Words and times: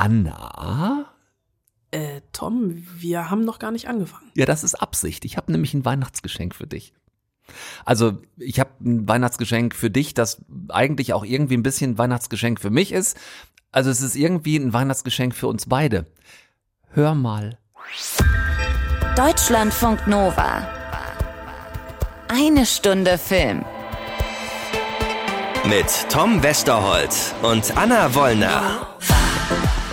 Anna? 0.00 1.04
Äh, 1.90 2.22
Tom, 2.32 2.86
wir 2.98 3.30
haben 3.30 3.44
noch 3.44 3.58
gar 3.58 3.70
nicht 3.70 3.88
angefangen. 3.88 4.30
Ja, 4.34 4.46
das 4.46 4.64
ist 4.64 4.74
Absicht. 4.74 5.24
Ich 5.24 5.36
habe 5.36 5.52
nämlich 5.52 5.74
ein 5.74 5.84
Weihnachtsgeschenk 5.84 6.54
für 6.54 6.66
dich. 6.66 6.94
Also 7.84 8.18
ich 8.38 8.60
habe 8.60 8.70
ein 8.82 9.08
Weihnachtsgeschenk 9.08 9.74
für 9.74 9.90
dich, 9.90 10.14
das 10.14 10.42
eigentlich 10.68 11.12
auch 11.12 11.24
irgendwie 11.24 11.56
ein 11.56 11.62
bisschen 11.62 11.92
ein 11.92 11.98
Weihnachtsgeschenk 11.98 12.60
für 12.60 12.70
mich 12.70 12.92
ist. 12.92 13.18
Also 13.72 13.90
es 13.90 14.00
ist 14.00 14.16
irgendwie 14.16 14.56
ein 14.56 14.72
Weihnachtsgeschenk 14.72 15.34
für 15.34 15.48
uns 15.48 15.66
beide. 15.68 16.06
Hör 16.90 17.14
mal. 17.14 17.58
Deutschlandfunk 19.16 20.06
Nova. 20.06 20.66
Eine 22.28 22.64
Stunde 22.64 23.18
Film. 23.18 23.64
Mit 25.68 26.08
Tom 26.08 26.42
Westerholt 26.42 27.34
und 27.42 27.76
Anna 27.76 28.14
Wollner. 28.14 28.89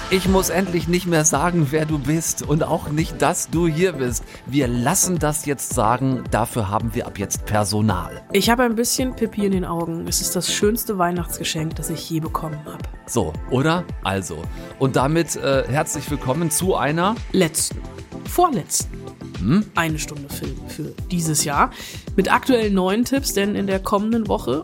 Ich 0.09 0.25
muss 0.29 0.47
endlich 0.47 0.87
nicht 0.87 1.05
mehr 1.05 1.25
sagen, 1.25 1.67
wer 1.71 1.85
du 1.85 1.99
bist 1.99 2.41
und 2.41 2.63
auch 2.63 2.87
nicht, 2.87 3.21
dass 3.21 3.49
du 3.49 3.67
hier 3.67 3.91
bist. 3.91 4.23
Wir 4.45 4.69
lassen 4.69 5.19
das 5.19 5.45
jetzt 5.45 5.73
sagen, 5.73 6.23
dafür 6.31 6.69
haben 6.69 6.95
wir 6.95 7.07
ab 7.07 7.19
jetzt 7.19 7.45
Personal. 7.45 8.23
Ich 8.31 8.49
habe 8.49 8.63
ein 8.63 8.75
bisschen 8.75 9.17
Pipi 9.17 9.45
in 9.45 9.51
den 9.51 9.65
Augen. 9.65 10.07
Es 10.07 10.21
ist 10.21 10.33
das 10.33 10.53
schönste 10.53 10.97
Weihnachtsgeschenk, 10.97 11.75
das 11.75 11.89
ich 11.89 12.09
je 12.09 12.21
bekommen 12.21 12.57
habe. 12.63 12.83
So, 13.05 13.33
oder? 13.49 13.83
Also. 14.01 14.43
Und 14.79 14.95
damit 14.95 15.35
äh, 15.35 15.65
herzlich 15.67 16.09
willkommen 16.09 16.51
zu 16.51 16.77
einer 16.77 17.15
Letzten. 17.33 17.81
Vorletzten. 18.25 18.97
Hm? 19.39 19.65
Eine 19.75 19.99
Stunde 19.99 20.29
Film 20.29 20.57
für 20.67 20.93
dieses 21.11 21.43
Jahr. 21.43 21.71
Mit 22.15 22.31
aktuellen 22.31 22.73
neuen 22.73 23.05
Tipps, 23.05 23.33
denn 23.33 23.55
in 23.55 23.67
der 23.67 23.79
kommenden 23.79 24.27
Woche, 24.27 24.63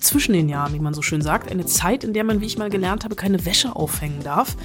zwischen 0.00 0.32
den 0.32 0.48
Jahren, 0.48 0.72
wie 0.74 0.78
man 0.78 0.94
so 0.94 1.02
schön 1.02 1.22
sagt, 1.22 1.50
eine 1.50 1.66
Zeit, 1.66 2.04
in 2.04 2.12
der 2.12 2.24
man, 2.24 2.40
wie 2.40 2.46
ich 2.46 2.58
mal 2.58 2.70
gelernt 2.70 3.04
habe, 3.04 3.16
keine 3.16 3.44
Wäsche 3.44 3.74
aufhängen 3.74 4.22
darf, 4.22 4.56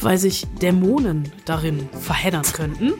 weil 0.00 0.18
sich 0.18 0.46
Dämonen 0.60 1.32
darin 1.44 1.88
verheddern 1.98 2.44
könnten. 2.52 2.92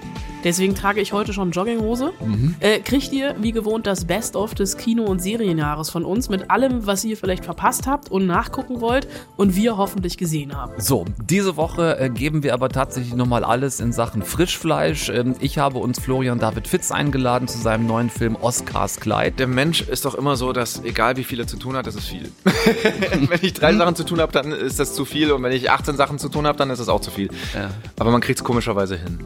Deswegen 0.45 0.75
trage 0.75 1.01
ich 1.01 1.13
heute 1.13 1.33
schon 1.33 1.51
Jogginghose. 1.51 2.13
Äh, 2.61 2.81
kriegt 2.81 3.13
ihr, 3.13 3.37
wie 3.41 3.53
gewohnt, 3.53 3.87
das 3.87 4.07
Best-of 4.07 4.55
des 4.55 4.77
Kino- 4.77 5.05
und 5.05 5.21
Serienjahres 5.21 5.91
von 5.91 6.05
uns 6.05 6.29
mit 6.29 6.51
allem, 6.51 6.87
was 6.87 7.05
ihr 7.05 7.17
vielleicht 7.17 7.45
verpasst 7.45 7.87
habt 7.87 8.11
und 8.11 8.27
nachgucken 8.27 8.81
wollt 8.81 9.07
und 9.37 9.55
wir 9.55 9.77
hoffentlich 9.77 10.17
gesehen 10.17 10.57
haben. 10.57 10.73
So, 10.79 11.05
diese 11.23 11.57
Woche 11.57 11.99
äh, 11.99 12.09
geben 12.09 12.43
wir 12.43 12.55
aber 12.55 12.71
tatsächlich 12.71 13.15
nochmal 13.15 13.45
alles 13.45 13.81
in 13.81 13.93
Sachen 13.93 14.23
Frischfleisch. 14.23 15.11
Ähm, 15.11 15.35
ich 15.41 15.59
habe 15.59 15.79
uns 15.79 15.99
Florian 16.01 16.39
David 16.39 16.69
Fitz 16.69 16.91
eingeladen 16.91 17.47
zu 17.49 17.59
seinem 17.59 17.87
neuen 17.87 18.09
Film 18.09 18.37
Oscars 18.37 19.01
Kleid. 19.01 19.39
Der 19.39 19.47
Mensch 19.47 19.83
ist 19.83 20.05
doch 20.05 20.15
immer 20.15 20.37
so, 20.37 20.53
dass 20.53 20.83
egal 20.85 21.17
wie 21.17 21.25
viel 21.25 21.41
er 21.41 21.47
zu 21.47 21.57
tun 21.57 21.77
hat, 21.77 21.87
das 21.87 21.97
ist 21.97 22.09
viel. 22.09 22.31
wenn 22.45 23.41
ich 23.43 23.53
drei 23.53 23.75
Sachen 23.75 23.95
zu 23.95 24.05
tun 24.05 24.21
habe, 24.21 24.33
dann 24.33 24.53
ist 24.53 24.81
das 24.81 24.95
zu 24.95 25.05
viel 25.05 25.33
und 25.33 25.43
wenn 25.43 25.53
ich 25.53 25.71
18 25.71 25.97
Sachen 25.97 26.19
zu 26.19 26.29
tun 26.29 26.47
habe, 26.47 26.57
dann 26.57 26.71
ist 26.71 26.79
das 26.79 26.89
auch 26.89 27.01
zu 27.01 27.11
viel. 27.11 27.29
Ja. 27.55 27.71
Aber 27.99 28.11
man 28.11 28.21
kriegt 28.21 28.39
es 28.39 28.45
komischerweise 28.45 28.97
hin. 28.97 29.19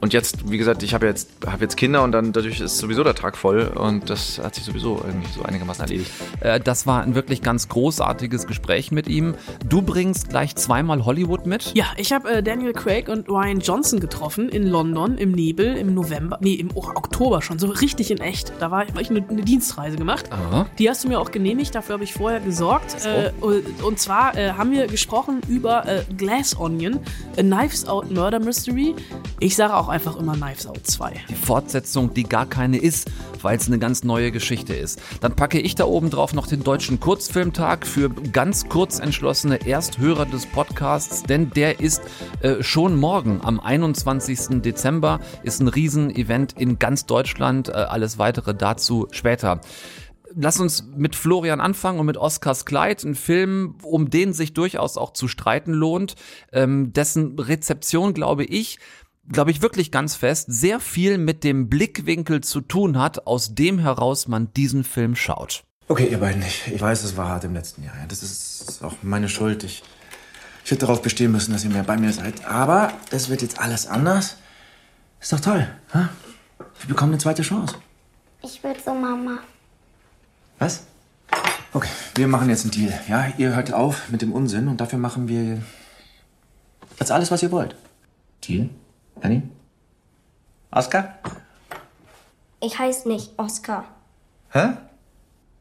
Und 0.00 0.12
jetzt, 0.12 0.47
wie 0.50 0.58
gesagt, 0.58 0.82
ich 0.82 0.94
habe 0.94 1.06
jetzt, 1.06 1.28
hab 1.46 1.60
jetzt 1.60 1.76
Kinder 1.76 2.02
und 2.02 2.12
dann 2.12 2.32
dadurch 2.32 2.60
ist 2.60 2.78
sowieso 2.78 3.04
der 3.04 3.14
Tag 3.14 3.36
voll 3.36 3.66
und 3.66 4.10
das 4.10 4.38
hat 4.38 4.54
sich 4.54 4.64
sowieso 4.64 5.00
irgendwie 5.04 5.28
so 5.32 5.42
einigermaßen 5.42 5.82
erledigt. 5.84 6.10
Äh, 6.40 6.60
das 6.60 6.86
war 6.86 7.02
ein 7.02 7.14
wirklich 7.14 7.42
ganz 7.42 7.68
großartiges 7.68 8.46
Gespräch 8.46 8.90
mit 8.90 9.08
ihm. 9.08 9.34
Du 9.68 9.82
bringst 9.82 10.28
gleich 10.30 10.56
zweimal 10.56 11.04
Hollywood 11.04 11.46
mit. 11.46 11.72
Ja, 11.74 11.86
ich 11.96 12.12
habe 12.12 12.30
äh, 12.30 12.42
Daniel 12.42 12.72
Craig 12.72 13.08
und 13.08 13.28
Ryan 13.28 13.60
Johnson 13.60 14.00
getroffen 14.00 14.48
in 14.48 14.66
London 14.66 15.18
im 15.18 15.32
Nebel 15.32 15.76
im 15.76 15.94
November, 15.94 16.38
nee, 16.40 16.54
im 16.54 16.70
Oktober 16.76 17.42
schon, 17.42 17.58
so 17.58 17.68
richtig 17.68 18.10
in 18.10 18.18
echt. 18.18 18.52
Da 18.58 18.70
war 18.70 18.84
ich, 18.84 19.10
eine, 19.10 19.24
eine 19.28 19.42
Dienstreise 19.42 19.96
gemacht. 19.96 20.30
Aha. 20.30 20.66
Die 20.78 20.88
hast 20.88 21.04
du 21.04 21.08
mir 21.08 21.20
auch 21.20 21.30
genehmigt, 21.30 21.74
dafür 21.74 21.94
habe 21.94 22.04
ich 22.04 22.12
vorher 22.14 22.40
gesorgt. 22.40 23.04
Äh, 23.04 23.32
und- 23.40 23.82
und 23.82 23.98
zwar 23.98 24.36
äh, 24.36 24.52
haben 24.52 24.70
wir 24.70 24.86
gesprochen 24.86 25.40
über 25.48 25.86
äh, 25.86 26.02
Glass 26.16 26.58
Onion, 26.58 27.00
A 27.36 27.42
Knives 27.42 27.86
Out 27.86 28.10
Murder 28.10 28.38
Mystery. 28.38 28.94
Ich 29.40 29.56
sage 29.56 29.74
auch 29.74 29.88
einfach 29.88 30.16
immer 30.16 30.36
Knives 30.38 30.66
Out 30.66 30.86
2. 30.86 31.14
Die 31.28 31.34
Fortsetzung, 31.34 32.14
die 32.14 32.22
gar 32.22 32.46
keine 32.46 32.78
ist, 32.78 33.10
weil 33.42 33.56
es 33.56 33.66
eine 33.66 33.78
ganz 33.78 34.04
neue 34.04 34.30
Geschichte 34.30 34.72
ist. 34.74 35.00
Dann 35.20 35.34
packe 35.34 35.58
ich 35.58 35.74
da 35.74 35.84
oben 35.84 36.10
drauf 36.10 36.32
noch 36.32 36.46
den 36.46 36.62
deutschen 36.62 37.00
Kurzfilmtag 37.00 37.86
für 37.86 38.08
ganz 38.08 38.68
kurz 38.68 39.00
entschlossene 39.00 39.66
Ersthörer 39.66 40.26
des 40.26 40.46
Podcasts, 40.46 41.24
denn 41.24 41.50
der 41.50 41.80
ist 41.80 42.02
äh, 42.40 42.62
schon 42.62 42.96
morgen 42.96 43.40
am 43.42 43.58
21. 43.58 44.62
Dezember, 44.62 45.20
ist 45.42 45.60
ein 45.60 45.68
Riesenevent 45.68 46.52
in 46.52 46.78
ganz 46.78 47.06
Deutschland. 47.06 47.68
Äh, 47.68 47.72
alles 47.72 48.18
weitere 48.18 48.54
dazu 48.54 49.08
später. 49.10 49.60
Lass 50.34 50.60
uns 50.60 50.84
mit 50.94 51.16
Florian 51.16 51.60
anfangen 51.60 51.98
und 51.98 52.06
mit 52.06 52.16
Oscars 52.16 52.64
Kleid, 52.64 53.02
ein 53.02 53.14
Film, 53.14 53.76
um 53.82 54.10
den 54.10 54.32
sich 54.32 54.54
durchaus 54.54 54.96
auch 54.96 55.12
zu 55.14 55.26
streiten 55.26 55.72
lohnt, 55.72 56.14
ähm, 56.52 56.92
dessen 56.92 57.38
Rezeption, 57.38 58.14
glaube 58.14 58.44
ich, 58.44 58.78
glaube 59.30 59.50
ich 59.50 59.62
wirklich 59.62 59.90
ganz 59.90 60.16
fest, 60.16 60.46
sehr 60.48 60.80
viel 60.80 61.18
mit 61.18 61.44
dem 61.44 61.68
Blickwinkel 61.68 62.42
zu 62.42 62.60
tun 62.60 62.98
hat, 62.98 63.26
aus 63.26 63.54
dem 63.54 63.78
heraus 63.78 64.28
man 64.28 64.52
diesen 64.54 64.84
Film 64.84 65.16
schaut. 65.16 65.64
Okay, 65.88 66.06
ihr 66.06 66.18
beiden, 66.18 66.42
ich, 66.42 66.70
ich 66.72 66.80
weiß, 66.80 67.02
es 67.04 67.16
war 67.16 67.28
hart 67.28 67.44
im 67.44 67.54
letzten 67.54 67.82
Jahr. 67.82 67.96
Ja. 67.96 68.06
Das 68.06 68.22
ist 68.22 68.82
auch 68.82 68.94
meine 69.02 69.28
Schuld. 69.28 69.64
Ich, 69.64 69.82
ich 70.64 70.70
hätte 70.70 70.80
darauf 70.80 71.00
bestehen 71.00 71.32
müssen, 71.32 71.52
dass 71.52 71.64
ihr 71.64 71.70
mehr 71.70 71.84
bei 71.84 71.96
mir 71.96 72.12
seid. 72.12 72.44
Aber 72.46 72.92
es 73.10 73.30
wird 73.30 73.40
jetzt 73.40 73.58
alles 73.58 73.86
anders. 73.86 74.36
Ist 75.20 75.32
doch 75.32 75.40
toll. 75.40 75.66
Ha? 75.94 76.10
Wir 76.58 76.88
bekommen 76.88 77.12
eine 77.12 77.18
zweite 77.18 77.42
Chance. 77.42 77.76
Ich 78.42 78.62
will 78.62 78.76
zu 78.76 78.92
Mama. 78.92 79.38
Was? 80.58 80.84
Okay, 81.72 81.88
wir 82.16 82.28
machen 82.28 82.48
jetzt 82.48 82.62
einen 82.62 82.70
Deal. 82.70 83.00
Ja, 83.08 83.32
ihr 83.38 83.54
hört 83.54 83.72
auf 83.72 84.08
mit 84.10 84.22
dem 84.22 84.32
Unsinn 84.32 84.68
und 84.68 84.80
dafür 84.80 84.98
machen 84.98 85.28
wir 85.28 85.62
jetzt 86.98 87.10
alles, 87.10 87.30
was 87.30 87.42
ihr 87.42 87.50
wollt. 87.50 87.74
Deal? 88.46 88.68
Annie? 89.22 89.42
Oscar? 90.70 91.18
Ich 92.60 92.78
heiße 92.78 93.08
nicht 93.08 93.38
Oscar. 93.38 93.84
Hä? 94.50 94.74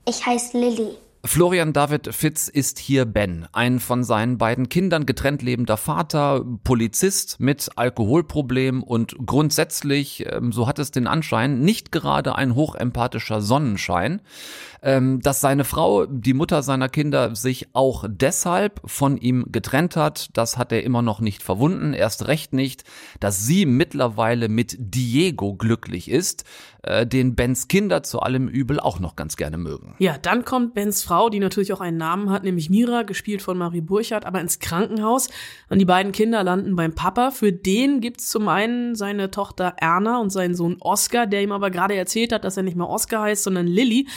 Ich 0.06 0.26
heiße 0.26 0.58
Lilly. 0.58 0.98
Florian 1.28 1.74
David 1.74 2.16
Fitz 2.16 2.48
ist 2.48 2.80
hier 2.80 3.04
Ben, 3.06 3.48
ein 3.52 3.82
von 3.82 4.06
seinen 4.06 4.38
beiden 4.38 4.70
Kindern 4.70 5.06
getrennt 5.06 5.42
lebender 5.42 5.76
Vater, 5.76 6.46
Polizist 6.64 7.42
mit 7.42 7.70
Alkoholproblem 7.76 8.82
und 8.82 9.16
grundsätzlich, 9.26 10.26
ähm, 10.32 10.54
so 10.54 10.68
hat 10.68 10.80
es 10.80 10.92
den 10.92 11.06
Anschein, 11.06 11.60
nicht 11.60 11.92
gerade 11.92 12.36
ein 12.36 12.56
hochempathischer 12.56 13.42
Sonnenschein. 13.42 14.22
Ähm, 14.84 15.22
dass 15.22 15.42
seine 15.42 15.64
Frau, 15.64 16.06
die 16.06 16.34
Mutter 16.34 16.62
seiner 16.62 16.88
Kinder, 16.88 17.36
sich 17.36 17.70
auch 17.74 18.06
deshalb 18.08 18.80
von 18.86 19.18
ihm 19.18 19.48
getrennt 19.52 19.96
hat, 19.96 20.30
das 20.34 20.58
hat 20.58 20.72
er 20.72 20.84
immer 20.84 21.02
noch 21.02 21.20
nicht 21.20 21.42
verwunden, 21.42 21.94
erst 21.94 22.28
recht 22.28 22.54
nicht, 22.54 22.84
dass 23.20 23.44
sie 23.46 23.66
mittlerweile 23.66 24.50
mit 24.50 24.76
Diego 24.80 25.56
glücklich 25.56 26.12
ist, 26.12 26.46
äh, 26.84 27.08
den 27.08 27.36
Bens 27.36 27.68
Kinder 27.68 28.04
zu 28.04 28.20
allem 28.20 28.48
Übel 28.48 28.80
auch 28.80 29.00
noch 29.00 29.16
ganz 29.16 29.36
gerne 29.36 29.58
mögen. 29.58 29.96
Ja, 29.98 30.18
dann 30.20 30.46
kommt 30.46 30.76
Bens 30.76 31.02
Frau, 31.02 31.17
die 31.30 31.40
natürlich 31.40 31.74
auch 31.74 31.82
einen 31.82 31.98
Namen 31.98 32.30
hat, 32.30 32.44
nämlich 32.44 32.70
Mira, 32.70 33.04
gespielt 33.04 33.42
von 33.42 33.58
Marie 33.58 33.82
Burchardt, 33.82 34.26
aber 34.26 34.40
ins 34.40 34.60
Krankenhaus. 34.60 35.30
Und 35.70 35.80
die 35.80 35.86
beiden 35.86 36.12
Kinder 36.12 36.44
landen 36.44 36.76
beim 36.76 36.94
Papa. 36.94 37.32
Für 37.32 37.52
den 37.52 38.00
gibt's 38.00 38.30
zum 38.30 38.48
einen 38.48 38.96
seine 38.96 39.32
Tochter 39.32 39.74
Erna 39.78 40.20
und 40.20 40.30
seinen 40.30 40.56
Sohn 40.56 40.78
Oscar, 40.80 41.26
der 41.26 41.42
ihm 41.42 41.52
aber 41.52 41.72
gerade 41.72 41.96
erzählt 41.96 42.32
hat, 42.32 42.46
dass 42.46 42.58
er 42.58 42.64
nicht 42.64 42.78
mehr 42.78 42.90
Oscar 42.90 43.24
heißt, 43.24 43.44
sondern 43.44 43.68
Lilly. 43.68 44.08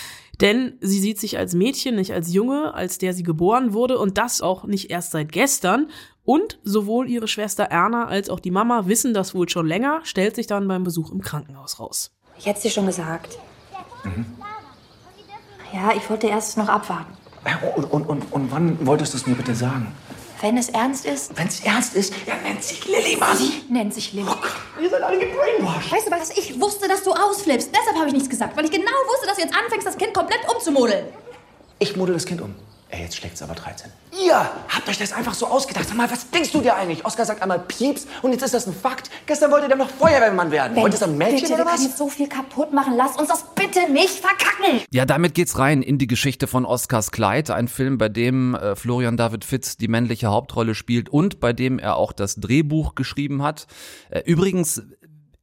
Denn 0.40 0.78
sie 0.80 1.00
sieht 1.00 1.18
sich 1.18 1.38
als 1.38 1.54
Mädchen, 1.54 1.96
nicht 1.96 2.12
als 2.12 2.32
Junge, 2.32 2.72
als 2.74 2.98
der 2.98 3.12
sie 3.12 3.22
geboren 3.22 3.72
wurde 3.72 3.98
und 3.98 4.16
das 4.16 4.40
auch 4.40 4.64
nicht 4.64 4.90
erst 4.90 5.10
seit 5.10 5.32
gestern. 5.32 5.88
Und 6.24 6.58
sowohl 6.62 7.08
ihre 7.08 7.28
Schwester 7.28 7.64
Erna 7.64 8.06
als 8.06 8.30
auch 8.30 8.40
die 8.40 8.50
Mama 8.50 8.86
wissen 8.86 9.14
das 9.14 9.34
wohl 9.34 9.48
schon 9.48 9.66
länger, 9.66 10.00
stellt 10.04 10.36
sich 10.36 10.46
dann 10.46 10.68
beim 10.68 10.84
Besuch 10.84 11.10
im 11.10 11.20
Krankenhaus 11.20 11.80
raus. 11.80 12.12
Ich 12.38 12.46
hätte 12.46 12.58
es 12.58 12.62
dir 12.62 12.70
schon 12.70 12.86
gesagt. 12.86 13.38
Ja, 15.72 15.92
ich 15.96 16.08
wollte 16.10 16.26
erst 16.26 16.56
noch 16.56 16.68
abwarten. 16.68 17.16
Und, 17.76 17.84
und, 17.92 18.04
und, 18.08 18.32
und 18.32 18.50
wann 18.52 18.86
wolltest 18.86 19.14
du 19.14 19.18
es 19.18 19.26
mir 19.26 19.34
bitte 19.34 19.54
sagen? 19.54 19.94
Wenn 20.42 20.56
es 20.56 20.70
ernst 20.70 21.04
ist, 21.04 21.36
Wenn 21.36 21.48
es 21.48 21.60
ernst 21.60 21.94
ist, 21.94 22.14
ja, 22.26 22.34
nennt 22.42 22.62
sich 22.64 22.82
Lilly, 22.86 23.16
Mann. 23.16 23.36
sie 23.36 23.62
nennt 23.68 23.92
sich 23.92 24.12
Lilly. 24.14 24.26
Ihr 24.82 24.88
seid 24.88 25.02
alle 25.02 25.18
gebrainwashed. 25.18 25.92
Weißt 25.92 26.06
du 26.06 26.10
was? 26.10 26.30
Ich 26.30 26.58
wusste, 26.58 26.88
dass 26.88 27.02
du 27.02 27.12
ausflippst. 27.12 27.70
Deshalb 27.74 27.96
habe 27.96 28.06
ich 28.06 28.14
nichts 28.14 28.30
gesagt, 28.30 28.56
weil 28.56 28.64
ich 28.64 28.70
genau 28.70 28.90
wusste, 29.12 29.26
dass 29.26 29.36
du 29.36 29.42
jetzt 29.42 29.54
anfängst, 29.54 29.86
das 29.86 29.98
Kind 29.98 30.14
komplett 30.14 30.40
umzumodeln. 30.52 31.06
Ich 31.78 31.94
model 31.96 32.14
das 32.14 32.24
Kind 32.24 32.40
um. 32.40 32.54
Ey, 32.92 33.02
jetzt 33.02 33.16
schlägt's 33.16 33.40
aber 33.40 33.54
13. 33.54 33.88
Ihr 34.26 34.34
habt 34.34 34.88
euch 34.88 34.98
das 34.98 35.12
einfach 35.12 35.34
so 35.34 35.46
ausgedacht. 35.46 35.86
Sag 35.86 35.96
mal, 35.96 36.10
was 36.10 36.28
denkst 36.30 36.50
du 36.50 36.60
dir 36.60 36.74
eigentlich? 36.74 37.04
Oskar 37.06 37.24
sagt 37.24 37.40
einmal 37.40 37.60
Pieps 37.60 38.08
und 38.22 38.32
jetzt 38.32 38.42
ist 38.42 38.52
das 38.52 38.66
ein 38.66 38.74
Fakt. 38.74 39.10
Gestern 39.26 39.52
wollte 39.52 39.68
der 39.68 39.76
noch 39.76 39.88
Feuerwehrmann 39.88 40.50
werden. 40.50 40.74
Ben, 40.74 40.82
Heute 40.82 40.96
ist 40.96 41.02
er 41.02 41.08
ein 41.08 41.16
Mädchen 41.16 41.40
bitte, 41.40 41.54
oder 41.54 41.66
was? 41.66 41.84
jetzt 41.84 41.98
so 41.98 42.08
viel 42.08 42.28
kaputt 42.28 42.72
machen. 42.72 42.94
Lass 42.96 43.16
uns 43.16 43.28
das 43.28 43.44
bitte 43.54 43.90
nicht 43.92 44.10
verkacken. 44.18 44.80
Ja, 44.90 45.04
damit 45.04 45.34
geht's 45.34 45.56
rein 45.58 45.82
in 45.82 45.98
die 45.98 46.08
Geschichte 46.08 46.48
von 46.48 46.64
Oscars 46.66 47.12
Kleid, 47.12 47.50
ein 47.50 47.68
Film, 47.68 47.96
bei 47.96 48.08
dem 48.08 48.56
äh, 48.56 48.74
Florian 48.74 49.16
David 49.16 49.44
Fitz 49.44 49.76
die 49.76 49.86
männliche 49.88 50.26
Hauptrolle 50.26 50.74
spielt 50.74 51.08
und 51.08 51.38
bei 51.38 51.52
dem 51.52 51.78
er 51.78 51.94
auch 51.96 52.12
das 52.12 52.34
Drehbuch 52.36 52.96
geschrieben 52.96 53.44
hat. 53.44 53.68
Äh, 54.10 54.22
übrigens 54.26 54.82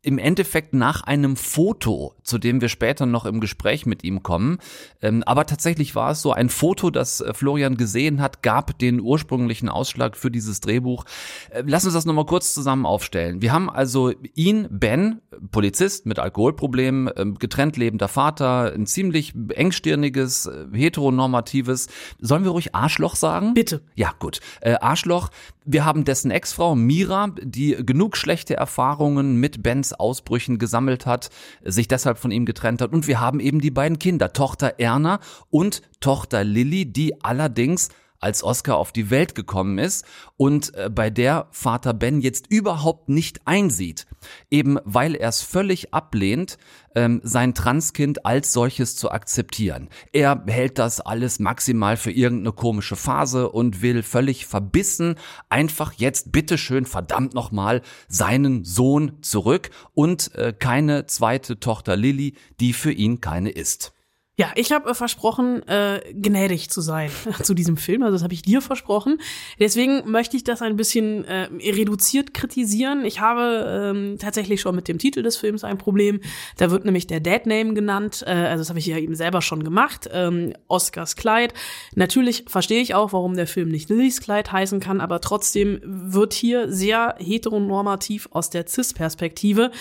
im 0.08 0.20
Endeffekt 0.20 0.74
nach 0.74 1.02
einem 1.02 1.36
Foto, 1.36 2.14
zu 2.24 2.38
dem 2.38 2.62
wir 2.62 2.70
später 2.70 3.06
noch 3.06 3.26
im 3.26 3.42
Gespräch 3.42 3.86
mit 3.86 4.06
ihm 4.06 4.24
kommen. 4.24 4.60
Ähm, 5.02 5.22
aber 5.26 5.46
tatsächlich 5.46 5.96
war 5.96 6.12
es 6.12 6.22
so, 6.22 6.32
ein 6.32 6.48
Foto, 6.48 6.92
das 6.92 7.20
äh, 7.20 7.34
Florian 7.34 7.76
gesehen 7.76 8.22
hat, 8.22 8.42
gab 8.42 8.80
den 8.80 9.02
ursprünglichen 9.02 9.68
Ausschlag 9.68 10.16
für 10.16 10.32
dieses 10.32 10.62
Drehbuch. 10.62 11.04
Äh, 11.50 11.64
lass 11.68 11.84
uns 11.84 11.94
das 11.94 12.06
nochmal 12.06 12.26
kurz 12.26 12.54
zusammen 12.54 12.86
aufstellen. 12.86 13.42
Wir 13.42 13.52
haben 13.52 13.70
also 13.70 14.14
ihn, 14.34 14.70
Ben, 14.72 15.20
Polizist 15.52 16.06
mit 16.06 16.20
Alkoholproblemen, 16.20 17.12
ähm, 17.18 17.36
getrennt 17.38 17.76
lebender 17.76 18.08
Vater, 18.08 18.72
ein 18.74 18.86
ziemlich 18.86 19.34
engstirniges, 19.50 20.46
äh, 20.46 20.68
heteronormatives, 20.72 21.88
sollen 22.22 22.46
wir 22.46 22.52
ruhig 22.52 22.74
Arschloch 22.74 23.18
sagen? 23.18 23.54
Bitte. 23.56 23.82
Ja, 23.96 24.14
gut. 24.18 24.40
Arschloch. 24.62 25.30
Wir 25.66 25.84
haben 25.84 26.06
dessen 26.06 26.32
Ex-Frau 26.32 26.76
Mira, 26.76 27.32
die 27.42 27.76
genug 27.86 28.16
schlechte 28.16 28.56
Erfahrungen 28.56 29.36
mit 29.36 29.64
Bens 29.64 29.97
Ausbrüchen 30.00 30.58
gesammelt 30.58 31.06
hat, 31.06 31.30
sich 31.64 31.88
deshalb 31.88 32.18
von 32.18 32.32
ihm 32.32 32.46
getrennt 32.46 32.82
hat. 32.82 32.94
Und 32.94 33.08
wir 33.08 33.20
haben 33.20 33.40
eben 33.40 33.62
die 33.62 33.72
beiden 33.72 34.00
Kinder, 34.00 34.34
Tochter 34.34 34.76
Erna 34.78 35.20
und 35.50 35.82
Tochter 36.00 36.44
Lilly, 36.44 36.86
die 36.86 37.24
allerdings 37.24 37.90
als 38.20 38.44
Oscar 38.44 38.78
auf 38.78 38.92
die 38.92 39.10
Welt 39.10 39.36
gekommen 39.36 39.78
ist 39.78 40.06
und 40.38 40.74
äh, 40.76 40.90
bei 40.90 41.10
der 41.10 41.48
Vater 41.52 41.94
Ben 41.94 42.22
jetzt 42.22 42.48
überhaupt 42.50 43.10
nicht 43.10 43.42
einsieht, 43.46 44.08
eben 44.50 44.78
weil 44.84 45.16
er 45.16 45.30
es 45.30 45.42
völlig 45.42 45.94
ablehnt, 45.94 46.58
ähm, 46.96 47.22
sein 47.24 47.54
Transkind 47.54 48.26
als 48.26 48.54
solches 48.54 48.96
zu 48.96 49.12
akzeptieren. 49.12 49.90
Er 50.14 50.44
hält 50.48 50.80
das 50.80 51.00
alles 51.00 51.40
maximal 51.40 51.98
für 51.98 52.12
irgendeine 52.12 52.54
komische 52.54 52.96
Phase 52.96 53.50
und 53.50 53.82
will 53.82 54.02
völlig 54.04 54.48
verbissen 54.48 55.16
einfach 55.50 55.94
jetzt 55.94 56.32
bitteschön 56.32 56.86
verdammt 56.86 57.34
nochmal 57.34 57.82
seinen 58.08 58.64
Sohn 58.66 59.22
zurück 59.22 59.70
und 59.94 60.34
äh, 60.36 60.54
keine 60.58 61.06
zweite 61.06 61.60
Tochter 61.60 61.96
Lilly, 61.96 62.36
die 62.60 62.74
für 62.74 62.92
ihn 62.92 63.22
keine 63.22 63.50
ist. 63.50 63.94
Ja, 64.40 64.52
ich 64.54 64.72
habe 64.72 64.92
äh, 64.92 64.94
versprochen, 64.94 65.68
äh, 65.68 66.00
gnädig 66.14 66.70
zu 66.70 66.80
sein 66.82 67.10
zu 67.42 67.56
diesem 67.56 67.76
Film. 67.76 68.04
Also 68.04 68.18
das 68.18 68.24
habe 68.24 68.36
ich 68.36 68.44
dir 68.44 68.62
versprochen. 68.62 69.20
Deswegen 69.60 70.10
möchte 70.10 70.38
ich 70.38 70.44
das 70.44 70.62
ein 70.62 70.76
bisschen 70.76 71.26
äh, 71.26 71.50
reduziert 71.72 72.36
kritisieren. 72.36 73.04
Ich 73.04 73.20
habe 73.20 73.94
ähm, 73.96 74.18
tatsächlich 74.20 74.62
schon 74.62 74.76
mit 74.76 74.88
dem 74.88 75.00
Titel 75.00 75.24
des 75.24 75.38
Films 75.38 75.64
ein 75.64 75.80
Problem. 75.80 76.22
Da 76.58 76.70
wird 76.70 76.86
nämlich 76.86 77.08
der 77.08 77.20
Dead 77.20 77.48
Name 77.48 77.74
genannt. 77.74 78.24
Äh, 78.28 78.34
also 78.34 78.62
das 78.62 78.70
habe 78.70 78.78
ich 78.78 78.86
ja 78.86 78.98
eben 78.98 79.16
selber 79.16 79.42
schon 79.42 79.64
gemacht. 79.64 80.08
Ähm, 80.14 80.54
Oscars 80.68 81.16
Kleid. 81.16 81.56
Natürlich 81.96 82.46
verstehe 82.48 82.82
ich 82.82 82.94
auch, 82.94 83.14
warum 83.14 83.36
der 83.36 83.48
Film 83.48 83.70
nicht 83.70 83.90
Lillys 83.90 84.22
Kleid 84.22 84.52
heißen 84.52 84.80
kann, 84.80 85.02
aber 85.02 85.20
trotzdem 85.20 85.82
wird 85.84 86.34
hier 86.34 86.72
sehr 86.72 87.16
heteronormativ 87.18 88.30
aus 88.32 88.52
der 88.52 88.68
CIS-Perspektive 88.68 89.72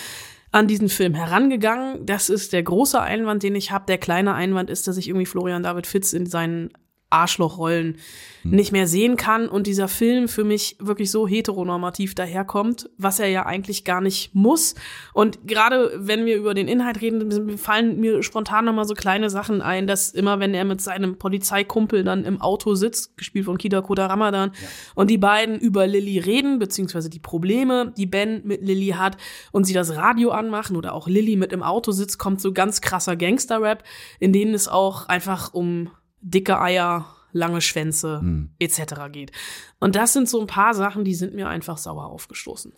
an 0.51 0.67
diesen 0.67 0.89
Film 0.89 1.13
herangegangen. 1.13 2.05
Das 2.05 2.29
ist 2.29 2.53
der 2.53 2.63
große 2.63 2.99
Einwand, 3.01 3.43
den 3.43 3.55
ich 3.55 3.71
habe. 3.71 3.85
Der 3.87 3.97
kleine 3.97 4.33
Einwand 4.33 4.69
ist, 4.69 4.87
dass 4.87 4.97
ich 4.97 5.07
irgendwie 5.07 5.25
Florian 5.25 5.63
David 5.63 5.87
Fitz 5.87 6.13
in 6.13 6.25
seinen 6.25 6.71
Arschlochrollen 7.09 7.97
hm. 8.41 8.51
nicht 8.51 8.71
mehr 8.71 8.85
sehen 8.85 9.15
kann 9.15 9.47
und 9.47 9.65
dieser 9.65 9.87
Film 9.87 10.27
für 10.27 10.43
mich 10.43 10.75
wirklich 10.79 11.09
so 11.09 11.27
heteronormativ 11.27 12.15
daherkommt, 12.15 12.89
was 12.97 13.19
er 13.19 13.27
ja 13.27 13.45
eigentlich 13.45 13.85
gar 13.85 14.01
nicht 14.01 14.35
muss. 14.35 14.75
Und 15.13 15.47
gerade 15.47 15.91
wenn 15.95 16.25
wir 16.25 16.35
über 16.35 16.53
den 16.53 16.67
Inhalt 16.67 17.01
reden, 17.01 17.57
fallen 17.57 17.99
mir 17.99 18.23
spontan 18.23 18.65
nochmal 18.65 18.85
so 18.85 18.93
kleine 18.93 19.29
Sachen 19.29 19.61
ein, 19.61 19.87
dass 19.87 20.09
immer, 20.09 20.39
wenn 20.39 20.53
er 20.53 20.65
mit 20.65 20.81
seinem 20.81 21.17
Polizeikumpel 21.17 22.03
dann 22.03 22.25
im 22.25 22.41
Auto 22.41 22.75
sitzt, 22.75 23.15
gespielt 23.17 23.45
von 23.45 23.57
Kida 23.57 23.81
Koda 23.81 24.07
Ramadan, 24.07 24.51
ja. 24.53 24.67
und 24.95 25.09
die 25.09 25.17
beiden 25.17 25.57
über 25.59 25.87
Lilly 25.87 26.19
reden, 26.19 26.59
beziehungsweise 26.59 27.09
die 27.09 27.19
Probleme, 27.19 27.93
die 27.95 28.05
Ben 28.05 28.41
mit 28.43 28.61
Lilly 28.61 28.89
hat, 28.97 29.17
und 29.51 29.63
sie 29.63 29.73
das 29.73 29.95
Radio 29.95 30.31
anmachen 30.31 30.75
oder 30.75 30.93
auch 30.93 31.07
Lilly 31.07 31.37
mit 31.37 31.53
im 31.53 31.63
Auto 31.63 31.91
sitzt, 31.91 32.17
kommt 32.17 32.41
so 32.41 32.51
ganz 32.51 32.81
krasser 32.81 33.15
Gangster-Rap, 33.15 33.83
in 34.19 34.33
denen 34.33 34.53
es 34.53 34.67
auch 34.67 35.07
einfach 35.07 35.53
um 35.53 35.89
dicke 36.29 36.59
Eier, 36.59 37.05
lange 37.31 37.61
Schwänze 37.61 38.19
hm. 38.19 38.49
etc. 38.59 39.11
geht. 39.11 39.31
Und 39.79 39.95
das 39.95 40.13
sind 40.13 40.29
so 40.29 40.39
ein 40.41 40.47
paar 40.47 40.73
Sachen, 40.73 41.03
die 41.03 41.15
sind 41.15 41.33
mir 41.33 41.47
einfach 41.47 41.77
sauer 41.77 42.05
aufgestoßen. 42.05 42.73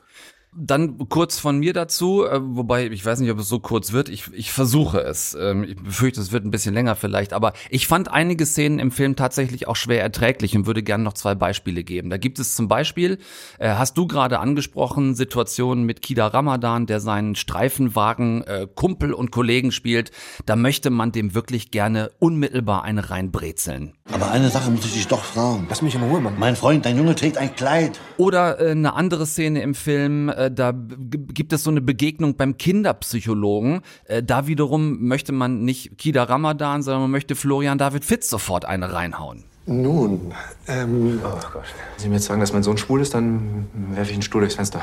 Dann 0.56 0.98
kurz 1.10 1.38
von 1.38 1.60
mir 1.60 1.74
dazu, 1.74 2.26
äh, 2.26 2.40
wobei 2.42 2.88
ich 2.88 3.06
weiß 3.06 3.20
nicht, 3.20 3.30
ob 3.32 3.38
es 3.38 3.48
so 3.48 3.60
kurz 3.60 3.92
wird. 3.92 4.10
Ich, 4.10 4.34
ich 4.34 4.52
versuche 4.52 5.00
es. 5.00 5.38
Ähm, 5.40 5.64
ich 5.64 5.76
befürchte, 5.76 6.20
es 6.20 6.32
wird 6.32 6.44
ein 6.44 6.50
bisschen 6.50 6.74
länger 6.74 6.96
vielleicht. 6.96 7.34
Aber 7.34 7.54
ich 7.70 7.88
fand 7.88 8.12
einige 8.12 8.48
Szenen 8.48 8.80
im 8.80 8.92
Film 8.92 9.16
tatsächlich 9.16 9.68
auch 9.68 9.76
schwer 9.76 10.02
erträglich 10.02 10.56
und 10.56 10.66
würde 10.66 10.82
gerne 10.82 11.04
noch 11.04 11.14
zwei 11.14 11.36
Beispiele 11.36 11.84
geben. 11.84 12.10
Da 12.10 12.18
gibt 12.18 12.40
es 12.40 12.56
zum 12.56 12.68
Beispiel, 12.68 13.20
äh, 13.60 13.70
hast 13.76 13.98
du 13.98 14.08
gerade 14.08 14.40
angesprochen, 14.40 15.14
Situationen 15.14 15.84
mit 15.84 16.02
Kida 16.02 16.26
Ramadan, 16.28 16.88
der 16.88 17.00
seinen 17.00 17.36
Streifenwagen 17.36 18.44
äh, 18.44 18.68
Kumpel 18.74 19.14
und 19.14 19.30
Kollegen 19.32 19.72
spielt. 19.72 20.12
Da 20.48 20.56
möchte 20.56 20.90
man 20.90 21.12
dem 21.12 21.36
wirklich 21.36 21.70
gerne 21.70 22.10
unmittelbar 22.18 22.84
eine 22.84 23.12
reinbrezeln. 23.12 23.94
Aber 24.12 24.32
eine 24.32 24.50
Sache 24.50 24.72
muss 24.72 24.86
ich 24.86 24.94
dich 24.94 25.08
doch 25.08 25.24
fragen. 25.24 25.68
Lass 25.70 25.84
mich 25.84 25.94
in 25.94 26.02
Ruhe, 26.02 26.20
Mann. 26.20 26.34
Mein 26.40 26.56
Freund, 26.56 26.86
dein 26.86 26.98
Junge 26.98 27.14
trägt 27.14 27.38
ein 27.38 27.56
Kleid. 27.56 28.00
Oder 28.18 28.60
äh, 28.60 28.72
eine 28.72 28.94
andere 28.94 29.28
Szene 29.28 29.62
im 29.62 29.76
Film, 29.76 30.30
äh, 30.40 30.52
da 30.52 30.74
gibt 30.74 31.54
es 31.54 31.64
so 31.64 31.70
eine 31.70 31.82
Begegnung 31.82 32.36
beim 32.36 32.58
Kinderpsychologen. 32.58 33.82
Äh, 34.06 34.24
da 34.24 34.48
wiederum 34.48 35.08
möchte 35.08 35.32
man 35.32 35.66
nicht 35.66 35.98
Kida 35.98 36.24
Ramadan, 36.24 36.82
sondern 36.82 37.04
man 37.04 37.12
möchte 37.12 37.36
Florian 37.36 37.78
David 37.78 38.06
Fitz 38.06 38.30
sofort 38.30 38.66
eine 38.66 38.94
reinhauen. 38.94 39.44
Nun, 39.66 40.34
ähm. 40.68 41.22
Oh 41.24 41.30
Gott. 41.54 41.64
Wenn 41.64 42.00
Sie 42.00 42.08
mir 42.08 42.16
jetzt 42.16 42.26
sagen, 42.26 42.40
dass 42.40 42.54
mein 42.54 42.64
Sohn 42.64 42.78
schwul 42.78 43.02
ist, 43.02 43.14
dann 43.14 43.68
werfe 43.92 44.10
ich 44.10 44.16
einen 44.16 44.24
Stuhl 44.24 44.42
durchs 44.42 44.56
Fenster. 44.56 44.82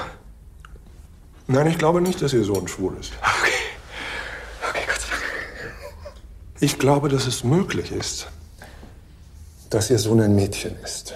Nein, 1.48 1.66
ich 1.68 1.78
glaube 1.78 2.00
nicht, 2.00 2.20
dass 2.22 2.32
Ihr 2.32 2.44
Sohn 2.44 2.68
schwul 2.68 2.96
ist. 3.00 3.12
Okay. 3.20 3.52
Okay, 4.68 4.84
Gott 4.86 5.00
sei 5.00 5.08
Dank. 5.10 6.60
Ich 6.60 6.78
glaube, 6.78 7.08
dass 7.08 7.26
es 7.26 7.42
möglich 7.42 7.92
ist, 7.92 8.28
dass 9.70 9.90
Ihr 9.90 9.98
Sohn 9.98 10.20
ein 10.20 10.36
Mädchen 10.36 10.76
ist. 10.84 11.14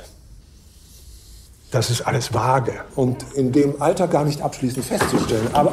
Das 1.70 1.88
ist 1.88 2.00
alles 2.00 2.34
vage 2.34 2.72
und 2.96 3.25
in 3.34 3.52
dem 3.52 3.81
Alter 3.81 4.08
gar 4.08 4.25
nicht 4.25 4.43
abschließend 4.43 4.84
festzustellen. 4.84 5.49
Aber 5.52 5.72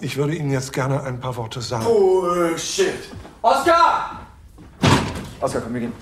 ich 0.00 0.18
würde 0.18 0.34
Ihnen 0.34 0.50
jetzt 0.50 0.72
gerne 0.72 1.02
ein 1.02 1.18
paar 1.18 1.34
Worte 1.36 1.62
sagen. 1.62 1.86
Oh, 1.86 2.56
shit. 2.58 2.92
Oscar! 3.40 4.20
Oscar, 5.40 5.60
komm, 5.62 5.72
wir 5.72 5.80
gehen. 5.80 5.92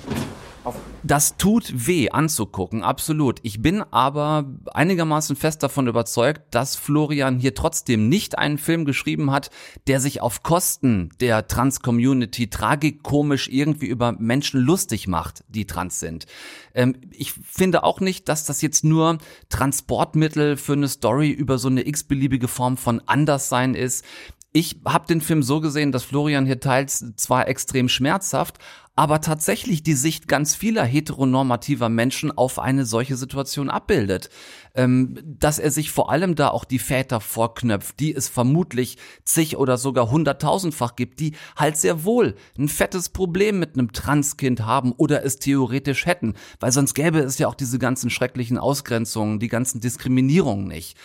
Das 1.03 1.37
tut 1.39 1.87
weh 1.87 2.11
anzugucken, 2.11 2.83
absolut. 2.83 3.41
Ich 3.43 3.63
bin 3.63 3.83
aber 3.91 4.45
einigermaßen 4.73 5.35
fest 5.35 5.63
davon 5.63 5.87
überzeugt, 5.87 6.55
dass 6.55 6.77
Florian 6.77 7.39
hier 7.39 7.55
trotzdem 7.55 8.09
nicht 8.09 8.37
einen 8.39 8.59
Film 8.59 8.85
geschrieben 8.85 9.31
hat, 9.31 9.51
der 9.87 10.01
sich 10.01 10.21
auf 10.21 10.43
Kosten 10.43 11.11
der 11.21 11.49
Trans-Community 11.49 12.51
tragikomisch 12.51 13.49
irgendwie 13.49 13.87
über 13.87 14.13
Menschen 14.13 14.61
lustig 14.61 15.09
macht, 15.09 15.43
die 15.49 15.67
trans 15.67 16.01
sind. 16.01 16.27
Ähm, 16.75 16.97
ich 17.13 17.33
finde 17.33 17.83
auch 17.83 18.01
nicht, 18.01 18.29
dass 18.29 18.45
das 18.45 18.61
jetzt 18.61 18.85
nur 18.85 19.19
Transportmittel 19.49 20.57
für 20.57 20.75
eine 20.75 20.89
Story 20.89 21.31
über 21.31 21.59
so 21.59 21.69
eine 21.69 21.87
x-beliebige 21.87 22.49
Form 22.49 22.77
von 22.77 23.01
Anderssein 23.07 23.75
ist. 23.75 24.05
Ich 24.53 24.81
habe 24.85 25.07
den 25.07 25.21
Film 25.21 25.45
so 25.45 25.61
gesehen, 25.61 25.93
dass 25.93 26.03
Florian 26.03 26.45
hier 26.45 26.59
teils 26.59 27.05
zwar 27.15 27.47
extrem 27.47 27.89
schmerzhaft, 27.89 28.59
aber 28.97 29.21
tatsächlich 29.21 29.85
die 29.85 29.95
Sicht 29.95 30.27
ganz 30.27 30.57
vieler 30.57 30.85
heteronormativer 30.85 31.89
Menschen 31.89 32.37
auf 32.37 32.59
eine 32.59 32.85
solche 32.85 33.17
Situation 33.17 33.71
abbildet. 33.71 34.29
Ähm, 34.75 35.19
dass 35.25 35.61
er 35.61 35.71
sich 35.71 35.93
vor 35.93 36.11
allem 36.11 36.35
da 36.35 36.49
auch 36.49 36.65
die 36.65 36.81
Väter 36.81 37.21
vorknöpft, 37.21 38.01
die 38.01 38.13
es 38.13 38.29
vermutlich 38.29 38.99
zig 39.25 39.57
oder 39.57 39.79
sogar 39.79 40.11
hunderttausendfach 40.11 40.97
gibt, 40.97 41.21
die 41.21 41.37
halt 41.57 41.77
sehr 41.77 42.05
wohl 42.05 42.35
ein 42.59 42.69
fettes 42.69 43.09
Problem 43.09 43.61
mit 43.61 43.75
einem 43.75 43.93
Transkind 43.93 44.67
haben 44.67 44.93
oder 44.93 45.25
es 45.25 45.39
theoretisch 45.39 46.07
hätten, 46.07 46.35
weil 46.59 46.73
sonst 46.73 46.95
gäbe 46.95 47.21
es 47.21 47.39
ja 47.39 47.47
auch 47.47 47.55
diese 47.55 47.79
ganzen 47.79 48.11
schrecklichen 48.11 48.59
Ausgrenzungen, 48.59 49.39
die 49.39 49.49
ganzen 49.49 49.81
Diskriminierungen 49.81 50.67
nicht. 50.67 50.97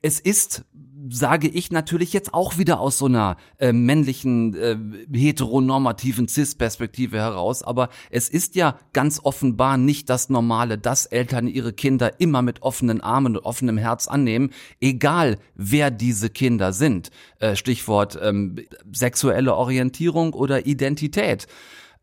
Es 0.00 0.20
ist 0.20 0.64
sage 1.08 1.48
ich 1.48 1.70
natürlich 1.70 2.12
jetzt 2.12 2.34
auch 2.34 2.58
wieder 2.58 2.80
aus 2.80 2.98
so 2.98 3.06
einer 3.06 3.36
äh, 3.58 3.72
männlichen, 3.72 4.54
äh, 4.54 4.76
heteronormativen 5.12 6.28
CIS-Perspektive 6.28 7.18
heraus, 7.18 7.62
aber 7.62 7.88
es 8.10 8.28
ist 8.28 8.54
ja 8.54 8.78
ganz 8.92 9.20
offenbar 9.22 9.76
nicht 9.76 10.08
das 10.08 10.28
Normale, 10.28 10.78
dass 10.78 11.06
Eltern 11.06 11.46
ihre 11.46 11.72
Kinder 11.72 12.20
immer 12.20 12.42
mit 12.42 12.62
offenen 12.62 13.00
Armen 13.00 13.36
und 13.36 13.44
offenem 13.44 13.78
Herz 13.78 14.08
annehmen, 14.08 14.50
egal 14.80 15.38
wer 15.54 15.90
diese 15.90 16.30
Kinder 16.30 16.72
sind. 16.72 17.10
Äh, 17.38 17.56
Stichwort 17.56 18.18
ähm, 18.22 18.56
sexuelle 18.92 19.54
Orientierung 19.54 20.32
oder 20.34 20.66
Identität. 20.66 21.46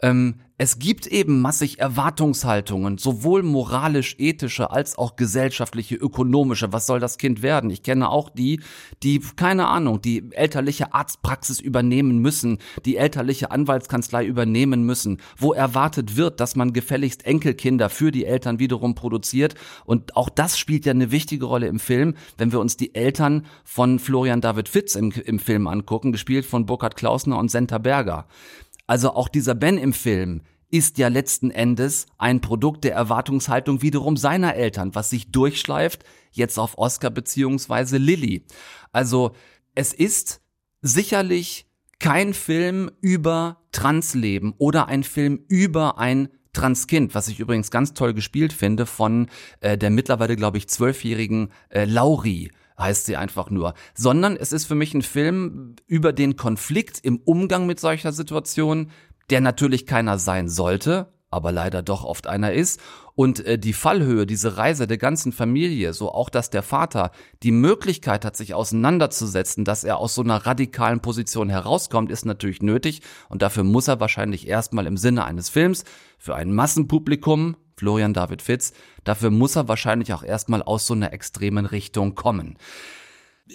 Ähm, 0.01 0.35
es 0.63 0.77
gibt 0.77 1.07
eben 1.07 1.41
massig 1.41 1.79
Erwartungshaltungen, 1.79 2.99
sowohl 2.99 3.41
moralisch-ethische 3.41 4.69
als 4.69 4.95
auch 4.95 5.15
gesellschaftliche, 5.15 5.95
ökonomische. 5.95 6.71
Was 6.71 6.85
soll 6.85 6.99
das 6.99 7.17
Kind 7.17 7.41
werden? 7.41 7.71
Ich 7.71 7.81
kenne 7.81 8.09
auch 8.09 8.29
die, 8.29 8.59
die, 9.01 9.21
keine 9.35 9.69
Ahnung, 9.69 10.03
die 10.03 10.31
elterliche 10.33 10.93
Arztpraxis 10.93 11.59
übernehmen 11.59 12.19
müssen, 12.19 12.59
die 12.85 12.97
elterliche 12.97 13.49
Anwaltskanzlei 13.49 14.23
übernehmen 14.23 14.83
müssen, 14.83 15.17
wo 15.35 15.51
erwartet 15.51 16.15
wird, 16.15 16.39
dass 16.39 16.55
man 16.55 16.73
gefälligst 16.73 17.25
Enkelkinder 17.25 17.89
für 17.89 18.11
die 18.11 18.25
Eltern 18.25 18.59
wiederum 18.59 18.93
produziert. 18.93 19.55
Und 19.85 20.15
auch 20.15 20.29
das 20.29 20.59
spielt 20.59 20.85
ja 20.85 20.91
eine 20.91 21.09
wichtige 21.09 21.45
Rolle 21.45 21.69
im 21.69 21.79
Film, 21.79 22.13
wenn 22.37 22.51
wir 22.51 22.59
uns 22.59 22.77
die 22.77 22.93
Eltern 22.93 23.47
von 23.63 23.97
Florian 23.97 24.41
David 24.41 24.69
Fitz 24.69 24.93
im, 24.93 25.09
im 25.09 25.39
Film 25.39 25.65
angucken, 25.65 26.11
gespielt 26.11 26.45
von 26.45 26.67
Burkhard 26.67 26.95
Klausner 26.95 27.39
und 27.39 27.49
Senta 27.49 27.79
Berger. 27.79 28.27
Also 28.87 29.13
auch 29.13 29.27
dieser 29.27 29.55
Ben 29.55 29.77
im 29.77 29.93
Film 29.93 30.41
ist 30.69 30.97
ja 30.97 31.09
letzten 31.09 31.51
Endes 31.51 32.05
ein 32.17 32.41
Produkt 32.41 32.83
der 32.83 32.95
Erwartungshaltung 32.95 33.81
wiederum 33.81 34.17
seiner 34.17 34.55
Eltern, 34.55 34.95
was 34.95 35.09
sich 35.09 35.31
durchschleift 35.31 36.03
jetzt 36.31 36.57
auf 36.57 36.77
Oscar 36.77 37.09
beziehungsweise 37.09 37.97
Lilly. 37.97 38.45
Also 38.91 39.31
es 39.75 39.93
ist 39.93 40.41
sicherlich 40.81 41.67
kein 41.99 42.33
Film 42.33 42.89
über 43.01 43.61
Transleben 43.71 44.53
oder 44.57 44.87
ein 44.87 45.03
Film 45.03 45.43
über 45.47 45.99
ein 45.99 46.29
Transkind, 46.53 47.15
was 47.15 47.27
ich 47.27 47.39
übrigens 47.39 47.71
ganz 47.71 47.93
toll 47.93 48.13
gespielt 48.13 48.51
finde 48.51 48.85
von 48.85 49.27
äh, 49.61 49.77
der 49.77 49.89
mittlerweile, 49.89 50.35
glaube 50.35 50.57
ich, 50.57 50.67
zwölfjährigen 50.67 51.49
äh, 51.69 51.85
Lauri 51.85 52.51
heißt 52.79 53.05
sie 53.05 53.17
einfach 53.17 53.49
nur, 53.49 53.73
sondern 53.93 54.35
es 54.35 54.51
ist 54.51 54.65
für 54.65 54.75
mich 54.75 54.93
ein 54.93 55.01
Film 55.01 55.75
über 55.87 56.13
den 56.13 56.35
Konflikt 56.35 56.99
im 57.03 57.17
Umgang 57.17 57.65
mit 57.65 57.79
solcher 57.79 58.11
Situation, 58.11 58.91
der 59.29 59.41
natürlich 59.41 59.85
keiner 59.85 60.17
sein 60.17 60.49
sollte, 60.49 61.13
aber 61.29 61.51
leider 61.51 61.81
doch 61.81 62.03
oft 62.03 62.27
einer 62.27 62.51
ist. 62.51 62.79
Und 63.21 63.45
äh, 63.45 63.59
die 63.59 63.73
Fallhöhe, 63.73 64.25
diese 64.25 64.57
Reise 64.57 64.87
der 64.87 64.97
ganzen 64.97 65.31
Familie, 65.31 65.93
so 65.93 66.11
auch, 66.11 66.27
dass 66.27 66.49
der 66.49 66.63
Vater 66.63 67.11
die 67.43 67.51
Möglichkeit 67.51 68.25
hat, 68.25 68.35
sich 68.35 68.55
auseinanderzusetzen, 68.55 69.63
dass 69.63 69.83
er 69.83 69.97
aus 69.97 70.15
so 70.15 70.23
einer 70.23 70.47
radikalen 70.47 71.01
Position 71.01 71.47
herauskommt, 71.47 72.09
ist 72.09 72.25
natürlich 72.25 72.63
nötig. 72.63 73.03
Und 73.29 73.43
dafür 73.43 73.63
muss 73.63 73.87
er 73.87 73.99
wahrscheinlich 73.99 74.47
erstmal 74.47 74.87
im 74.87 74.97
Sinne 74.97 75.23
eines 75.23 75.49
Films 75.49 75.83
für 76.17 76.33
ein 76.33 76.51
Massenpublikum, 76.51 77.57
Florian 77.77 78.15
David 78.15 78.41
Fitz, 78.41 78.73
dafür 79.03 79.29
muss 79.29 79.55
er 79.55 79.67
wahrscheinlich 79.67 80.13
auch 80.13 80.23
erstmal 80.23 80.63
aus 80.63 80.87
so 80.87 80.95
einer 80.95 81.13
extremen 81.13 81.67
Richtung 81.67 82.15
kommen. 82.15 82.57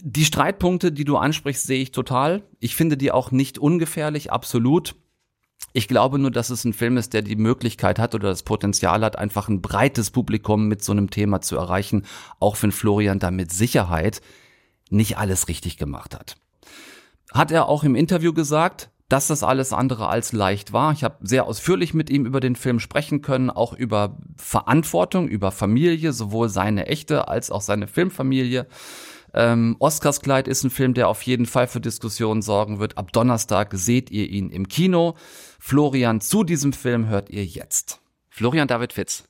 Die 0.01 0.25
Streitpunkte, 0.25 0.93
die 0.93 1.05
du 1.05 1.17
ansprichst, 1.17 1.67
sehe 1.67 1.83
ich 1.83 1.91
total. 1.91 2.45
Ich 2.61 2.77
finde 2.77 2.97
die 2.97 3.11
auch 3.11 3.33
nicht 3.33 3.59
ungefährlich, 3.59 4.31
absolut. 4.31 4.95
Ich 5.73 5.89
glaube 5.89 6.19
nur, 6.19 6.31
dass 6.31 6.51
es 6.51 6.65
ein 6.65 6.73
Film 6.73 6.97
ist, 6.97 7.13
der 7.13 7.23
die 7.23 7.37
Möglichkeit 7.37 7.99
hat 7.99 8.15
oder 8.15 8.29
das 8.29 8.43
Potenzial 8.43 9.05
hat, 9.05 9.19
einfach 9.19 9.49
ein 9.49 9.61
breites 9.61 10.11
Publikum 10.11 10.69
mit 10.69 10.83
so 10.83 10.93
einem 10.93 11.11
Thema 11.11 11.41
zu 11.43 11.57
erreichen, 11.57 12.07
auch 12.41 12.57
wenn 12.63 12.73
Florian 12.73 13.19
da 13.19 13.31
mit 13.31 13.53
Sicherheit 13.53 14.23
nicht 14.91 15.19
alles 15.19 15.49
richtig 15.49 15.77
gemacht 15.77 16.15
hat. 16.15 16.37
Hat 17.33 17.51
er 17.51 17.69
auch 17.69 17.85
im 17.85 17.95
Interview 17.95 18.33
gesagt, 18.33 18.91
dass 19.09 19.29
das 19.29 19.43
alles 19.43 19.73
andere 19.73 20.09
als 20.09 20.33
leicht 20.33 20.73
war. 20.73 20.93
Ich 20.93 21.05
habe 21.05 21.19
sehr 21.21 21.47
ausführlich 21.47 21.95
mit 21.95 22.11
ihm 22.11 22.27
über 22.27 22.41
den 22.41 22.57
Film 22.57 22.81
sprechen 22.81 23.23
können, 23.23 23.51
auch 23.51 23.73
über 23.73 24.19
Verantwortung, 24.37 25.29
über 25.29 25.53
Familie, 25.53 26.13
sowohl 26.13 26.49
seine 26.49 26.87
echte 26.87 27.29
als 27.29 27.51
auch 27.51 27.61
seine 27.61 27.87
Filmfamilie. 27.87 28.67
Ähm, 29.37 29.77
Oscars 29.79 30.23
Kleid 30.23 30.49
ist 30.49 30.65
ein 30.65 30.71
Film, 30.71 30.95
der 30.95 31.09
auf 31.09 31.23
jeden 31.23 31.45
Fall 31.45 31.69
für 31.69 31.81
Diskussionen 31.81 32.41
sorgen 32.41 32.79
wird. 32.79 32.97
Ab 32.97 33.13
Donnerstag 33.13 33.75
seht 33.75 34.11
ihr 34.11 34.29
ihn 34.29 34.51
im 34.51 34.67
Kino. 34.67 35.15
Florian, 35.61 36.23
zu 36.23 36.43
diesem 36.43 36.73
Film 36.73 37.07
hört 37.09 37.29
ihr 37.29 37.45
jetzt. 37.45 38.01
Florian 38.31 38.67
David 38.67 38.95
Fitz. 38.95 39.25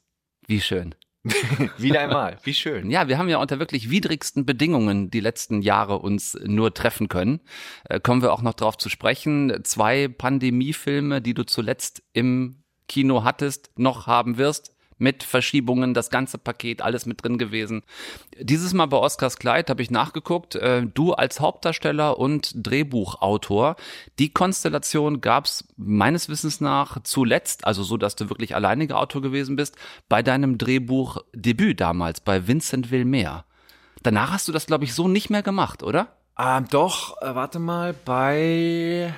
Wie 0.46 0.60
schön. 0.60 0.94
Wieder 1.76 2.02
einmal, 2.02 2.38
wie 2.44 2.54
schön. 2.54 2.88
Ja, 2.88 3.08
wir 3.08 3.18
haben 3.18 3.28
ja 3.28 3.38
unter 3.38 3.58
wirklich 3.58 3.90
widrigsten 3.90 4.46
Bedingungen 4.46 5.10
die 5.10 5.18
letzten 5.18 5.60
Jahre 5.60 5.98
uns 5.98 6.38
nur 6.44 6.72
treffen 6.72 7.08
können. 7.08 7.40
Äh, 7.88 7.98
kommen 7.98 8.22
wir 8.22 8.32
auch 8.32 8.42
noch 8.42 8.54
drauf 8.54 8.78
zu 8.78 8.88
sprechen. 8.88 9.52
Zwei 9.64 10.06
Pandemiefilme, 10.06 11.20
die 11.20 11.34
du 11.34 11.44
zuletzt 11.44 12.04
im 12.12 12.62
Kino 12.86 13.24
hattest, 13.24 13.70
noch 13.76 14.06
haben 14.06 14.38
wirst 14.38 14.75
mit 14.98 15.22
Verschiebungen, 15.22 15.94
das 15.94 16.10
ganze 16.10 16.38
Paket, 16.38 16.82
alles 16.82 17.06
mit 17.06 17.22
drin 17.22 17.38
gewesen. 17.38 17.82
Dieses 18.38 18.72
Mal 18.72 18.86
bei 18.86 18.96
Oscars 18.96 19.38
Kleid 19.38 19.70
habe 19.70 19.82
ich 19.82 19.90
nachgeguckt, 19.90 20.54
äh, 20.56 20.86
du 20.86 21.12
als 21.12 21.40
Hauptdarsteller 21.40 22.18
und 22.18 22.52
Drehbuchautor, 22.54 23.76
die 24.18 24.30
Konstellation 24.30 25.20
gab 25.20 25.46
es 25.46 25.66
meines 25.76 26.28
Wissens 26.28 26.60
nach 26.60 27.02
zuletzt, 27.02 27.66
also 27.66 27.82
so, 27.82 27.96
dass 27.96 28.16
du 28.16 28.30
wirklich 28.30 28.54
alleiniger 28.54 28.98
Autor 28.98 29.22
gewesen 29.22 29.56
bist, 29.56 29.76
bei 30.08 30.22
deinem 30.22 30.58
Drehbuchdebüt 30.58 31.80
damals, 31.80 32.20
bei 32.20 32.46
Vincent 32.46 32.90
Wilmer. 32.90 33.44
Danach 34.02 34.32
hast 34.32 34.48
du 34.48 34.52
das, 34.52 34.66
glaube 34.66 34.84
ich, 34.84 34.94
so 34.94 35.08
nicht 35.08 35.30
mehr 35.30 35.42
gemacht, 35.42 35.82
oder? 35.82 36.16
Ähm, 36.38 36.66
doch, 36.70 37.20
äh, 37.22 37.34
warte 37.34 37.58
mal, 37.58 37.92
bei 37.92 39.12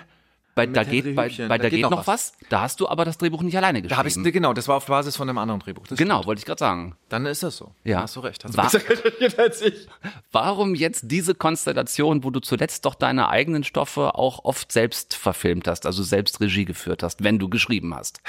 bei, 0.59 0.67
da 0.67 0.83
geht, 0.83 1.15
bei, 1.15 1.29
bei 1.29 1.47
da, 1.47 1.59
da 1.59 1.69
geht, 1.69 1.83
noch 1.83 2.07
was. 2.09 2.33
was. 2.33 2.33
Da 2.49 2.63
hast 2.63 2.81
du 2.81 2.89
aber 2.89 3.05
das 3.05 3.17
Drehbuch 3.17 3.43
nicht 3.43 3.57
alleine 3.57 3.81
geschrieben. 3.81 3.91
Da 3.91 3.97
habe 3.97 4.09
ich 4.09 4.33
genau, 4.33 4.53
das 4.53 4.67
war 4.67 4.77
auf 4.77 4.87
Basis 4.87 5.17
von 5.17 5.29
einem 5.29 5.39
anderen 5.39 5.61
Drehbuch. 5.61 5.85
genau, 5.85 6.17
stimmt. 6.17 6.27
wollte 6.27 6.41
ich 6.41 6.47
gerade 6.47 6.59
sagen. 6.59 6.97
Dann 7.09 7.27
ist 7.27 7.45
das 7.45 7.57
so. 7.57 7.73
Ja, 7.85 8.03
hast 8.03 8.17
du 8.17 8.21
recht. 8.21 8.45
Hast 8.45 8.57
du 8.57 8.61
besser 8.61 9.39
als 9.39 9.63
ich. 9.63 9.87
Warum 10.33 10.75
jetzt 10.75 11.03
diese 11.05 11.37
Konstellation, 11.37 12.25
wo 12.25 12.31
du 12.31 12.41
zuletzt 12.41 12.85
doch 12.85 12.97
deine 12.97 13.29
eigenen 13.29 13.63
Stoffe 13.63 14.17
auch 14.17 14.45
oft 14.45 14.73
selbst 14.73 15.15
verfilmt 15.15 15.69
hast, 15.69 15.87
also 15.87 16.03
selbst 16.03 16.41
Regie 16.41 16.65
geführt 16.65 17.05
hast, 17.05 17.23
wenn 17.23 17.39
du 17.39 17.49
geschrieben 17.49 17.95
hast? 17.95 18.21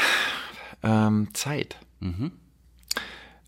Ähm, 0.83 1.29
Zeit. 1.33 1.77
Mhm. 1.99 2.31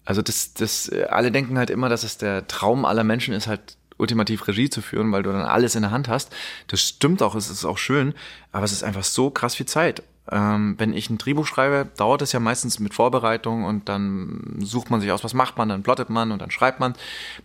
Also 0.05 0.23
das, 0.23 0.55
das, 0.55 0.89
alle 0.89 1.31
denken 1.31 1.59
halt 1.59 1.69
immer, 1.69 1.87
dass 1.87 2.03
es 2.03 2.17
der 2.17 2.47
Traum 2.47 2.85
aller 2.85 3.03
Menschen 3.03 3.35
ist, 3.35 3.45
halt 3.45 3.77
ultimativ 4.01 4.47
Regie 4.47 4.69
zu 4.69 4.81
führen, 4.81 5.11
weil 5.11 5.23
du 5.23 5.31
dann 5.31 5.41
alles 5.41 5.75
in 5.75 5.83
der 5.83 5.91
Hand 5.91 6.09
hast. 6.09 6.35
Das 6.67 6.81
stimmt 6.81 7.21
auch, 7.21 7.35
es 7.35 7.49
ist 7.49 7.63
auch 7.63 7.77
schön, 7.77 8.13
aber 8.51 8.65
es 8.65 8.71
ist 8.71 8.83
einfach 8.83 9.03
so 9.03 9.29
krass 9.29 9.55
viel 9.55 9.65
Zeit. 9.65 10.03
Ähm, 10.29 10.75
wenn 10.77 10.93
ich 10.93 11.09
ein 11.09 11.17
Drehbuch 11.17 11.47
schreibe, 11.47 11.89
dauert 11.97 12.21
es 12.21 12.31
ja 12.31 12.39
meistens 12.39 12.79
mit 12.79 12.93
Vorbereitung 12.93 13.63
und 13.63 13.89
dann 13.89 14.57
sucht 14.59 14.89
man 14.89 15.01
sich 15.01 15.11
aus, 15.11 15.23
was 15.23 15.33
macht 15.33 15.57
man, 15.57 15.69
dann 15.69 15.83
plottet 15.83 16.09
man 16.09 16.31
und 16.31 16.41
dann 16.41 16.51
schreibt 16.51 16.79
man. 16.79 16.93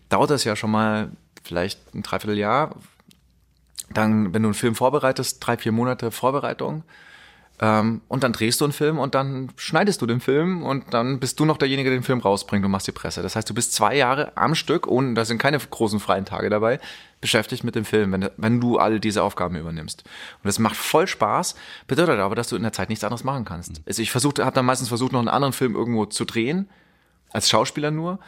Dauert 0.09 0.31
es 0.31 0.45
ja 0.45 0.57
schon 0.57 0.71
mal 0.71 1.11
vielleicht 1.45 1.95
ein 1.95 2.03
Dreivierteljahr. 2.03 2.75
Dann, 3.91 4.35
wenn 4.35 4.43
du 4.43 4.49
einen 4.49 4.55
Film 4.55 4.75
vorbereitest, 4.75 5.45
drei, 5.47 5.57
vier 5.57 5.73
Monate 5.73 6.11
Vorbereitung. 6.11 6.83
Ähm, 7.59 8.03
und 8.09 8.23
dann 8.23 8.35
drehst 8.35 8.61
du 8.61 8.67
einen 8.67 8.73
Film 8.73 8.99
und 8.99 9.15
dann 9.15 9.51
schneidest 9.57 10.03
du 10.03 10.07
den 10.07 10.21
Film 10.21 10.63
und 10.63 10.93
dann 10.93 11.19
bist 11.21 11.41
du 11.41 11.47
noch 11.47 11.57
derjenige, 11.57 11.89
der 11.89 11.99
den 11.99 12.05
Film 12.05 12.21
rausbringt 12.21 12.65
und 12.65 12.71
machst 12.71 12.87
die 12.87 12.93
Presse. 12.93 13.23
Das 13.23 13.35
heißt, 13.35 13.49
du 13.49 13.55
bist 13.55 13.73
zwei 13.73 13.97
Jahre 13.97 14.37
am 14.37 14.55
Stück, 14.55 14.87
und 14.87 15.15
da 15.15 15.25
sind 15.25 15.39
keine 15.39 15.59
großen 15.59 15.99
freien 15.99 16.27
Tage 16.27 16.51
dabei, 16.51 16.81
beschäftigt 17.23 17.65
mit 17.65 17.75
dem 17.75 17.87
Film, 17.87 18.13
wenn, 18.13 18.29
wenn 18.37 18.61
du 18.61 18.79
all 18.79 19.01
diese 19.01 19.23
Aufgaben 19.23 19.57
übernimmst. 19.57 20.05
Und 20.05 20.47
das 20.47 20.59
macht 20.59 20.77
voll 20.77 21.07
Spaß, 21.07 21.55
bedeutet 21.87 22.21
aber, 22.21 22.35
dass 22.35 22.49
du 22.49 22.57
in 22.57 22.63
der 22.63 22.73
Zeit 22.73 22.91
nichts 22.91 23.05
anderes 23.05 23.25
machen 23.25 23.47
kannst. 23.47 23.71
Mhm. 23.71 23.85
Also 23.87 24.03
ich 24.03 24.11
versuchte, 24.11 24.45
habe 24.45 24.55
dann 24.55 24.67
meistens 24.67 24.89
versucht, 24.89 25.13
noch 25.13 25.21
einen 25.21 25.29
anderen 25.29 25.55
Film 25.55 25.75
irgendwo 25.75 26.05
zu 26.05 26.27
drehen, 26.27 26.69
als 27.31 27.49
Schauspieler 27.49 27.91
nur. 27.91 28.19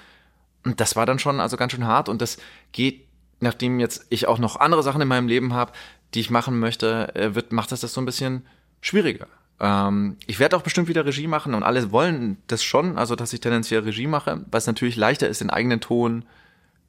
Und 0.65 0.81
das 0.81 0.97
war 0.97 1.05
dann 1.05 1.19
schon 1.19 1.39
also 1.39 1.59
ganz 1.59 1.73
schön 1.73 1.87
hart 1.87 2.09
und 2.09 2.23
das 2.23 2.39
geht, 2.73 3.07
nachdem 3.41 3.79
jetzt 3.79 4.07
ich 4.09 4.27
auch 4.27 4.39
noch 4.39 4.57
andere 4.57 4.83
Sachen 4.83 5.03
in 5.03 5.09
meinem 5.09 5.29
Leben 5.29 5.53
habe, 5.53 5.73
die 6.15 6.21
ich 6.21 6.31
machen 6.31 6.59
möchte, 6.59 7.15
äh, 7.15 7.35
wird, 7.35 7.53
macht 7.53 7.73
das 7.73 7.81
das 7.81 7.93
so 7.93 8.01
ein 8.01 8.07
bisschen 8.07 8.47
schwieriger. 8.81 9.27
Ähm, 9.61 10.17
ich 10.27 10.39
werde 10.39 10.57
auch 10.57 10.63
bestimmt 10.63 10.89
wieder 10.89 11.05
Regie 11.05 11.27
machen 11.27 11.55
und 11.55 11.63
alle 11.63 11.91
wollen 11.91 12.39
das 12.47 12.63
schon, 12.63 12.97
also 12.97 13.17
dass 13.17 13.33
ich 13.33 13.41
tendenziell 13.41 13.81
Regie 13.81 14.07
mache, 14.07 14.45
weil 14.51 14.59
es 14.59 14.67
natürlich 14.67 14.97
leichter 14.97 15.29
ist, 15.29 15.41
den 15.41 15.51
eigenen 15.51 15.81
Ton 15.81 16.25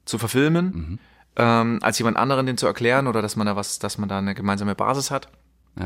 zu 0.04 0.18
verfilmen, 0.18 0.66
mhm. 0.66 0.98
ähm, 1.36 1.78
als 1.82 1.98
jemand 1.98 2.16
anderen 2.16 2.46
den 2.46 2.56
zu 2.56 2.66
erklären 2.66 3.06
oder 3.06 3.22
dass 3.22 3.36
man 3.36 3.46
da 3.46 3.56
was, 3.56 3.78
dass 3.78 3.98
man 3.98 4.08
da 4.08 4.18
eine 4.18 4.34
gemeinsame 4.34 4.74
Basis 4.74 5.10
hat. 5.10 5.28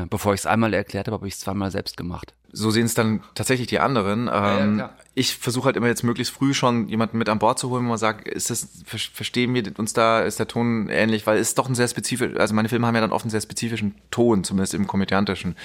Bevor 0.09 0.33
ich 0.33 0.41
es 0.41 0.45
einmal 0.45 0.73
erklärt 0.73 1.07
habe, 1.07 1.15
habe 1.15 1.27
ich 1.27 1.35
es 1.35 1.39
zweimal 1.39 1.71
selbst 1.71 1.95
gemacht. 1.95 2.33
So 2.51 2.71
sehen 2.71 2.85
es 2.85 2.95
dann 2.95 3.21
tatsächlich 3.33 3.67
die 3.67 3.79
anderen. 3.79 4.29
Ähm, 4.31 4.79
ja, 4.79 4.89
ich 5.13 5.35
versuche 5.35 5.65
halt 5.65 5.77
immer 5.77 5.87
jetzt 5.87 6.03
möglichst 6.03 6.33
früh 6.33 6.53
schon 6.53 6.87
jemanden 6.87 7.17
mit 7.17 7.29
an 7.29 7.39
Bord 7.39 7.59
zu 7.59 7.69
holen, 7.69 7.85
wo 7.85 7.89
man 7.89 7.97
sagt, 7.97 8.27
ist 8.27 8.49
das, 8.49 8.83
verstehen 8.85 9.53
wir 9.53 9.63
uns 9.77 9.93
da, 9.93 10.21
ist 10.21 10.39
der 10.39 10.47
Ton 10.47 10.89
ähnlich, 10.89 11.27
weil 11.27 11.37
es 11.37 11.49
ist 11.49 11.57
doch 11.57 11.69
ein 11.69 11.75
sehr 11.75 11.87
spezifisch, 11.87 12.35
also 12.37 12.53
meine 12.53 12.69
Filme 12.69 12.87
haben 12.87 12.95
ja 12.95 13.01
dann 13.01 13.11
oft 13.11 13.25
einen 13.25 13.31
sehr 13.31 13.41
spezifischen 13.41 13.95
Ton, 14.11 14.43
zumindest 14.43 14.73
im 14.73 14.87
komödiantischen. 14.87 15.55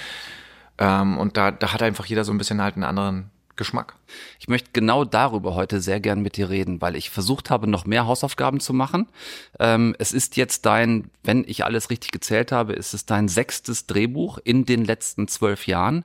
Ähm, 0.77 1.17
und 1.17 1.37
da, 1.37 1.51
da 1.51 1.73
hat 1.73 1.81
einfach 1.81 2.05
jeder 2.05 2.23
so 2.23 2.31
ein 2.31 2.37
bisschen 2.37 2.61
halt 2.61 2.75
einen 2.75 2.83
anderen 2.83 3.31
Geschmack. 3.55 3.95
Ich 4.39 4.47
möchte 4.47 4.71
genau 4.73 5.05
darüber 5.05 5.55
heute 5.55 5.81
sehr 5.81 5.99
gern 5.99 6.21
mit 6.21 6.37
dir 6.37 6.49
reden, 6.49 6.81
weil 6.81 6.95
ich 6.95 7.09
versucht 7.09 7.49
habe, 7.49 7.67
noch 7.67 7.85
mehr 7.85 8.05
Hausaufgaben 8.05 8.59
zu 8.59 8.73
machen. 8.73 9.07
Ähm, 9.59 9.95
es 9.99 10.13
ist 10.13 10.37
jetzt 10.37 10.65
dein, 10.65 11.09
wenn 11.23 11.43
ich 11.47 11.65
alles 11.65 11.89
richtig 11.89 12.11
gezählt 12.11 12.51
habe, 12.51 12.73
ist 12.73 12.93
es 12.93 13.05
dein 13.05 13.27
sechstes 13.27 13.87
Drehbuch 13.87 14.37
in 14.43 14.65
den 14.65 14.85
letzten 14.85 15.27
zwölf 15.27 15.67
Jahren. 15.67 16.03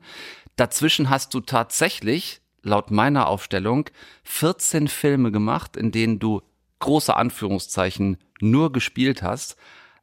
Dazwischen 0.56 1.10
hast 1.10 1.34
du 1.34 1.40
tatsächlich, 1.40 2.40
laut 2.62 2.90
meiner 2.90 3.28
Aufstellung, 3.28 3.88
14 4.24 4.88
Filme 4.88 5.30
gemacht, 5.30 5.76
in 5.76 5.92
denen 5.92 6.18
du 6.18 6.42
große 6.80 7.14
Anführungszeichen 7.14 8.18
nur 8.40 8.72
gespielt 8.72 9.22
hast. 9.22 9.56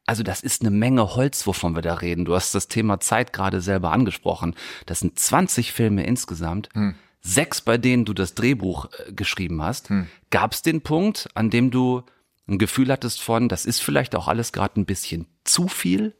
Also 0.06 0.22
das 0.22 0.42
ist 0.42 0.60
eine 0.60 0.70
Menge 0.70 1.14
Holz, 1.16 1.46
wovon 1.46 1.74
wir 1.74 1.82
da 1.82 1.94
reden. 1.94 2.24
Du 2.24 2.34
hast 2.34 2.54
das 2.54 2.68
Thema 2.68 3.00
Zeit 3.00 3.32
gerade 3.32 3.60
selber 3.60 3.92
angesprochen. 3.92 4.54
Das 4.86 5.00
sind 5.00 5.18
20 5.18 5.72
Filme 5.72 6.04
insgesamt. 6.04 6.68
Hm. 6.74 6.94
Sechs, 7.26 7.62
bei 7.62 7.78
denen 7.78 8.04
du 8.04 8.12
das 8.12 8.34
Drehbuch 8.34 8.86
äh, 8.86 9.12
geschrieben 9.12 9.62
hast. 9.62 9.88
Hm. 9.88 10.08
Gab 10.30 10.52
es 10.52 10.60
den 10.60 10.82
Punkt, 10.82 11.28
an 11.34 11.48
dem 11.48 11.70
du 11.70 12.02
ein 12.46 12.58
Gefühl 12.58 12.92
hattest 12.92 13.22
von, 13.22 13.48
das 13.48 13.64
ist 13.64 13.80
vielleicht 13.80 14.14
auch 14.14 14.28
alles 14.28 14.52
gerade 14.52 14.78
ein 14.78 14.84
bisschen 14.84 15.26
zu 15.42 15.66
viel? 15.66 16.14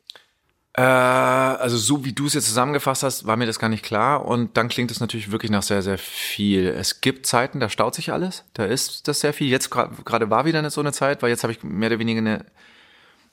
Äh, 0.72 0.80
also 0.80 1.76
so 1.76 2.06
wie 2.06 2.14
du 2.14 2.24
es 2.24 2.32
jetzt 2.32 2.46
zusammengefasst 2.46 3.02
hast, 3.02 3.26
war 3.26 3.36
mir 3.36 3.44
das 3.44 3.58
gar 3.58 3.68
nicht 3.68 3.84
klar. 3.84 4.24
Und 4.24 4.56
dann 4.56 4.68
klingt 4.68 4.90
es 4.90 5.00
natürlich 5.00 5.30
wirklich 5.30 5.50
nach 5.50 5.62
sehr, 5.62 5.82
sehr 5.82 5.98
viel. 5.98 6.68
Es 6.68 7.02
gibt 7.02 7.26
Zeiten, 7.26 7.60
da 7.60 7.68
staut 7.68 7.94
sich 7.94 8.10
alles. 8.10 8.44
Da 8.54 8.64
ist 8.64 9.06
das 9.06 9.20
sehr 9.20 9.34
viel. 9.34 9.48
Jetzt 9.48 9.70
gerade 9.70 10.30
war 10.30 10.46
wieder 10.46 10.68
so 10.70 10.80
eine 10.80 10.92
Zeit, 10.92 11.22
weil 11.22 11.28
jetzt 11.28 11.42
habe 11.42 11.52
ich 11.52 11.62
mehr 11.62 11.90
oder 11.90 11.98
weniger 11.98 12.20
eine, 12.20 12.46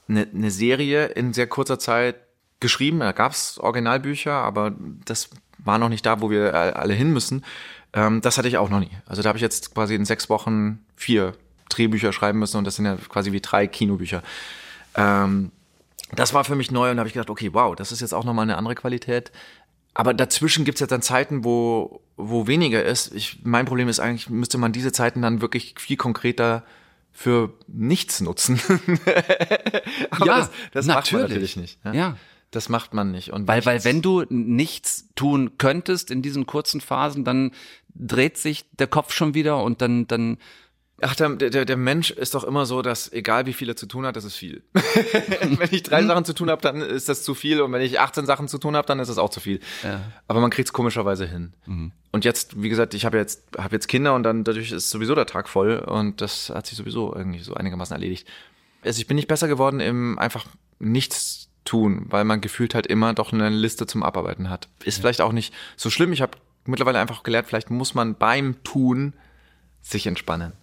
eine, 0.09 0.27
eine 0.27 0.51
Serie 0.51 1.05
in 1.05 1.31
sehr 1.31 1.47
kurzer 1.47 1.79
Zeit 1.79 2.17
geschrieben. 2.59 2.99
Da 2.99 3.13
gab 3.13 3.31
es 3.31 3.57
Originalbücher, 3.59 4.33
aber 4.33 4.75
das 5.05 5.29
war 5.63 5.77
noch 5.77 5.89
nicht 5.89 6.05
da, 6.05 6.21
wo 6.21 6.29
wir 6.29 6.53
all- 6.55 6.73
alle 6.73 6.93
hin 6.93 7.11
müssen. 7.11 7.43
Ähm, 7.93 8.21
das 8.21 8.37
hatte 8.37 8.47
ich 8.47 8.57
auch 8.57 8.69
noch 8.69 8.79
nie. 8.79 8.91
Also 9.05 9.21
da 9.21 9.29
habe 9.29 9.37
ich 9.37 9.41
jetzt 9.41 9.73
quasi 9.73 9.95
in 9.95 10.05
sechs 10.05 10.29
Wochen 10.29 10.79
vier 10.95 11.33
Drehbücher 11.69 12.11
schreiben 12.13 12.39
müssen 12.39 12.57
und 12.57 12.65
das 12.65 12.75
sind 12.75 12.85
ja 12.85 12.95
quasi 13.09 13.31
wie 13.31 13.41
drei 13.41 13.67
Kinobücher. 13.67 14.23
Ähm, 14.95 15.51
das 16.13 16.33
war 16.33 16.43
für 16.43 16.55
mich 16.55 16.71
neu 16.71 16.89
und 16.91 16.97
da 16.97 17.01
habe 17.01 17.07
ich 17.07 17.13
gedacht, 17.13 17.29
okay, 17.29 17.49
wow, 17.53 17.75
das 17.75 17.91
ist 17.91 18.01
jetzt 18.01 18.13
auch 18.13 18.23
nochmal 18.25 18.43
eine 18.43 18.57
andere 18.57 18.75
Qualität. 18.75 19.31
Aber 19.93 20.13
dazwischen 20.13 20.63
gibt's 20.65 20.79
jetzt 20.81 20.91
dann 20.91 21.01
Zeiten, 21.01 21.43
wo, 21.43 22.01
wo 22.17 22.47
weniger 22.47 22.83
ist. 22.83 23.13
Ich, 23.13 23.39
mein 23.43 23.65
Problem 23.65 23.87
ist 23.89 23.99
eigentlich, 23.99 24.29
müsste 24.29 24.57
man 24.57 24.71
diese 24.71 24.91
Zeiten 24.93 25.21
dann 25.21 25.41
wirklich 25.41 25.75
viel 25.77 25.97
konkreter 25.97 26.63
für 27.13 27.53
nichts 27.67 28.21
nutzen. 28.21 28.59
Ja, 30.25 30.37
das, 30.39 30.51
das 30.71 30.85
macht 30.85 31.11
man 31.11 31.21
natürlich. 31.21 31.55
natürlich 31.55 31.57
nicht. 31.57 31.85
ne? 31.85 31.95
Ja. 31.97 32.17
Das 32.51 32.69
macht 32.69 32.93
man 32.93 33.11
nicht. 33.11 33.31
Und 33.31 33.47
Weil, 33.47 33.65
weil 33.65 33.83
wenn 33.83 34.01
du 34.01 34.25
nichts 34.29 35.07
tun 35.15 35.57
könntest 35.57 36.11
in 36.11 36.21
diesen 36.21 36.45
kurzen 36.45 36.81
Phasen, 36.81 37.23
dann 37.23 37.51
dreht 37.95 38.37
sich 38.37 38.65
der 38.73 38.87
Kopf 38.87 39.13
schon 39.13 39.33
wieder 39.33 39.63
und 39.63 39.81
dann, 39.81 40.07
dann 40.07 40.37
Ach, 41.03 41.15
der, 41.15 41.29
der, 41.29 41.65
der 41.65 41.77
Mensch 41.77 42.11
ist 42.11 42.35
doch 42.35 42.43
immer 42.43 42.67
so, 42.67 42.83
dass 42.83 43.11
egal 43.11 43.47
wie 43.47 43.53
viel 43.53 43.67
er 43.69 43.75
zu 43.75 43.87
tun 43.87 44.05
hat, 44.05 44.15
das 44.15 44.23
ist 44.23 44.35
viel. 44.35 44.61
wenn 44.73 45.69
ich 45.71 45.81
drei 45.81 46.03
Sachen 46.03 46.25
zu 46.25 46.33
tun 46.33 46.51
habe, 46.51 46.61
dann 46.61 46.79
ist 46.79 47.09
das 47.09 47.23
zu 47.23 47.33
viel. 47.33 47.61
Und 47.61 47.71
wenn 47.71 47.81
ich 47.81 47.99
18 47.99 48.27
Sachen 48.27 48.47
zu 48.47 48.59
tun 48.59 48.75
habe, 48.75 48.85
dann 48.85 48.99
ist 48.99 49.07
das 49.07 49.17
auch 49.17 49.31
zu 49.31 49.39
viel. 49.39 49.59
Ja. 49.83 50.01
Aber 50.27 50.41
man 50.41 50.51
kriegt 50.51 50.67
es 50.67 50.73
komischerweise 50.73 51.25
hin. 51.25 51.53
Und 52.11 52.23
jetzt, 52.23 52.61
wie 52.61 52.69
gesagt, 52.69 52.93
ich 52.93 53.03
habe 53.05 53.17
jetzt, 53.17 53.41
hab 53.57 53.71
jetzt 53.71 53.87
Kinder 53.87 54.13
und 54.13 54.21
dann 54.21 54.43
dadurch 54.43 54.71
ist 54.71 54.91
sowieso 54.91 55.15
der 55.15 55.25
Tag 55.25 55.49
voll 55.49 55.79
und 55.79 56.21
das 56.21 56.51
hat 56.51 56.67
sich 56.67 56.77
sowieso 56.77 57.15
irgendwie 57.15 57.39
so 57.39 57.55
einigermaßen 57.55 57.95
erledigt. 57.95 58.27
Also 58.83 58.99
ich 58.99 59.07
bin 59.07 59.15
nicht 59.15 59.27
besser 59.27 59.47
geworden 59.47 59.79
im 59.79 60.19
einfach 60.19 60.45
nichts 60.77 61.50
tun, 61.65 62.05
weil 62.09 62.23
man 62.23 62.41
gefühlt 62.41 62.73
halt 62.75 62.87
immer 62.87 63.13
doch 63.13 63.33
eine 63.33 63.49
Liste 63.49 63.85
zum 63.87 64.03
Abarbeiten 64.03 64.49
hat. 64.49 64.67
Ist 64.83 64.99
vielleicht 64.99 65.21
auch 65.21 65.31
nicht 65.31 65.53
so 65.77 65.89
schlimm. 65.89 66.11
Ich 66.13 66.21
habe 66.21 66.37
mittlerweile 66.65 66.99
einfach 66.99 67.23
gelernt, 67.23 67.47
vielleicht 67.47 67.69
muss 67.69 67.93
man 67.93 68.15
beim 68.15 68.63
Tun 68.63 69.13
sich 69.81 70.07
entspannen. 70.07 70.53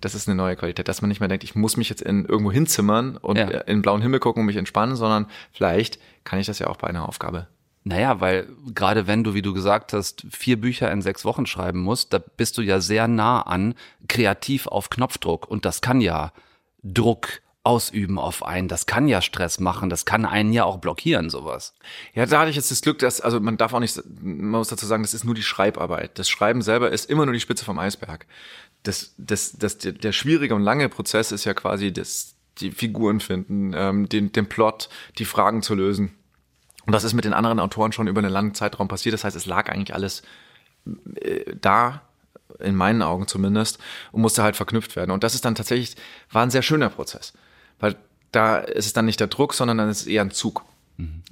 Das 0.00 0.14
ist 0.14 0.28
eine 0.28 0.36
neue 0.36 0.54
Qualität, 0.56 0.86
dass 0.88 1.00
man 1.02 1.08
nicht 1.08 1.20
mehr 1.20 1.28
denkt, 1.28 1.44
ich 1.44 1.54
muss 1.54 1.76
mich 1.76 1.88
jetzt 1.88 2.02
in 2.02 2.24
irgendwo 2.26 2.52
hinzimmern 2.52 3.16
und 3.16 3.36
Ja. 3.36 3.48
in 3.48 3.76
den 3.78 3.82
blauen 3.82 4.02
Himmel 4.02 4.20
gucken 4.20 4.40
und 4.40 4.46
mich 4.46 4.56
entspannen, 4.56 4.96
sondern 4.96 5.26
vielleicht 5.52 5.98
kann 6.24 6.38
ich 6.38 6.46
das 6.46 6.58
ja 6.58 6.66
auch 6.68 6.76
bei 6.76 6.88
einer 6.88 7.08
Aufgabe. 7.08 7.48
Naja, 7.84 8.20
weil 8.20 8.46
gerade 8.74 9.06
wenn 9.06 9.24
du, 9.24 9.32
wie 9.32 9.40
du 9.40 9.54
gesagt 9.54 9.94
hast, 9.94 10.26
vier 10.30 10.60
Bücher 10.60 10.92
in 10.92 11.00
sechs 11.00 11.24
Wochen 11.24 11.46
schreiben 11.46 11.80
musst, 11.80 12.12
da 12.12 12.18
bist 12.18 12.58
du 12.58 12.62
ja 12.62 12.80
sehr 12.80 13.08
nah 13.08 13.40
an 13.40 13.74
kreativ 14.08 14.66
auf 14.66 14.90
Knopfdruck. 14.90 15.48
Und 15.48 15.64
das 15.64 15.80
kann 15.80 16.02
ja 16.02 16.32
Druck 16.82 17.40
ausüben 17.68 18.18
auf 18.18 18.42
einen, 18.42 18.66
das 18.66 18.86
kann 18.86 19.08
ja 19.08 19.20
Stress 19.20 19.60
machen, 19.60 19.90
das 19.90 20.06
kann 20.06 20.24
einen 20.24 20.54
ja 20.54 20.64
auch 20.64 20.78
blockieren, 20.78 21.28
sowas. 21.28 21.74
Ja, 22.14 22.24
da 22.24 22.40
hatte 22.40 22.50
ich 22.50 22.56
jetzt 22.56 22.70
das 22.70 22.80
Glück, 22.80 22.98
dass, 22.98 23.20
also 23.20 23.40
man 23.40 23.58
darf 23.58 23.74
auch 23.74 23.80
nicht, 23.80 24.00
man 24.22 24.52
muss 24.52 24.68
dazu 24.68 24.86
sagen, 24.86 25.02
das 25.02 25.12
ist 25.12 25.24
nur 25.24 25.34
die 25.34 25.42
Schreibarbeit. 25.42 26.18
Das 26.18 26.30
Schreiben 26.30 26.62
selber 26.62 26.90
ist 26.90 27.10
immer 27.10 27.26
nur 27.26 27.34
die 27.34 27.40
Spitze 27.40 27.66
vom 27.66 27.78
Eisberg. 27.78 28.24
Das, 28.84 29.12
das, 29.18 29.52
das, 29.52 29.76
der, 29.76 29.92
der 29.92 30.12
schwierige 30.12 30.54
und 30.54 30.62
lange 30.62 30.88
Prozess 30.88 31.30
ist 31.30 31.44
ja 31.44 31.52
quasi 31.52 31.92
das, 31.92 32.36
die 32.56 32.70
Figuren 32.70 33.20
finden, 33.20 33.72
ähm, 33.74 34.08
den, 34.08 34.32
den 34.32 34.48
Plot, 34.48 34.88
die 35.18 35.26
Fragen 35.26 35.60
zu 35.60 35.74
lösen. 35.74 36.14
Und 36.86 36.94
das 36.94 37.04
ist 37.04 37.12
mit 37.12 37.26
den 37.26 37.34
anderen 37.34 37.60
Autoren 37.60 37.92
schon 37.92 38.08
über 38.08 38.20
einen 38.20 38.32
langen 38.32 38.54
Zeitraum 38.54 38.88
passiert. 38.88 39.12
Das 39.12 39.24
heißt, 39.24 39.36
es 39.36 39.44
lag 39.44 39.68
eigentlich 39.68 39.92
alles 39.92 40.22
äh, 41.20 41.54
da, 41.60 42.00
in 42.60 42.74
meinen 42.74 43.02
Augen 43.02 43.26
zumindest, 43.26 43.78
und 44.10 44.22
musste 44.22 44.42
halt 44.42 44.56
verknüpft 44.56 44.96
werden. 44.96 45.10
Und 45.10 45.22
das 45.22 45.34
ist 45.34 45.44
dann 45.44 45.54
tatsächlich, 45.54 45.96
war 46.32 46.42
ein 46.42 46.50
sehr 46.50 46.62
schöner 46.62 46.88
Prozess. 46.88 47.34
Weil 47.78 47.96
da 48.32 48.58
ist 48.58 48.86
es 48.86 48.92
dann 48.92 49.06
nicht 49.06 49.20
der 49.20 49.26
Druck, 49.28 49.54
sondern 49.54 49.78
dann 49.78 49.88
ist 49.88 50.02
es 50.02 50.06
eher 50.06 50.22
ein 50.22 50.30
Zug. 50.30 50.64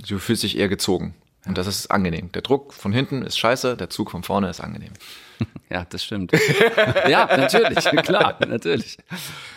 Du 0.06 0.18
fühlst 0.18 0.42
dich 0.42 0.56
eher 0.56 0.68
gezogen. 0.68 1.14
Und 1.46 1.58
das 1.58 1.66
ist 1.66 1.90
angenehm. 1.90 2.30
Der 2.32 2.42
Druck 2.42 2.72
von 2.72 2.92
hinten 2.92 3.22
ist 3.22 3.38
scheiße, 3.38 3.76
der 3.76 3.88
Zug 3.88 4.10
von 4.10 4.22
vorne 4.22 4.50
ist 4.50 4.60
angenehm. 4.60 4.92
Ja, 5.68 5.84
das 5.84 6.04
stimmt. 6.04 6.30
ja, 7.08 7.26
natürlich, 7.36 7.84
klar, 8.04 8.38
natürlich. 8.46 8.98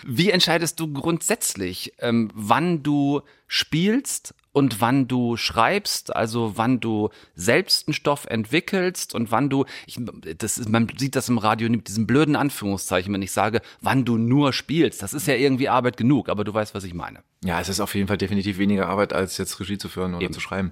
Wie 0.03 0.31
entscheidest 0.31 0.79
du 0.79 0.91
grundsätzlich, 0.91 1.93
ähm, 1.99 2.31
wann 2.33 2.81
du 2.81 3.21
spielst 3.47 4.33
und 4.51 4.81
wann 4.81 5.07
du 5.07 5.37
schreibst, 5.37 6.15
also 6.15 6.53
wann 6.55 6.79
du 6.79 7.09
selbst 7.35 7.87
einen 7.87 7.93
Stoff 7.93 8.25
entwickelst 8.25 9.13
und 9.13 9.31
wann 9.31 9.49
du, 9.49 9.65
ich, 9.85 9.99
das 10.37 10.57
ist, 10.57 10.69
man 10.69 10.87
sieht 10.97 11.15
das 11.15 11.29
im 11.29 11.37
Radio 11.37 11.69
mit 11.69 11.87
diesem 11.87 12.07
blöden 12.07 12.35
Anführungszeichen, 12.35 13.13
wenn 13.13 13.21
ich 13.21 13.31
sage, 13.31 13.61
wann 13.81 14.05
du 14.05 14.17
nur 14.17 14.53
spielst. 14.53 15.03
Das 15.03 15.13
ist 15.13 15.27
ja 15.27 15.35
irgendwie 15.35 15.69
Arbeit 15.69 15.97
genug, 15.97 16.29
aber 16.29 16.43
du 16.43 16.53
weißt, 16.53 16.73
was 16.73 16.83
ich 16.83 16.93
meine. 16.93 17.19
Ja, 17.43 17.59
es 17.59 17.69
ist 17.69 17.79
auf 17.79 17.93
jeden 17.95 18.07
Fall 18.07 18.17
definitiv 18.17 18.57
weniger 18.57 18.87
Arbeit, 18.87 19.13
als 19.13 19.37
jetzt 19.37 19.59
Regie 19.59 19.77
zu 19.77 19.87
führen 19.87 20.15
oder 20.15 20.31
zu 20.31 20.39
schreiben. 20.39 20.71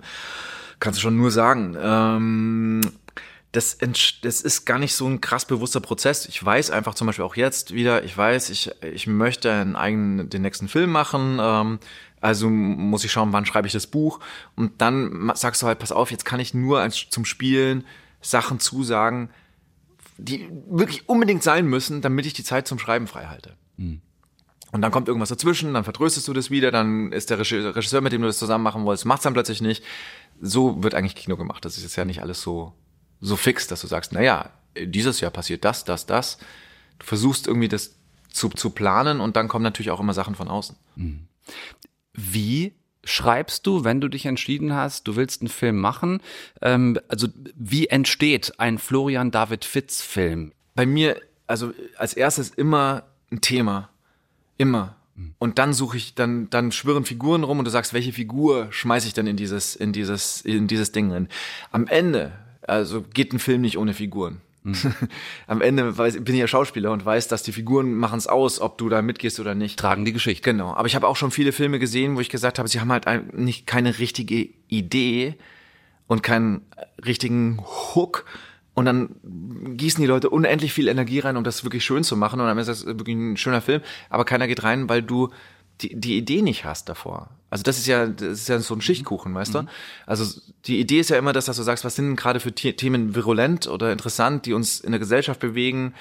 Kannst 0.79 0.99
du 0.99 1.01
schon 1.01 1.17
nur 1.17 1.31
sagen. 1.31 1.75
Ähm, 1.79 2.81
das, 3.51 3.77
das 4.21 4.41
ist 4.41 4.65
gar 4.65 4.77
nicht 4.77 4.93
so 4.93 5.07
ein 5.07 5.21
krass 5.21 5.45
bewusster 5.45 5.79
Prozess. 5.79 6.27
Ich 6.27 6.43
weiß 6.43 6.69
einfach 6.69 6.93
zum 6.95 7.07
Beispiel 7.07 7.25
auch 7.25 7.35
jetzt 7.35 7.73
wieder, 7.73 8.03
ich 8.03 8.15
weiß, 8.15 8.49
ich, 8.49 8.71
ich 8.83 9.07
möchte 9.07 9.51
einen 9.51 9.75
eigenen, 9.75 10.29
den 10.29 10.41
nächsten 10.41 10.67
Film 10.67 10.91
machen. 10.91 11.39
Ähm, 11.41 11.79
also 12.21 12.49
muss 12.49 13.03
ich 13.03 13.11
schauen, 13.11 13.33
wann 13.33 13.45
schreibe 13.45 13.67
ich 13.67 13.73
das 13.73 13.87
Buch. 13.87 14.19
Und 14.55 14.81
dann 14.81 15.31
sagst 15.35 15.61
du 15.61 15.67
halt, 15.67 15.79
pass 15.79 15.91
auf, 15.91 16.11
jetzt 16.11 16.25
kann 16.25 16.39
ich 16.39 16.53
nur 16.53 16.79
als, 16.79 17.07
zum 17.09 17.25
Spielen 17.25 17.85
Sachen 18.21 18.59
zusagen, 18.59 19.29
die 20.17 20.49
wirklich 20.67 21.07
unbedingt 21.07 21.43
sein 21.43 21.67
müssen, 21.67 22.01
damit 22.01 22.25
ich 22.25 22.33
die 22.33 22.43
Zeit 22.43 22.67
zum 22.67 22.79
Schreiben 22.79 23.07
frei 23.07 23.25
halte. 23.25 23.55
Und 24.71 24.81
dann 24.81 24.91
kommt 24.91 25.07
irgendwas 25.07 25.29
dazwischen, 25.29 25.73
dann 25.73 25.83
vertröstest 25.83 26.27
du 26.27 26.33
das 26.33 26.49
wieder, 26.51 26.71
dann 26.71 27.11
ist 27.11 27.29
der 27.29 27.39
Regisseur, 27.39 28.01
mit 28.01 28.11
dem 28.11 28.21
du 28.21 28.27
das 28.27 28.37
zusammen 28.37 28.63
machen 28.63 28.83
wolltest, 28.85 29.05
macht's 29.05 29.23
dann 29.23 29.33
plötzlich 29.33 29.61
nicht. 29.61 29.83
So 30.41 30.83
wird 30.83 30.93
eigentlich 30.93 31.15
Kino 31.15 31.37
gemacht. 31.37 31.63
Das 31.63 31.77
ist 31.77 31.83
jetzt 31.83 31.95
ja 31.95 32.05
nicht 32.05 32.21
alles 32.21 32.41
so, 32.41 32.73
so 33.21 33.35
fix, 33.37 33.67
dass 33.67 33.81
du 33.81 33.87
sagst, 33.87 34.11
na 34.11 34.21
ja, 34.21 34.51
dieses 34.77 35.21
Jahr 35.21 35.31
passiert 35.31 35.63
das, 35.63 35.85
das, 35.85 36.05
das. 36.05 36.37
Du 36.99 37.05
versuchst 37.05 37.47
irgendwie 37.47 37.69
das 37.69 37.95
zu, 38.31 38.49
zu 38.49 38.71
planen 38.71 39.21
und 39.21 39.35
dann 39.35 39.47
kommen 39.47 39.63
natürlich 39.63 39.91
auch 39.91 39.99
immer 39.99 40.13
Sachen 40.13 40.35
von 40.35 40.47
außen. 40.47 40.75
Wie 42.17 42.73
schreibst 43.05 43.65
du, 43.65 43.85
wenn 43.85 44.01
du 44.01 44.09
dich 44.09 44.25
entschieden 44.25 44.73
hast, 44.73 45.07
du 45.07 45.15
willst 45.15 45.41
einen 45.41 45.47
Film 45.47 45.77
machen? 45.77 46.19
Ähm, 46.61 46.99
also 47.07 47.27
wie 47.55 47.87
entsteht 47.87 48.59
ein 48.59 48.77
Florian 48.77 49.31
David 49.31 49.63
Fitz 49.63 50.01
Film? 50.01 50.51
Bei 50.75 50.85
mir, 50.85 51.21
also 51.45 51.71
als 51.97 52.13
erstes 52.13 52.49
immer 52.49 53.03
ein 53.31 53.39
Thema. 53.39 53.89
Immer. 54.57 54.97
Und 55.39 55.57
dann 55.57 55.73
suche 55.73 55.97
ich, 55.97 56.13
dann, 56.13 56.49
dann 56.49 56.71
schwirren 56.71 57.05
Figuren 57.05 57.43
rum 57.43 57.59
und 57.59 57.65
du 57.65 57.71
sagst, 57.71 57.93
welche 57.93 58.13
Figur 58.13 58.67
schmeiße 58.71 59.07
ich 59.07 59.13
denn 59.13 59.25
in 59.25 59.35
dieses, 59.35 59.75
in 59.75 59.91
dieses, 59.91 60.41
in 60.41 60.67
dieses 60.67 60.91
Ding 60.91 61.11
rein. 61.11 61.27
Am 61.71 61.87
Ende, 61.87 62.33
also 62.61 63.01
geht 63.01 63.33
ein 63.33 63.39
Film 63.39 63.61
nicht 63.61 63.77
ohne 63.77 63.93
Figuren. 63.93 64.41
Am 65.47 65.61
Ende 65.61 65.97
weiß, 65.97 66.23
bin 66.23 66.35
ich 66.35 66.41
ja 66.41 66.47
Schauspieler 66.47 66.91
und 66.91 67.05
weiß, 67.05 67.27
dass 67.27 67.43
die 67.43 67.51
Figuren 67.51 67.93
machen 67.93 68.17
es 68.17 68.27
aus, 68.27 68.59
ob 68.59 68.77
du 68.77 68.89
da 68.89 69.01
mitgehst 69.01 69.39
oder 69.39 69.55
nicht. 69.55 69.79
Tragen 69.79 70.05
die 70.05 70.13
Geschichte. 70.13 70.49
Genau. 70.49 70.73
Aber 70.73 70.87
ich 70.87 70.95
habe 70.95 71.07
auch 71.07 71.15
schon 71.15 71.31
viele 71.31 71.51
Filme 71.51 71.79
gesehen, 71.79 72.15
wo 72.15 72.21
ich 72.21 72.29
gesagt 72.29 72.59
habe, 72.59 72.67
sie 72.67 72.79
haben 72.79 72.91
halt 72.91 73.33
nicht 73.33 73.67
keine 73.67 73.99
richtige 73.99 74.49
Idee 74.67 75.35
und 76.07 76.23
keinen 76.23 76.61
richtigen 77.05 77.59
Hook. 77.95 78.25
Und 78.73 78.85
dann 78.85 79.15
gießen 79.75 80.01
die 80.01 80.07
Leute 80.07 80.29
unendlich 80.29 80.71
viel 80.71 80.87
Energie 80.87 81.19
rein, 81.19 81.35
um 81.35 81.43
das 81.43 81.63
wirklich 81.63 81.83
schön 81.83 82.03
zu 82.03 82.15
machen. 82.15 82.39
Und 82.39 82.45
dann 82.45 82.59
ist 82.59 82.67
das 82.67 82.85
wirklich 82.85 83.15
ein 83.15 83.35
schöner 83.35 83.61
Film. 83.61 83.81
Aber 84.09 84.23
keiner 84.23 84.47
geht 84.47 84.63
rein, 84.63 84.87
weil 84.87 85.01
du 85.01 85.29
die, 85.81 85.99
die 85.99 86.17
Idee 86.17 86.41
nicht 86.41 86.65
hast 86.65 86.89
davor. 86.89 87.29
Also 87.49 87.63
das 87.63 87.77
ist 87.77 87.87
ja, 87.87 88.07
das 88.07 88.39
ist 88.39 88.49
ja 88.49 88.59
so 88.59 88.73
ein 88.73 88.81
Schichtkuchen, 88.81 89.33
weißt 89.33 89.55
du? 89.55 89.65
Also 90.05 90.41
die 90.65 90.79
Idee 90.79 90.99
ist 90.99 91.09
ja 91.09 91.17
immer 91.17 91.33
das, 91.33 91.45
dass 91.45 91.57
du 91.57 91.63
sagst, 91.63 91.85
was 91.85 91.95
sind 91.95 92.15
gerade 92.15 92.39
für 92.39 92.51
The- 92.55 92.73
Themen 92.73 93.15
virulent 93.15 93.67
oder 93.67 93.91
interessant, 93.91 94.45
die 94.45 94.53
uns 94.53 94.81
in 94.81 94.91
der 94.91 94.99
Gesellschaft 94.99 95.39
bewegen. 95.39 95.93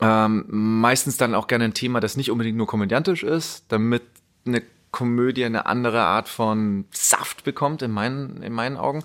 Ähm, 0.00 0.44
meistens 0.48 1.16
dann 1.16 1.34
auch 1.34 1.46
gerne 1.46 1.64
ein 1.64 1.74
Thema, 1.74 2.00
das 2.00 2.16
nicht 2.16 2.30
unbedingt 2.30 2.56
nur 2.56 2.66
komödiantisch 2.66 3.22
ist, 3.22 3.64
damit 3.68 4.02
eine 4.46 4.62
Komödie 4.90 5.44
eine 5.44 5.66
andere 5.66 6.00
Art 6.02 6.28
von 6.28 6.86
Saft 6.90 7.44
bekommt, 7.44 7.82
in 7.82 7.90
meinen, 7.90 8.42
in 8.42 8.52
meinen 8.52 8.76
Augen. 8.76 9.04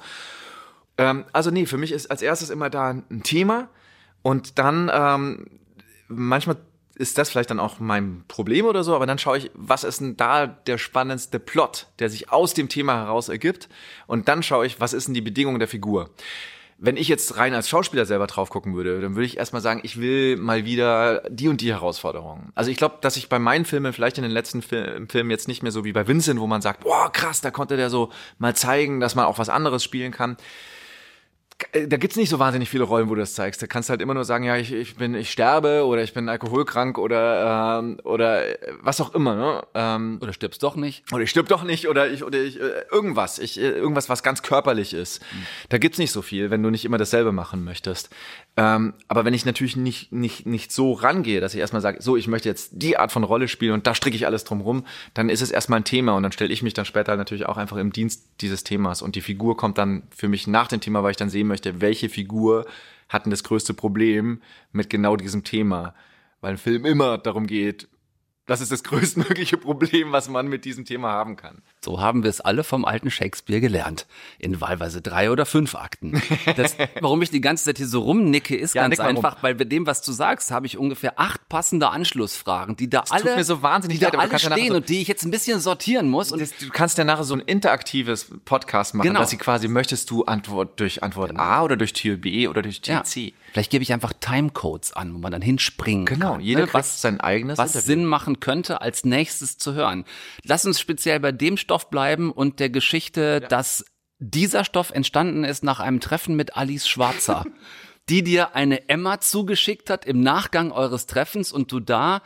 Ähm, 0.98 1.26
also 1.34 1.52
nee, 1.52 1.65
für 1.65 1.78
mich 1.78 1.91
ist 1.91 2.10
als 2.10 2.22
erstes 2.22 2.50
immer 2.50 2.69
da 2.69 2.91
ein 2.91 3.24
Thema 3.24 3.69
und 4.22 4.60
dann 4.60 4.89
ähm, 4.93 5.48
manchmal 6.08 6.58
ist 6.95 7.17
das 7.17 7.29
vielleicht 7.29 7.49
dann 7.49 7.60
auch 7.60 7.79
mein 7.79 8.23
Problem 8.27 8.65
oder 8.65 8.84
so, 8.84 8.95
aber 8.95 9.06
dann 9.06 9.17
schaue 9.17 9.38
ich, 9.38 9.51
was 9.53 9.84
ist 9.84 10.01
denn 10.01 10.15
da 10.15 10.45
der 10.45 10.77
spannendste 10.77 11.39
Plot, 11.39 11.88
der 11.99 12.10
sich 12.10 12.32
aus 12.32 12.53
dem 12.53 12.69
Thema 12.69 12.95
heraus 12.95 13.29
ergibt? 13.29 13.67
Und 14.06 14.27
dann 14.27 14.43
schaue 14.43 14.65
ich, 14.65 14.79
was 14.79 14.93
ist 14.93 15.08
denn 15.08 15.13
die 15.13 15.21
Bedingung 15.21 15.58
der 15.58 15.67
Figur? 15.67 16.12
Wenn 16.77 16.97
ich 16.97 17.08
jetzt 17.08 17.38
rein 17.38 17.53
als 17.53 17.69
Schauspieler 17.69 18.06
selber 18.06 18.27
drauf 18.27 18.49
gucken 18.49 18.75
würde, 18.75 18.99
dann 18.99 19.15
würde 19.15 19.25
ich 19.25 19.38
erstmal 19.38 19.62
sagen, 19.62 19.82
ich 19.84 19.99
will 19.99 20.38
mal 20.38 20.65
wieder 20.65 21.23
die 21.29 21.47
und 21.47 21.62
die 21.62 21.71
Herausforderungen. 21.71 22.51
Also 22.56 22.71
ich 22.71 22.77
glaube, 22.77 22.97
dass 23.01 23.15
ich 23.15 23.29
bei 23.29 23.39
meinen 23.39 23.63
Filmen 23.65 23.93
vielleicht 23.93 24.17
in 24.17 24.23
den 24.23 24.32
letzten 24.32 24.62
Fil 24.62 25.06
Filmen 25.10 25.32
jetzt 25.32 25.47
nicht 25.47 25.63
mehr 25.63 25.71
so 25.71 25.86
wie 25.86 25.93
bei 25.93 26.08
Vincent, 26.08 26.39
wo 26.39 26.47
man 26.47 26.62
sagt, 26.62 26.82
boah, 26.82 27.12
krass, 27.12 27.41
da 27.41 27.51
konnte 27.51 27.77
der 27.77 27.89
so 27.89 28.10
mal 28.38 28.56
zeigen, 28.56 28.99
dass 28.99 29.15
man 29.15 29.25
auch 29.25 29.38
was 29.38 29.49
anderes 29.49 29.84
spielen 29.84 30.12
kann 30.12 30.36
da 31.71 31.97
gibt's 31.97 32.15
nicht 32.15 32.30
so 32.30 32.39
wahnsinnig 32.39 32.69
viele 32.69 32.84
Rollen, 32.84 33.10
wo 33.10 33.15
du 33.15 33.21
das 33.21 33.34
zeigst. 33.34 33.62
Da 33.62 33.67
kannst 33.67 33.89
du 33.89 33.91
halt 33.91 34.02
immer 34.02 34.13
nur 34.13 34.26
sagen, 34.26 34.43
ja, 34.43 34.56
ich, 34.58 34.71
ich 34.71 34.95
bin, 34.95 35.15
ich 35.15 35.32
sterbe 35.32 35.86
oder 35.86 36.04
ich 36.04 36.13
bin 36.13 36.30
alkoholkrank 36.30 36.97
oder 36.97 37.80
ähm, 37.80 37.97
oder 38.04 38.47
äh, 38.47 38.73
was 38.82 39.02
auch 39.02 39.13
immer, 39.13 39.36
ne? 39.36 39.63
Ähm, 39.73 40.19
oder 40.21 40.34
stirbst 40.34 40.63
doch 40.63 40.76
nicht. 40.76 41.12
Oder 41.12 41.23
ich 41.23 41.30
stirb 41.30 41.47
doch 41.47 41.63
nicht 41.63 41.88
oder 41.88 42.10
ich 42.10 42.23
oder 42.23 42.39
ich 42.39 42.60
äh, 42.60 42.84
irgendwas, 42.91 43.39
ich 43.39 43.60
äh, 43.60 43.69
irgendwas, 43.69 44.10
was 44.10 44.23
ganz 44.23 44.41
körperlich 44.41 44.93
ist. 44.93 45.21
Mhm. 45.21 45.45
Da 45.69 45.78
gibt's 45.78 45.97
nicht 45.97 46.12
so 46.12 46.21
viel, 46.21 46.52
wenn 46.52 46.63
du 46.63 46.69
nicht 46.69 46.86
immer 46.86 46.97
dasselbe 46.97 47.32
machen 47.32 47.63
möchtest. 47.63 48.10
Ähm, 48.56 48.94
aber 49.08 49.26
wenn 49.26 49.34
ich 49.34 49.46
natürlich 49.46 49.76
nicht 49.76 50.12
nicht 50.12 50.46
nicht 50.46 50.72
so 50.72 50.94
rangehe, 50.94 51.42
dass 51.42 51.54
ich 51.56 51.60
erstmal 51.60 51.82
sage, 51.82 52.02
so, 52.02 52.18
ich 52.18 52.28
möchte 52.28 52.50
jetzt 52.50 52.72
die 52.74 52.98
Art 52.98 53.12
von 53.12 53.24
Rolle 53.24 53.48
spielen 53.48 53.74
und 53.74 53.88
da 53.88 53.96
stricke 53.96 54.16
ich 54.16 54.28
alles 54.28 54.44
drum 54.44 54.62
rum, 54.62 54.86
dann 55.13 55.30
ist 55.30 55.42
es 55.42 55.50
erstmal 55.50 55.80
ein 55.80 55.86
Thema 55.86 56.16
und 56.16 56.24
dann 56.24 56.32
stelle 56.32 56.54
ich 56.54 56.62
mich 56.62 56.74
dann 56.74 56.86
später 56.86 57.16
natürlich 57.16 57.48
auch 57.48 57.58
einfach 57.58 57.78
im 57.78 57.92
Dienst 57.92 58.28
dieses 58.42 58.63
Themas 58.63 59.02
und 59.02 59.16
die 59.16 59.22
Figur 59.22 59.58
kommt 59.58 59.78
dann 59.80 60.04
für 60.16 60.28
mich 60.28 60.46
nach 60.46 60.68
dem 60.68 60.82
Thema, 60.82 61.02
weil 61.02 61.12
ich 61.12 61.18
dann 61.18 61.30
sehe, 61.30 61.44
sehen 61.44 61.48
möchte, 61.48 61.82
welche 61.82 62.10
Figur 62.10 62.66
hat 63.10 63.26
denn 63.26 63.32
das 63.32 63.44
größte 63.44 63.74
Problem 63.74 64.42
mit 64.72 64.89
genau 64.89 65.16
diesem 65.16 65.44
Thema. 65.44 65.94
Weil 66.42 66.52
ein 66.52 66.58
Film 66.58 66.86
immer 66.86 67.18
darum 67.18 67.48
geht, 67.48 67.88
das 68.45 68.60
ist 68.60 68.73
das 68.73 68.84
größtmögliche 68.84 69.56
Problem, 69.58 70.12
was 70.12 70.27
man 70.27 70.47
mit 70.47 70.65
diesem 70.65 70.84
Thema 70.84 71.12
haben 71.12 71.38
kann. 71.38 71.62
So 71.79 72.01
haben 72.01 72.23
wir 72.23 72.29
es 72.29 72.41
alle 72.41 72.65
vom 72.65 72.84
alten 72.84 73.10
Shakespeare 73.10 73.62
gelernt. 73.62 74.06
In 74.38 74.60
wahlweise 74.60 75.01
drei 75.01 75.32
oder 75.32 75.45
fünf 75.45 75.75
Akten. 75.75 76.21
Das, 76.58 76.75
warum 76.99 77.21
ich 77.21 77.29
die 77.29 77.39
ganze 77.39 77.63
Zeit 77.63 77.77
hier 77.77 77.88
so 77.88 78.01
rumnicke, 78.01 78.56
ist 78.56 78.75
ja, 78.75 78.86
ganz 78.86 78.99
einfach, 78.99 79.41
weil 79.43 79.56
bei 79.56 79.63
dem, 79.63 79.88
was 79.88 80.01
du 80.01 80.12
sagst, 80.12 80.51
habe 80.51 80.65
ich 80.65 80.77
ungefähr 80.77 81.19
acht 81.19 81.47
passende 81.47 81.89
Anschlussfragen, 81.89 82.75
die 82.75 82.89
da 82.89 83.01
das 83.01 83.12
alle, 83.12 83.23
tut 83.23 83.36
mir 83.38 83.43
so 83.45 83.62
wahnsinnig 83.62 83.99
die 83.99 84.03
leid, 84.03 84.13
da 84.13 84.19
alle 84.19 84.38
stehen 84.39 84.69
so, 84.69 84.75
und 84.75 84.89
die 84.89 85.01
ich 85.01 85.08
jetzt 85.08 85.23
ein 85.23 85.32
bisschen 85.32 85.62
sortieren 85.62 86.10
muss. 86.10 86.34
Und 86.34 86.41
das, 86.41 86.56
du 86.58 86.69
kannst 86.69 86.97
ja 86.97 87.06
nachher 87.06 87.23
so 87.23 87.36
ein 87.36 87.39
interaktives 87.39 88.27
Podcast 88.43 88.93
machen, 88.93 89.08
genau. 89.08 89.21
dass 89.21 89.29
sie 89.29 89.38
quasi, 89.38 89.69
möchtest 89.69 90.10
du 90.10 90.25
Antwort 90.25 90.82
durch 90.82 91.01
Antwort 91.01 91.29
genau. 91.29 91.43
A 91.43 91.63
oder 91.63 91.77
durch 91.77 91.93
Tür 91.93 92.17
B 92.17 92.49
oder 92.49 92.62
durch 92.62 92.82
Tür 92.82 92.95
ja. 92.95 93.03
C? 93.03 93.34
Vielleicht 93.54 93.70
gebe 93.70 93.84
ich 93.84 93.94
einfach 93.94 94.13
Timecodes 94.20 94.94
an, 94.94 95.13
wo 95.13 95.20
man 95.20 95.32
dann 95.32 95.44
hinspringen 95.44 96.06
genau, 96.06 96.32
kann. 96.32 96.38
Genau, 96.39 96.44
jeder 96.44 96.66
ne? 96.66 96.74
was 96.74 97.02
sein 97.02 97.22
eigenes 97.22 97.60
Was 97.60 97.76
Interview. 97.76 97.86
Sinn 97.86 98.06
machen 98.06 98.39
könnte, 98.39 98.82
als 98.82 99.06
nächstes 99.06 99.60
zu 99.60 99.76
hören. 99.76 100.06
Lass 100.44 100.66
uns 100.66 100.80
speziell 100.80 101.20
bei 101.20 101.32
dem 101.32 101.58
Stoff 101.58 101.92
bleiben 101.92 102.32
und 102.32 102.60
der 102.60 102.72
Geschichte, 102.72 103.42
ja. 103.44 103.48
dass 103.48 103.86
dieser 104.18 104.66
Stoff 104.66 104.89
entstanden 104.89 105.44
ist 105.44 105.63
nach 105.63 105.80
einem 105.80 106.00
Treffen 106.00 106.36
mit 106.36 106.58
Alice 106.58 106.88
Schwarzer, 106.88 107.46
die 108.10 108.24
dir 108.24 108.56
eine 108.56 108.89
Emma 108.89 109.20
zugeschickt 109.20 109.92
hat 109.92 110.04
im 110.06 110.22
Nachgang 110.22 110.72
eures 110.72 111.06
Treffens 111.06 111.52
und 111.52 111.72
du 111.72 111.80
da 111.80 112.24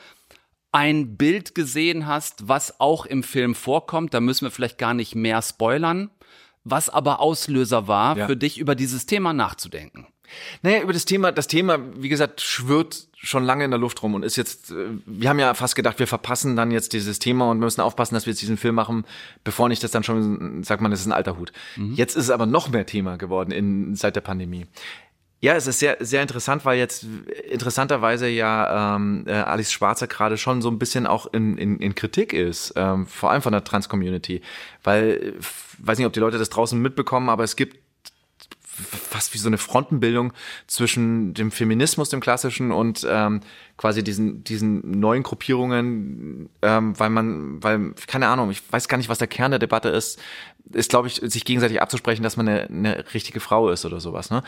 ein 0.71 1.17
Bild 1.17 1.55
gesehen 1.55 2.07
hast, 2.07 2.47
was 2.47 2.79
auch 2.79 3.05
im 3.05 3.23
Film 3.23 3.53
vorkommt. 3.53 4.13
Da 4.13 4.21
müssen 4.21 4.45
wir 4.45 4.51
vielleicht 4.51 4.77
gar 4.77 4.93
nicht 4.93 5.13
mehr 5.13 5.41
spoilern, 5.41 6.09
was 6.63 6.87
aber 6.87 7.19
Auslöser 7.19 7.89
war, 7.89 8.17
ja. 8.17 8.27
für 8.27 8.37
dich 8.37 8.59
über 8.59 8.75
dieses 8.75 9.05
Thema 9.05 9.33
nachzudenken. 9.33 10.07
Naja, 10.61 10.81
über 10.81 10.93
das 10.93 11.05
Thema, 11.05 11.31
das 11.31 11.47
Thema, 11.47 11.79
wie 11.95 12.09
gesagt, 12.09 12.41
schwirrt 12.41 13.07
schon 13.19 13.43
lange 13.43 13.65
in 13.65 13.71
der 13.71 13.79
Luft 13.79 14.03
rum 14.03 14.13
und 14.13 14.23
ist 14.23 14.35
jetzt, 14.35 14.71
äh, 14.71 14.89
wir 15.05 15.29
haben 15.29 15.39
ja 15.39 15.53
fast 15.53 15.75
gedacht, 15.75 15.99
wir 15.99 16.07
verpassen 16.07 16.55
dann 16.55 16.71
jetzt 16.71 16.93
dieses 16.93 17.19
Thema 17.19 17.49
und 17.49 17.59
müssen 17.59 17.81
aufpassen, 17.81 18.13
dass 18.13 18.25
wir 18.25 18.31
jetzt 18.31 18.41
diesen 18.41 18.57
Film 18.57 18.75
machen, 18.75 19.05
bevor 19.43 19.69
nicht 19.69 19.83
das 19.83 19.91
dann 19.91 20.03
schon, 20.03 20.63
sagt 20.63 20.81
man, 20.81 20.91
das 20.91 21.01
ist 21.01 21.07
ein 21.07 21.11
alter 21.11 21.37
Hut. 21.37 21.51
Mhm. 21.75 21.95
Jetzt 21.95 22.15
ist 22.15 22.25
es 22.25 22.29
aber 22.29 22.45
noch 22.45 22.69
mehr 22.69 22.85
Thema 22.85 23.17
geworden 23.17 23.51
in, 23.51 23.95
seit 23.95 24.15
der 24.15 24.21
Pandemie. 24.21 24.65
Ja, 25.39 25.55
es 25.55 25.67
ist 25.67 25.77
sehr, 25.79 25.97
sehr 25.99 26.23
interessant, 26.23 26.65
weil 26.65 26.79
jetzt 26.79 27.05
interessanterweise 27.47 28.27
ja 28.27 28.95
ähm, 28.95 29.23
äh, 29.27 29.33
Alice 29.33 29.71
Schwarzer 29.71 30.07
gerade 30.07 30.35
schon 30.35 30.63
so 30.63 30.69
ein 30.69 30.79
bisschen 30.79 31.05
auch 31.05 31.31
in, 31.31 31.57
in, 31.59 31.77
in 31.77 31.93
Kritik 31.93 32.33
ist, 32.33 32.73
ähm, 32.75 33.05
vor 33.05 33.29
allem 33.29 33.43
von 33.43 33.51
der 33.51 33.63
Trans-Community. 33.63 34.41
Weil, 34.83 35.35
weiß 35.77 35.99
nicht, 35.99 36.07
ob 36.07 36.13
die 36.13 36.19
Leute 36.21 36.39
das 36.39 36.49
draußen 36.49 36.81
mitbekommen, 36.81 37.29
aber 37.29 37.43
es 37.43 37.55
gibt 37.55 37.77
fast 38.77 39.33
wie 39.33 39.37
so 39.37 39.47
eine 39.47 39.57
Frontenbildung 39.57 40.33
zwischen 40.67 41.33
dem 41.33 41.51
Feminismus, 41.51 42.09
dem 42.09 42.19
klassischen 42.19 42.71
und 42.71 43.05
ähm, 43.09 43.41
quasi 43.75 44.03
diesen 44.03 44.43
diesen 44.43 44.99
neuen 44.99 45.23
Gruppierungen, 45.23 46.49
ähm, 46.61 46.99
weil 46.99 47.09
man, 47.09 47.63
weil 47.63 47.93
keine 48.07 48.27
Ahnung, 48.27 48.51
ich 48.51 48.61
weiß 48.71 48.87
gar 48.87 48.97
nicht, 48.97 49.09
was 49.09 49.17
der 49.17 49.27
Kern 49.27 49.51
der 49.51 49.59
Debatte 49.59 49.89
ist, 49.89 50.19
ist 50.71 50.89
glaube 50.89 51.07
ich 51.07 51.15
sich 51.15 51.45
gegenseitig 51.45 51.81
abzusprechen, 51.81 52.23
dass 52.23 52.37
man 52.37 52.47
eine, 52.47 52.67
eine 52.67 53.05
richtige 53.13 53.39
Frau 53.39 53.69
ist 53.69 53.85
oder 53.85 53.99
sowas. 53.99 54.29
Ne? 54.29 54.43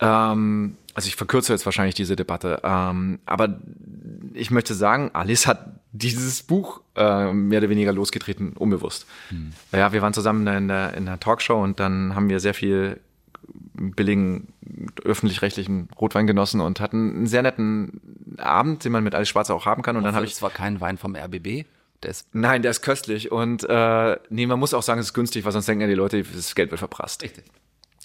Ähm, 0.00 0.76
also 0.94 1.08
ich 1.08 1.16
verkürze 1.16 1.52
jetzt 1.52 1.64
wahrscheinlich 1.64 1.94
diese 1.94 2.16
Debatte, 2.16 2.60
ähm, 2.62 3.18
aber 3.26 3.60
ich 4.34 4.50
möchte 4.50 4.74
sagen, 4.74 5.10
Alice 5.12 5.46
hat 5.46 5.80
dieses 5.92 6.42
Buch 6.42 6.80
äh, 6.96 7.32
mehr 7.32 7.60
oder 7.60 7.68
weniger 7.68 7.92
losgetreten, 7.92 8.52
unbewusst. 8.54 9.06
Hm. 9.28 9.52
Ja, 9.72 9.92
wir 9.92 10.02
waren 10.02 10.12
zusammen 10.12 10.46
in 10.46 10.68
der, 10.68 10.94
in 10.94 11.06
der 11.06 11.20
Talkshow 11.20 11.62
und 11.62 11.78
dann 11.78 12.14
haben 12.14 12.28
wir 12.28 12.40
sehr 12.40 12.54
viel 12.54 13.00
billigen 13.74 14.48
öffentlich-rechtlichen 15.04 15.88
Rotwein 16.00 16.26
genossen 16.26 16.60
und 16.60 16.80
hatten 16.80 17.16
einen 17.16 17.26
sehr 17.26 17.42
netten 17.42 18.00
Abend, 18.38 18.84
den 18.84 18.92
man 18.92 19.04
mit 19.04 19.14
alles 19.14 19.28
Schwarz 19.28 19.50
auch 19.50 19.66
haben 19.66 19.82
kann. 19.82 19.96
Und 19.96 20.04
dann 20.04 20.14
habe 20.14 20.26
ich 20.26 20.34
zwar 20.34 20.50
keinen 20.50 20.80
Wein 20.80 20.98
vom 20.98 21.16
RBB. 21.16 21.66
Der 22.02 22.10
ist 22.10 22.34
Nein, 22.34 22.62
der 22.62 22.70
ist 22.70 22.82
köstlich 22.82 23.32
und 23.32 23.64
äh, 23.68 24.18
nee, 24.28 24.46
man 24.46 24.58
muss 24.58 24.74
auch 24.74 24.82
sagen, 24.82 25.00
es 25.00 25.06
ist 25.06 25.14
günstig, 25.14 25.44
weil 25.44 25.52
sonst 25.52 25.66
denken 25.66 25.82
ja 25.82 25.88
die 25.88 25.94
Leute, 25.94 26.22
das 26.22 26.54
Geld 26.54 26.70
wird 26.70 26.78
verprasst. 26.78 27.22
Richtig. 27.22 27.44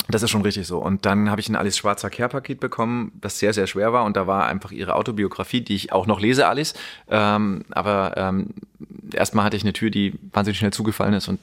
Das 0.07 0.23
ist 0.23 0.31
schon 0.31 0.41
richtig 0.41 0.65
so. 0.65 0.79
Und 0.79 1.05
dann 1.05 1.29
habe 1.29 1.39
ich 1.39 1.49
ein 1.49 1.55
Alice 1.55 1.77
Schwarzer 1.77 2.09
Care-Paket 2.09 2.59
bekommen, 2.59 3.11
das 3.21 3.37
sehr, 3.37 3.53
sehr 3.53 3.67
schwer 3.67 3.93
war. 3.93 4.05
Und 4.05 4.17
da 4.17 4.25
war 4.25 4.47
einfach 4.47 4.71
ihre 4.71 4.95
Autobiografie, 4.95 5.61
die 5.61 5.75
ich 5.75 5.91
auch 5.91 6.07
noch 6.07 6.19
lese, 6.19 6.47
Alice. 6.47 6.73
Ähm, 7.09 7.63
aber 7.69 8.13
ähm, 8.17 8.47
erstmal 9.13 9.45
hatte 9.45 9.57
ich 9.57 9.63
eine 9.63 9.73
Tür, 9.73 9.91
die 9.91 10.13
wahnsinnig 10.31 10.57
schnell 10.57 10.73
zugefallen 10.73 11.13
ist 11.13 11.27
und 11.27 11.39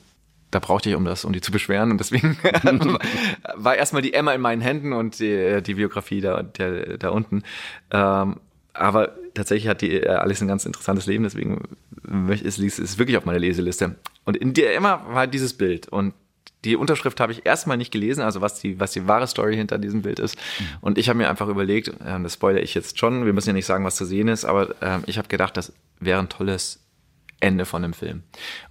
da 0.50 0.58
brauchte 0.58 0.88
ich, 0.88 0.96
um 0.96 1.04
das, 1.04 1.24
um 1.24 1.32
die 1.32 1.40
zu 1.40 1.52
beschweren. 1.52 1.90
Und 1.90 1.98
deswegen 1.98 2.38
war 3.54 3.76
erstmal 3.76 4.02
die 4.02 4.14
Emma 4.14 4.32
in 4.32 4.40
meinen 4.40 4.62
Händen 4.62 4.92
und 4.92 5.18
die, 5.18 5.62
die 5.62 5.74
Biografie 5.74 6.20
da, 6.20 6.42
der, 6.42 6.98
da 6.98 7.10
unten. 7.10 7.42
Ähm, 7.90 8.36
aber 8.72 9.14
tatsächlich 9.34 9.68
hat 9.68 9.80
die 9.80 9.94
äh, 9.94 10.08
Alice 10.08 10.42
ein 10.42 10.48
ganz 10.48 10.66
interessantes 10.66 11.06
Leben, 11.06 11.24
deswegen 11.24 11.62
ist 12.42 12.58
es 12.58 12.98
wirklich 12.98 13.16
auf 13.16 13.24
meiner 13.24 13.38
Leseliste. 13.38 13.96
Und 14.24 14.36
in 14.36 14.54
der 14.54 14.74
Emma 14.74 15.04
war 15.08 15.26
dieses 15.26 15.54
Bild 15.54 15.88
und 15.88 16.14
die 16.64 16.76
Unterschrift 16.76 17.20
habe 17.20 17.32
ich 17.32 17.46
erstmal 17.46 17.76
nicht 17.76 17.92
gelesen, 17.92 18.22
also 18.22 18.40
was 18.40 18.58
die, 18.58 18.80
was 18.80 18.92
die 18.92 19.06
wahre 19.06 19.26
Story 19.26 19.56
hinter 19.56 19.78
diesem 19.78 20.02
Bild 20.02 20.18
ist. 20.18 20.36
Und 20.80 20.98
ich 20.98 21.08
habe 21.08 21.18
mir 21.18 21.28
einfach 21.28 21.48
überlegt, 21.48 21.88
äh, 21.88 22.20
das 22.22 22.34
spoilere 22.34 22.62
ich 22.62 22.74
jetzt 22.74 22.98
schon, 22.98 23.24
wir 23.24 23.32
müssen 23.32 23.50
ja 23.50 23.52
nicht 23.52 23.66
sagen, 23.66 23.84
was 23.84 23.96
zu 23.96 24.04
sehen 24.04 24.28
ist, 24.28 24.44
aber 24.44 24.70
äh, 24.80 24.98
ich 25.06 25.18
habe 25.18 25.28
gedacht, 25.28 25.56
das 25.56 25.72
wäre 26.00 26.18
ein 26.18 26.28
tolles 26.28 26.85
Ende 27.40 27.66
von 27.66 27.82
dem 27.82 27.92
Film. 27.92 28.22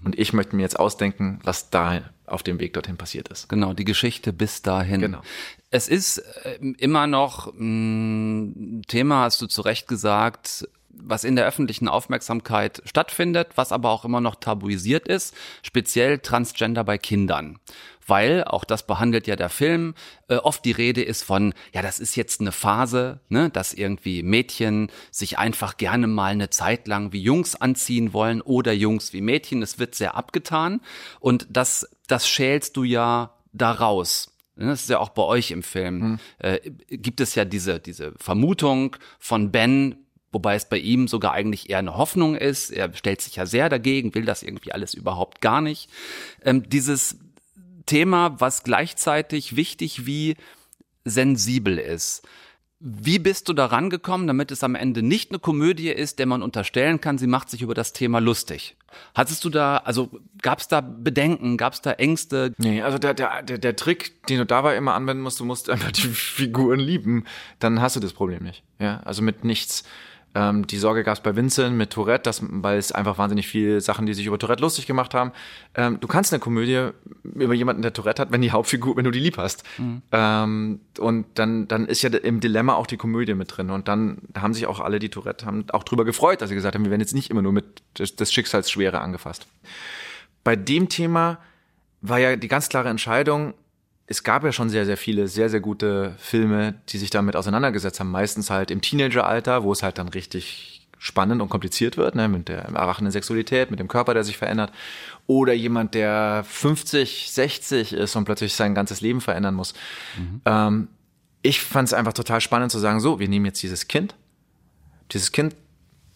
Und 0.03 0.17
ich 0.17 0.33
möchte 0.33 0.55
mir 0.55 0.63
jetzt 0.63 0.79
ausdenken, 0.79 1.39
was 1.43 1.69
da 1.69 2.01
auf 2.25 2.41
dem 2.41 2.59
Weg 2.59 2.73
dorthin 2.73 2.97
passiert 2.97 3.27
ist. 3.27 3.47
Genau, 3.49 3.73
die 3.73 3.85
Geschichte 3.85 4.33
bis 4.33 4.61
dahin. 4.61 5.01
Genau. 5.01 5.21
Es 5.69 5.87
ist 5.87 6.17
äh, 6.17 6.55
immer 6.77 7.05
noch 7.05 7.53
ein 7.53 8.81
Thema, 8.87 9.23
hast 9.23 9.41
du 9.41 9.47
zu 9.47 9.61
Recht 9.61 9.87
gesagt, 9.87 10.67
was 10.97 11.23
in 11.23 11.35
der 11.35 11.45
öffentlichen 11.45 11.87
Aufmerksamkeit 11.87 12.81
stattfindet, 12.85 13.49
was 13.55 13.71
aber 13.71 13.89
auch 13.89 14.05
immer 14.05 14.21
noch 14.21 14.35
tabuisiert 14.35 15.07
ist, 15.07 15.35
speziell 15.61 16.19
Transgender 16.19 16.83
bei 16.83 16.97
Kindern. 16.97 17.59
Weil, 18.07 18.43
auch 18.43 18.65
das 18.65 18.85
behandelt 18.85 19.25
ja 19.25 19.35
der 19.35 19.49
Film, 19.49 19.95
äh, 20.27 20.35
oft 20.35 20.63
die 20.63 20.71
Rede 20.71 21.01
ist 21.01 21.23
von, 21.23 21.53
ja, 21.73 21.81
das 21.81 21.99
ist 21.99 22.15
jetzt 22.15 22.39
eine 22.39 22.51
Phase, 22.51 23.19
ne, 23.29 23.49
dass 23.49 23.73
irgendwie 23.73 24.21
Mädchen 24.21 24.91
sich 25.09 25.39
einfach 25.39 25.77
gerne 25.77 26.05
mal 26.05 26.31
eine 26.31 26.51
Zeit 26.51 26.87
lang 26.87 27.13
wie 27.13 27.21
Jungs 27.21 27.55
anziehen 27.55 28.13
wollen 28.13 28.41
oder 28.41 28.73
Jungs 28.73 29.11
wie 29.13 29.21
Mädchen. 29.21 29.63
Es 29.63 29.79
wird 29.79 29.95
sehr 29.95 30.15
abgetan. 30.15 30.81
Und 31.19 31.47
das, 31.49 31.89
das 32.07 32.27
schälst 32.27 32.77
du 32.77 32.83
ja 32.83 33.33
daraus. 33.53 34.31
Ne, 34.55 34.67
das 34.67 34.83
ist 34.83 34.89
ja 34.89 34.99
auch 34.99 35.09
bei 35.09 35.23
euch 35.23 35.49
im 35.49 35.63
Film. 35.63 36.01
Hm. 36.01 36.19
Äh, 36.37 36.59
gibt 36.89 37.21
es 37.21 37.33
ja 37.33 37.43
diese, 37.43 37.79
diese 37.79 38.13
Vermutung 38.17 38.97
von 39.17 39.51
Ben, 39.51 40.04
wobei 40.35 40.55
es 40.55 40.65
bei 40.65 40.77
ihm 40.77 41.07
sogar 41.07 41.31
eigentlich 41.31 41.69
eher 41.69 41.79
eine 41.79 41.95
Hoffnung 41.95 42.35
ist. 42.35 42.69
Er 42.69 42.93
stellt 42.93 43.21
sich 43.21 43.37
ja 43.37 43.45
sehr 43.45 43.69
dagegen, 43.69 44.13
will 44.15 44.25
das 44.25 44.43
irgendwie 44.43 44.73
alles 44.73 44.93
überhaupt 44.93 45.39
gar 45.39 45.61
nicht. 45.61 45.89
Ähm, 46.43 46.67
dieses 46.67 47.17
Thema, 47.85 48.35
was 48.41 48.63
gleichzeitig 48.63 49.55
wichtig 49.55 50.05
wie 50.05 50.35
sensibel 51.05 51.77
ist. 51.77 52.27
Wie 52.81 53.17
bist 53.17 53.47
du 53.47 53.53
da 53.53 53.67
rangekommen, 53.67 54.27
damit 54.27 54.51
es 54.51 54.61
am 54.61 54.75
Ende 54.75 55.01
nicht 55.01 55.31
eine 55.31 55.39
Komödie 55.39 55.89
ist, 55.89 56.19
der 56.19 56.25
man 56.25 56.43
unterstellen 56.43 56.99
kann, 56.99 57.17
sie 57.17 57.27
macht 57.27 57.49
sich 57.49 57.61
über 57.61 57.73
das 57.73 57.93
Thema 57.93 58.19
lustig? 58.19 58.75
Hattest 59.13 59.45
du 59.45 59.49
da, 59.49 59.77
also 59.77 60.09
gab 60.41 60.59
es 60.59 60.67
da 60.67 60.81
Bedenken, 60.81 61.55
gab 61.55 61.73
es 61.73 61.81
da 61.81 61.93
Ängste? 61.93 62.53
Nee, 62.57 62.81
also 62.81 62.97
der, 62.97 63.13
der, 63.13 63.41
der, 63.41 63.75
Trick, 63.77 64.27
den 64.27 64.39
du 64.39 64.45
dabei 64.45 64.75
immer 64.75 64.95
anwenden 64.95 65.23
musst, 65.23 65.39
du 65.39 65.45
musst 65.45 65.69
einfach 65.71 65.91
die 65.91 66.09
Figuren 66.09 66.81
lieben, 66.81 67.23
dann 67.59 67.79
hast 67.79 67.95
du 67.95 68.01
das 68.01 68.11
Problem 68.11 68.43
nicht. 68.43 68.63
Ja, 68.79 68.99
also 69.05 69.21
mit 69.21 69.45
nichts. 69.45 69.85
Ähm, 70.35 70.67
die 70.67 70.77
Sorge 70.77 71.03
gab 71.03 71.15
es 71.15 71.21
bei 71.21 71.35
Vincent 71.35 71.77
mit 71.77 71.91
Tourette, 71.91 72.23
dass, 72.23 72.41
weil 72.43 72.77
es 72.77 72.91
einfach 72.91 73.17
wahnsinnig 73.17 73.47
viele 73.47 73.79
Sachen, 73.79 74.05
die 74.05 74.13
sich 74.13 74.25
über 74.25 74.37
Tourette 74.37 74.61
lustig 74.61 74.85
gemacht 74.85 75.13
haben. 75.13 75.31
Ähm, 75.75 75.97
du 76.01 76.07
kannst 76.07 76.33
eine 76.33 76.41
Komödie 76.41 76.89
über 77.23 77.53
jemanden, 77.53 77.81
der 77.81 77.93
Tourette 77.93 78.21
hat, 78.21 78.31
wenn 78.33 78.41
die 78.41 78.51
Hauptfigur, 78.51 78.97
wenn 78.97 79.05
du 79.05 79.11
die 79.11 79.21
lieb 79.21 79.37
hast. 79.37 79.63
Mhm. 79.77 80.01
Ähm, 80.11 80.79
und 80.99 81.25
dann, 81.35 81.69
dann 81.69 81.85
ist 81.85 82.01
ja 82.01 82.09
im 82.09 82.41
Dilemma 82.41 82.73
auch 82.73 82.85
die 82.85 82.97
Komödie 82.97 83.33
mit 83.33 83.55
drin. 83.55 83.69
Und 83.69 83.87
dann 83.87 84.17
haben 84.37 84.53
sich 84.53 84.67
auch 84.67 84.81
alle, 84.81 84.99
die 84.99 85.09
Tourette 85.09 85.45
haben, 85.45 85.65
auch 85.71 85.85
drüber 85.85 86.03
gefreut, 86.03 86.41
dass 86.41 86.49
sie 86.49 86.55
gesagt 86.55 86.75
haben, 86.75 86.83
wir 86.83 86.91
werden 86.91 87.01
jetzt 87.01 87.15
nicht 87.15 87.31
immer 87.31 87.41
nur 87.41 87.53
mit 87.53 87.81
des, 87.97 88.17
des 88.17 88.33
Schicksalsschwere 88.33 88.99
angefasst. 88.99 89.47
Bei 90.43 90.57
dem 90.57 90.89
Thema 90.89 91.39
war 92.01 92.19
ja 92.19 92.35
die 92.35 92.49
ganz 92.49 92.67
klare 92.67 92.89
Entscheidung, 92.89 93.53
es 94.07 94.23
gab 94.23 94.43
ja 94.43 94.51
schon 94.51 94.69
sehr, 94.69 94.85
sehr 94.85 94.97
viele 94.97 95.27
sehr, 95.27 95.49
sehr 95.49 95.61
gute 95.61 96.15
Filme, 96.17 96.75
die 96.89 96.97
sich 96.97 97.09
damit 97.09 97.35
auseinandergesetzt 97.35 97.99
haben. 97.99 98.11
Meistens 98.11 98.49
halt 98.49 98.69
im 98.69 98.81
Teenageralter, 98.81 99.63
wo 99.63 99.71
es 99.71 99.81
halt 99.81 99.97
dann 99.97 100.09
richtig 100.09 100.87
spannend 100.99 101.41
und 101.41 101.49
kompliziert 101.49 101.97
wird, 101.97 102.15
ne, 102.15 102.27
mit 102.27 102.47
der 102.47 102.63
erwachenden 102.63 103.11
Sexualität, 103.11 103.69
mit 103.71 103.79
dem 103.79 103.87
Körper, 103.87 104.13
der 104.13 104.23
sich 104.23 104.37
verändert. 104.37 104.71
Oder 105.27 105.53
jemand, 105.53 105.93
der 105.93 106.43
50, 106.47 107.31
60 107.31 107.93
ist 107.93 108.15
und 108.15 108.25
plötzlich 108.25 108.53
sein 108.53 108.75
ganzes 108.75 109.01
Leben 109.01 109.21
verändern 109.21 109.55
muss. 109.55 109.73
Mhm. 110.17 110.41
Ähm, 110.45 110.87
ich 111.41 111.61
fand 111.61 111.87
es 111.87 111.93
einfach 111.93 112.13
total 112.13 112.41
spannend 112.41 112.71
zu 112.71 112.79
sagen, 112.79 112.99
so, 112.99 113.19
wir 113.19 113.27
nehmen 113.27 113.45
jetzt 113.45 113.61
dieses 113.61 113.87
Kind. 113.87 114.15
Dieses 115.11 115.31
Kind 115.31 115.55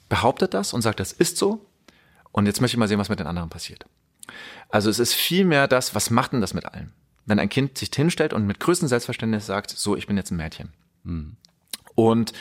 behauptet 0.09 0.53
das 0.53 0.73
und 0.73 0.81
sagt, 0.81 0.99
das 0.99 1.11
ist 1.11 1.37
so. 1.37 1.65
Und 2.31 2.45
jetzt 2.45 2.61
möchte 2.61 2.75
ich 2.75 2.79
mal 2.79 2.87
sehen, 2.87 2.99
was 2.99 3.09
mit 3.09 3.19
den 3.19 3.27
anderen 3.27 3.49
passiert. 3.49 3.85
Also 4.69 4.89
es 4.89 4.99
ist 4.99 5.13
viel 5.13 5.45
mehr 5.45 5.67
das, 5.67 5.95
was 5.95 6.09
macht 6.09 6.33
denn 6.33 6.41
das 6.41 6.53
mit 6.53 6.65
allen? 6.65 6.93
Wenn 7.25 7.39
ein 7.39 7.49
Kind 7.49 7.77
sich 7.77 7.89
hinstellt 7.93 8.33
und 8.33 8.45
mit 8.45 8.59
größtem 8.59 8.87
Selbstverständnis 8.87 9.45
sagt, 9.45 9.71
so, 9.71 9.95
ich 9.95 10.07
bin 10.07 10.17
jetzt 10.17 10.31
ein 10.31 10.37
Mädchen. 10.37 10.69
Mhm. 11.03 11.35
Und 11.95 12.33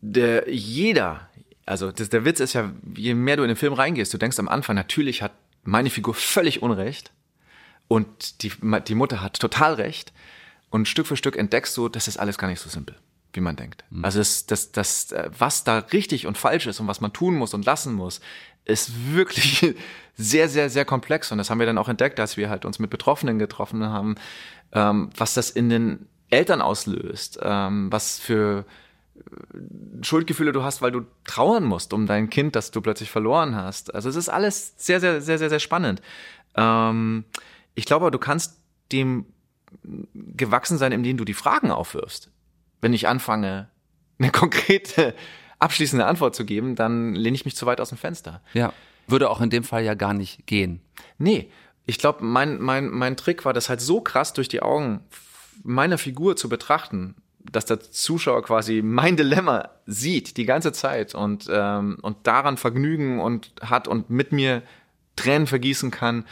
der, 0.00 0.50
jeder, 0.50 1.28
also 1.66 1.92
das, 1.92 2.08
der 2.08 2.24
Witz 2.24 2.40
ist 2.40 2.54
ja, 2.54 2.72
je 2.94 3.14
mehr 3.14 3.36
du 3.36 3.42
in 3.42 3.48
den 3.48 3.56
Film 3.56 3.72
reingehst, 3.72 4.12
du 4.12 4.18
denkst 4.18 4.38
am 4.38 4.48
Anfang, 4.48 4.76
natürlich 4.76 5.22
hat 5.22 5.32
meine 5.62 5.90
Figur 5.90 6.14
völlig 6.14 6.62
Unrecht 6.62 7.12
und 7.88 8.42
die, 8.42 8.52
die 8.86 8.94
Mutter 8.94 9.20
hat 9.20 9.38
total 9.38 9.74
Recht. 9.74 10.12
Und 10.70 10.86
Stück 10.86 11.08
für 11.08 11.16
Stück 11.16 11.36
entdeckst 11.36 11.76
du, 11.76 11.88
das 11.88 12.06
ist 12.06 12.16
alles 12.16 12.38
gar 12.38 12.46
nicht 12.46 12.60
so 12.60 12.70
simpel, 12.70 12.94
wie 13.32 13.40
man 13.40 13.56
denkt. 13.56 13.84
Mhm. 13.90 14.04
Also 14.04 14.20
das, 14.20 14.46
das, 14.46 14.70
das, 14.70 15.14
was 15.36 15.64
da 15.64 15.78
richtig 15.78 16.26
und 16.26 16.38
falsch 16.38 16.66
ist 16.66 16.78
und 16.78 16.86
was 16.86 17.00
man 17.00 17.12
tun 17.12 17.34
muss 17.34 17.52
und 17.52 17.66
lassen 17.66 17.94
muss, 17.94 18.20
ist 18.70 19.14
wirklich 19.14 19.74
sehr, 20.16 20.48
sehr, 20.48 20.70
sehr 20.70 20.84
komplex. 20.84 21.32
Und 21.32 21.38
das 21.38 21.50
haben 21.50 21.58
wir 21.58 21.66
dann 21.66 21.78
auch 21.78 21.88
entdeckt, 21.88 22.20
als 22.20 22.36
wir 22.36 22.50
halt 22.50 22.64
uns 22.64 22.78
mit 22.78 22.90
Betroffenen 22.90 23.38
getroffen 23.38 23.84
haben, 23.84 24.14
ähm, 24.72 25.10
was 25.16 25.34
das 25.34 25.50
in 25.50 25.68
den 25.68 26.06
Eltern 26.30 26.60
auslöst, 26.60 27.38
ähm, 27.42 27.90
was 27.90 28.18
für 28.18 28.64
äh, 29.16 30.04
Schuldgefühle 30.04 30.52
du 30.52 30.62
hast, 30.62 30.82
weil 30.82 30.92
du 30.92 31.02
trauern 31.24 31.64
musst 31.64 31.92
um 31.92 32.06
dein 32.06 32.30
Kind, 32.30 32.56
das 32.56 32.70
du 32.70 32.80
plötzlich 32.80 33.10
verloren 33.10 33.56
hast. 33.56 33.94
Also 33.94 34.08
es 34.08 34.16
ist 34.16 34.28
alles 34.28 34.74
sehr, 34.76 35.00
sehr, 35.00 35.20
sehr, 35.20 35.38
sehr, 35.38 35.50
sehr 35.50 35.60
spannend. 35.60 36.02
Ähm, 36.54 37.24
ich 37.74 37.84
glaube, 37.84 38.10
du 38.10 38.18
kannst 38.18 38.58
dem 38.92 39.26
gewachsen 40.14 40.78
sein, 40.78 40.92
indem 40.92 41.16
du 41.16 41.24
die 41.24 41.34
Fragen 41.34 41.70
aufwirfst. 41.70 42.30
Wenn 42.80 42.92
ich 42.92 43.08
anfange, 43.08 43.68
eine 44.18 44.30
konkrete 44.32 45.14
abschließende 45.60 46.06
Antwort 46.06 46.34
zu 46.34 46.44
geben, 46.44 46.74
dann 46.74 47.14
lehne 47.14 47.36
ich 47.36 47.44
mich 47.44 47.54
zu 47.54 47.66
weit 47.66 47.80
aus 47.80 47.90
dem 47.90 47.98
Fenster. 47.98 48.40
Ja. 48.54 48.72
Würde 49.06 49.30
auch 49.30 49.40
in 49.40 49.50
dem 49.50 49.62
Fall 49.62 49.84
ja 49.84 49.94
gar 49.94 50.14
nicht 50.14 50.46
gehen. 50.46 50.80
Nee. 51.18 51.50
Ich 51.86 51.98
glaube, 51.98 52.24
mein, 52.24 52.60
mein, 52.60 52.88
mein 52.88 53.16
Trick 53.16 53.44
war 53.44 53.52
das 53.52 53.68
halt 53.68 53.80
so 53.80 54.00
krass 54.00 54.32
durch 54.32 54.48
die 54.48 54.62
Augen 54.62 55.00
meiner 55.62 55.98
Figur 55.98 56.36
zu 56.36 56.48
betrachten, 56.48 57.16
dass 57.50 57.64
der 57.64 57.80
Zuschauer 57.80 58.42
quasi 58.42 58.80
mein 58.82 59.16
Dilemma 59.16 59.70
sieht 59.86 60.36
die 60.36 60.44
ganze 60.44 60.72
Zeit 60.72 61.14
und, 61.14 61.48
ähm, 61.50 61.98
und 62.02 62.26
daran 62.26 62.56
Vergnügen 62.56 63.20
und 63.20 63.52
hat 63.60 63.88
und 63.88 64.08
mit 64.10 64.32
mir 64.32 64.62
Tränen 65.16 65.46
vergießen 65.46 65.90
kann 65.90 66.24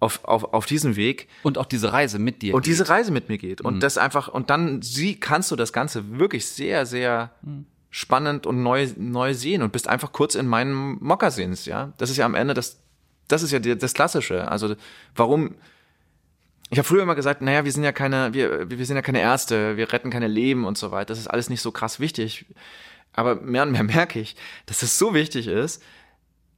auf, 0.00 0.24
auf, 0.24 0.54
auf 0.54 0.66
diesem 0.66 0.96
Weg. 0.96 1.28
Und 1.42 1.58
auch 1.58 1.66
diese 1.66 1.92
Reise 1.92 2.18
mit 2.18 2.42
dir. 2.42 2.54
Und 2.54 2.62
geht. 2.62 2.72
diese 2.72 2.88
Reise 2.88 3.12
mit 3.12 3.28
mir 3.28 3.38
geht. 3.38 3.60
Und 3.60 3.76
mhm. 3.76 3.80
das 3.80 3.98
einfach, 3.98 4.28
und 4.28 4.50
dann 4.50 4.82
sie 4.82 5.16
kannst 5.16 5.50
du 5.50 5.56
das 5.56 5.72
Ganze 5.72 6.18
wirklich 6.18 6.46
sehr, 6.46 6.86
sehr 6.86 7.32
mhm 7.42 7.66
spannend 7.92 8.46
und 8.46 8.62
neu, 8.62 8.88
neu 8.96 9.34
sehen 9.34 9.62
und 9.62 9.70
bist 9.70 9.86
einfach 9.86 10.12
kurz 10.12 10.34
in 10.34 10.46
meinen 10.46 10.96
Mokassins, 11.04 11.66
ja. 11.66 11.92
Das 11.98 12.10
ist 12.10 12.16
ja 12.16 12.24
am 12.24 12.34
Ende 12.34 12.54
das, 12.54 12.80
das 13.28 13.42
ist 13.42 13.52
ja 13.52 13.60
das 13.60 13.92
Klassische. 13.92 14.48
Also 14.48 14.74
warum, 15.14 15.54
ich 16.70 16.78
habe 16.78 16.88
früher 16.88 17.02
immer 17.02 17.14
gesagt, 17.14 17.42
naja, 17.42 17.66
wir 17.66 17.70
sind 17.70 17.84
ja 17.84 17.92
keine, 17.92 18.32
wir, 18.32 18.70
wir 18.70 18.86
sind 18.86 18.96
ja 18.96 19.02
keine 19.02 19.20
Ärzte, 19.20 19.76
wir 19.76 19.92
retten 19.92 20.08
keine 20.08 20.26
Leben 20.26 20.64
und 20.64 20.78
so 20.78 20.90
weiter. 20.90 21.08
Das 21.08 21.18
ist 21.18 21.28
alles 21.28 21.50
nicht 21.50 21.60
so 21.60 21.70
krass 21.70 22.00
wichtig. 22.00 22.46
Aber 23.12 23.34
mehr 23.36 23.62
und 23.62 23.72
mehr 23.72 23.84
merke 23.84 24.18
ich, 24.18 24.36
dass 24.64 24.82
es 24.82 24.98
so 24.98 25.12
wichtig 25.12 25.46
ist, 25.46 25.82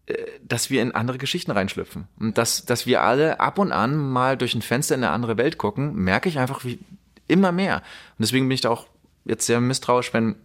äh, 0.06 0.14
dass 0.40 0.70
wir 0.70 0.82
in 0.82 0.92
andere 0.92 1.18
Geschichten 1.18 1.50
reinschlüpfen. 1.50 2.06
Und 2.20 2.38
dass, 2.38 2.64
dass 2.64 2.86
wir 2.86 3.02
alle 3.02 3.40
ab 3.40 3.58
und 3.58 3.72
an 3.72 3.96
mal 3.96 4.36
durch 4.36 4.54
ein 4.54 4.62
Fenster 4.62 4.94
in 4.94 5.02
eine 5.02 5.12
andere 5.12 5.36
Welt 5.36 5.58
gucken, 5.58 5.96
merke 5.96 6.28
ich 6.28 6.38
einfach 6.38 6.64
wie 6.64 6.78
immer 7.26 7.50
mehr. 7.50 7.78
Und 7.78 8.22
deswegen 8.22 8.46
bin 8.46 8.54
ich 8.54 8.60
da 8.60 8.70
auch 8.70 8.86
jetzt 9.24 9.46
sehr 9.46 9.60
misstrauisch, 9.60 10.14
wenn 10.14 10.36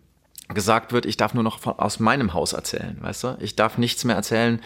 gesagt 0.50 0.92
wird, 0.94 1.06
ich 1.06 1.18
darf 1.18 1.34
nur 1.34 1.44
noch 1.44 1.60
von, 1.60 1.78
aus 1.78 2.00
meinem 2.00 2.34
Haus 2.34 2.54
erzählen, 2.54 2.98
weißt 3.02 3.24
du? 3.24 3.38
Ich 3.40 3.56
darf 3.56 3.78
nichts 3.78 4.04
mehr 4.04 4.16
erzählen, 4.16 4.60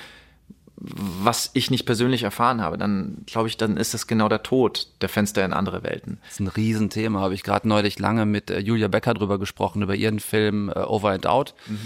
was 0.85 1.51
ich 1.53 1.71
nicht 1.71 1.85
persönlich 1.85 2.23
erfahren 2.23 2.59
habe, 2.59 2.77
dann 2.77 3.23
glaube 3.25 3.47
ich, 3.47 3.57
dann 3.57 3.77
ist 3.77 3.93
das 3.93 4.07
genau 4.07 4.27
der 4.27 4.43
Tod 4.43 4.87
der 5.01 5.07
Fenster 5.07 5.45
in 5.45 5.53
andere 5.53 5.83
Welten. 5.83 6.17
Das 6.23 6.33
ist 6.33 6.39
ein 6.41 6.47
Riesenthema, 6.47 7.21
habe 7.21 7.35
ich 7.35 7.43
gerade 7.43 7.67
neulich 7.67 7.99
lange 7.99 8.25
mit 8.25 8.49
äh, 8.49 8.59
Julia 8.59 8.89
Becker 8.89 9.13
drüber 9.13 9.39
gesprochen, 9.39 9.81
über 9.81 9.95
ihren 9.95 10.19
Film 10.19 10.69
äh, 10.69 10.79
Over 10.79 11.11
and 11.11 11.27
Out. 11.27 11.53
Mhm. 11.67 11.79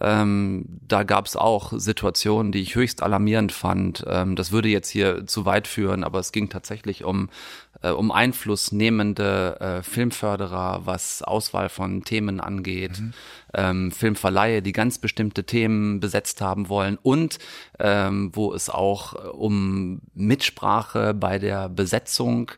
Ähm, 0.00 0.64
da 0.86 1.02
gab 1.04 1.26
es 1.26 1.36
auch 1.36 1.72
Situationen, 1.74 2.52
die 2.52 2.60
ich 2.60 2.74
höchst 2.74 3.02
alarmierend 3.02 3.52
fand. 3.52 4.04
Ähm, 4.06 4.36
das 4.36 4.52
würde 4.52 4.68
jetzt 4.68 4.90
hier 4.90 5.26
zu 5.26 5.46
weit 5.46 5.66
führen, 5.66 6.04
aber 6.04 6.18
es 6.18 6.32
ging 6.32 6.50
tatsächlich 6.50 7.04
um 7.04 7.30
äh, 7.82 7.90
um 7.90 8.10
einflussnehmende 8.10 9.60
äh, 9.60 9.82
Filmförderer, 9.82 10.82
was 10.84 11.22
Auswahl 11.22 11.68
von 11.68 12.04
Themen 12.04 12.40
angeht, 12.40 13.00
mhm. 13.00 13.12
Ähm, 13.54 13.90
Filmverleihe, 13.92 14.62
die 14.62 14.72
ganz 14.72 14.98
bestimmte 14.98 15.44
Themen 15.44 16.00
besetzt 16.00 16.40
haben 16.40 16.68
wollen 16.68 16.98
und 17.02 17.38
ähm, 17.78 18.30
wo 18.34 18.54
es 18.54 18.70
auch 18.70 19.14
äh, 19.14 19.28
um 19.28 20.00
Mitsprache 20.14 21.14
bei 21.14 21.38
der 21.38 21.68
Besetzung 21.68 22.50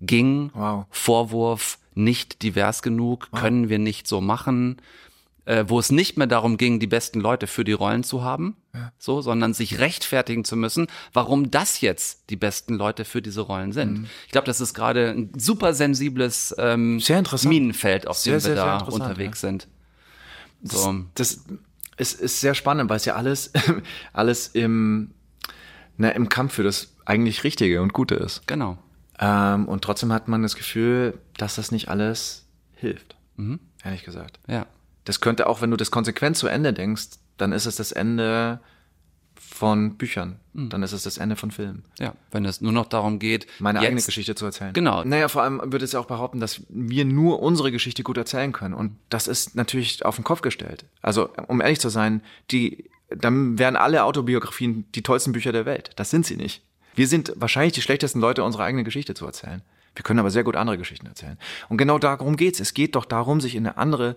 ging. 0.00 0.50
Wow. 0.54 0.86
Vorwurf, 0.90 1.78
nicht 1.94 2.42
divers 2.42 2.82
genug, 2.82 3.28
wow. 3.30 3.40
können 3.40 3.68
wir 3.68 3.78
nicht 3.78 4.06
so 4.06 4.20
machen 4.20 4.80
äh, 5.44 5.64
wo 5.66 5.78
es 5.78 5.90
nicht 5.90 6.16
mehr 6.16 6.26
darum 6.26 6.56
ging, 6.56 6.78
die 6.78 6.86
besten 6.86 7.20
Leute 7.20 7.46
für 7.46 7.64
die 7.64 7.72
Rollen 7.72 8.04
zu 8.04 8.22
haben, 8.22 8.56
ja. 8.74 8.92
so, 8.98 9.20
sondern 9.20 9.54
sich 9.54 9.78
rechtfertigen 9.78 10.44
zu 10.44 10.56
müssen, 10.56 10.86
warum 11.12 11.50
das 11.50 11.80
jetzt 11.80 12.30
die 12.30 12.36
besten 12.36 12.74
Leute 12.74 13.04
für 13.04 13.22
diese 13.22 13.40
Rollen 13.40 13.72
sind. 13.72 14.00
Mhm. 14.00 14.06
Ich 14.26 14.32
glaube, 14.32 14.46
das 14.46 14.60
ist 14.60 14.74
gerade 14.74 15.10
ein 15.10 15.32
super 15.36 15.74
sensibles 15.74 16.54
ähm, 16.58 17.02
Minenfeld, 17.44 18.06
auf 18.06 18.22
dem 18.22 18.42
wir 18.44 18.54
da 18.54 18.78
unterwegs 18.78 19.42
ja. 19.42 19.48
sind. 19.48 19.68
So. 20.62 21.04
Das, 21.14 21.44
das 21.44 21.58
ist, 21.96 22.20
ist 22.20 22.40
sehr 22.40 22.54
spannend, 22.54 22.90
weil 22.90 22.96
es 22.96 23.04
ja 23.04 23.14
alles, 23.14 23.52
alles 24.12 24.48
im, 24.48 25.12
na, 25.96 26.10
im 26.10 26.28
Kampf 26.28 26.54
für 26.54 26.62
das 26.62 26.94
eigentlich 27.04 27.44
Richtige 27.44 27.82
und 27.82 27.92
Gute 27.92 28.14
ist. 28.14 28.46
Genau. 28.46 28.78
Ähm, 29.18 29.68
und 29.68 29.82
trotzdem 29.82 30.12
hat 30.12 30.28
man 30.28 30.42
das 30.42 30.56
Gefühl, 30.56 31.18
dass 31.36 31.56
das 31.56 31.72
nicht 31.72 31.88
alles 31.88 32.46
hilft. 32.74 33.16
Mhm. 33.36 33.60
Ehrlich 33.84 34.04
gesagt. 34.04 34.38
Ja 34.46 34.66
das 35.04 35.20
könnte 35.20 35.46
auch, 35.46 35.60
wenn 35.60 35.70
du 35.70 35.76
das 35.76 35.90
konsequent 35.90 36.36
zu 36.36 36.46
Ende 36.46 36.72
denkst, 36.72 37.18
dann 37.36 37.52
ist 37.52 37.66
es 37.66 37.76
das 37.76 37.92
Ende 37.92 38.60
von 39.62 39.94
Büchern. 39.94 40.40
Mhm. 40.54 40.70
Dann 40.70 40.82
ist 40.82 40.90
es 40.90 41.04
das 41.04 41.18
Ende 41.18 41.36
von 41.36 41.52
Filmen. 41.52 41.84
Ja, 42.00 42.14
wenn 42.32 42.44
es 42.44 42.60
nur 42.60 42.72
noch 42.72 42.86
darum 42.86 43.20
geht, 43.20 43.46
meine 43.60 43.78
jetzt, 43.78 43.86
eigene 43.86 44.02
Geschichte 44.02 44.34
zu 44.34 44.44
erzählen. 44.44 44.72
Genau. 44.72 45.04
Naja, 45.04 45.28
vor 45.28 45.44
allem 45.44 45.60
würde 45.70 45.84
es 45.84 45.92
ja 45.92 46.00
auch 46.00 46.06
behaupten, 46.06 46.40
dass 46.40 46.62
wir 46.68 47.04
nur 47.04 47.40
unsere 47.40 47.70
Geschichte 47.70 48.02
gut 48.02 48.16
erzählen 48.16 48.50
können. 48.50 48.74
Und 48.74 48.96
das 49.08 49.28
ist 49.28 49.54
natürlich 49.54 50.04
auf 50.04 50.16
den 50.16 50.24
Kopf 50.24 50.40
gestellt. 50.40 50.84
Also, 51.00 51.28
um 51.46 51.60
ehrlich 51.60 51.78
zu 51.78 51.90
sein, 51.90 52.22
die, 52.50 52.90
dann 53.08 53.56
wären 53.56 53.76
alle 53.76 54.02
Autobiografien 54.02 54.84
die 54.96 55.04
tollsten 55.04 55.30
Bücher 55.30 55.52
der 55.52 55.64
Welt. 55.64 55.92
Das 55.94 56.10
sind 56.10 56.26
sie 56.26 56.34
nicht. 56.34 56.64
Wir 56.96 57.06
sind 57.06 57.32
wahrscheinlich 57.36 57.74
die 57.74 57.82
schlechtesten 57.82 58.18
Leute, 58.18 58.42
unsere 58.42 58.64
eigene 58.64 58.82
Geschichte 58.82 59.14
zu 59.14 59.24
erzählen. 59.26 59.62
Wir 59.94 60.02
können 60.02 60.18
aber 60.18 60.30
sehr 60.32 60.42
gut 60.42 60.56
andere 60.56 60.76
Geschichten 60.76 61.06
erzählen. 61.06 61.38
Und 61.68 61.76
genau 61.76 62.00
darum 62.00 62.36
geht's. 62.36 62.58
Es 62.58 62.74
geht 62.74 62.96
doch 62.96 63.04
darum, 63.04 63.40
sich 63.40 63.54
in 63.54 63.64
eine 63.64 63.76
andere 63.76 64.16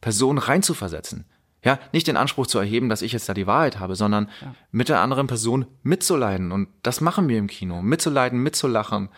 Person 0.00 0.38
reinzuversetzen. 0.38 1.24
Ja, 1.64 1.78
nicht 1.92 2.06
den 2.06 2.16
Anspruch 2.16 2.46
zu 2.46 2.58
erheben, 2.58 2.88
dass 2.88 3.02
ich 3.02 3.12
jetzt 3.12 3.28
da 3.28 3.34
die 3.34 3.46
Wahrheit 3.46 3.80
habe, 3.80 3.96
sondern 3.96 4.28
ja. 4.42 4.54
mit 4.70 4.88
der 4.88 5.00
anderen 5.00 5.26
Person 5.26 5.66
mitzuleiden. 5.82 6.52
Und 6.52 6.68
das 6.82 7.00
machen 7.00 7.28
wir 7.28 7.38
im 7.38 7.46
Kino. 7.46 7.80
Mitzuleiden, 7.80 8.42
mitzulachen. 8.42 9.08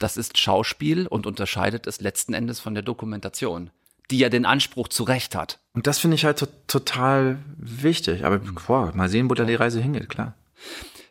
Das 0.00 0.16
ist 0.16 0.36
Schauspiel 0.36 1.06
und 1.06 1.26
unterscheidet 1.26 1.86
es 1.86 2.00
letzten 2.00 2.34
Endes 2.34 2.58
von 2.58 2.74
der 2.74 2.82
Dokumentation, 2.82 3.70
die 4.10 4.18
ja 4.18 4.28
den 4.28 4.44
Anspruch 4.44 4.88
zu 4.88 5.04
Recht 5.04 5.36
hat. 5.36 5.60
Und 5.74 5.86
das 5.86 6.00
finde 6.00 6.16
ich 6.16 6.24
halt 6.24 6.38
to 6.38 6.46
total 6.66 7.38
wichtig. 7.56 8.24
Aber 8.24 8.38
boah, 8.38 8.92
mal 8.94 9.08
sehen, 9.08 9.30
wo 9.30 9.34
da 9.34 9.44
die 9.44 9.54
Reise 9.54 9.80
hingeht, 9.80 10.08
klar. 10.08 10.34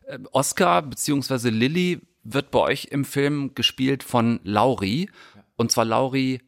Äh, 0.07 0.19
Oscar 0.33 0.81
bzw. 0.81 1.49
Lilly 1.49 2.01
wird 2.23 2.51
bei 2.51 2.59
euch 2.59 2.89
im 2.91 3.05
Film 3.05 3.55
gespielt 3.55 4.03
von 4.03 4.41
Lauri. 4.43 5.09
Und 5.55 5.71
zwar 5.71 5.85
Lauri 5.85 6.41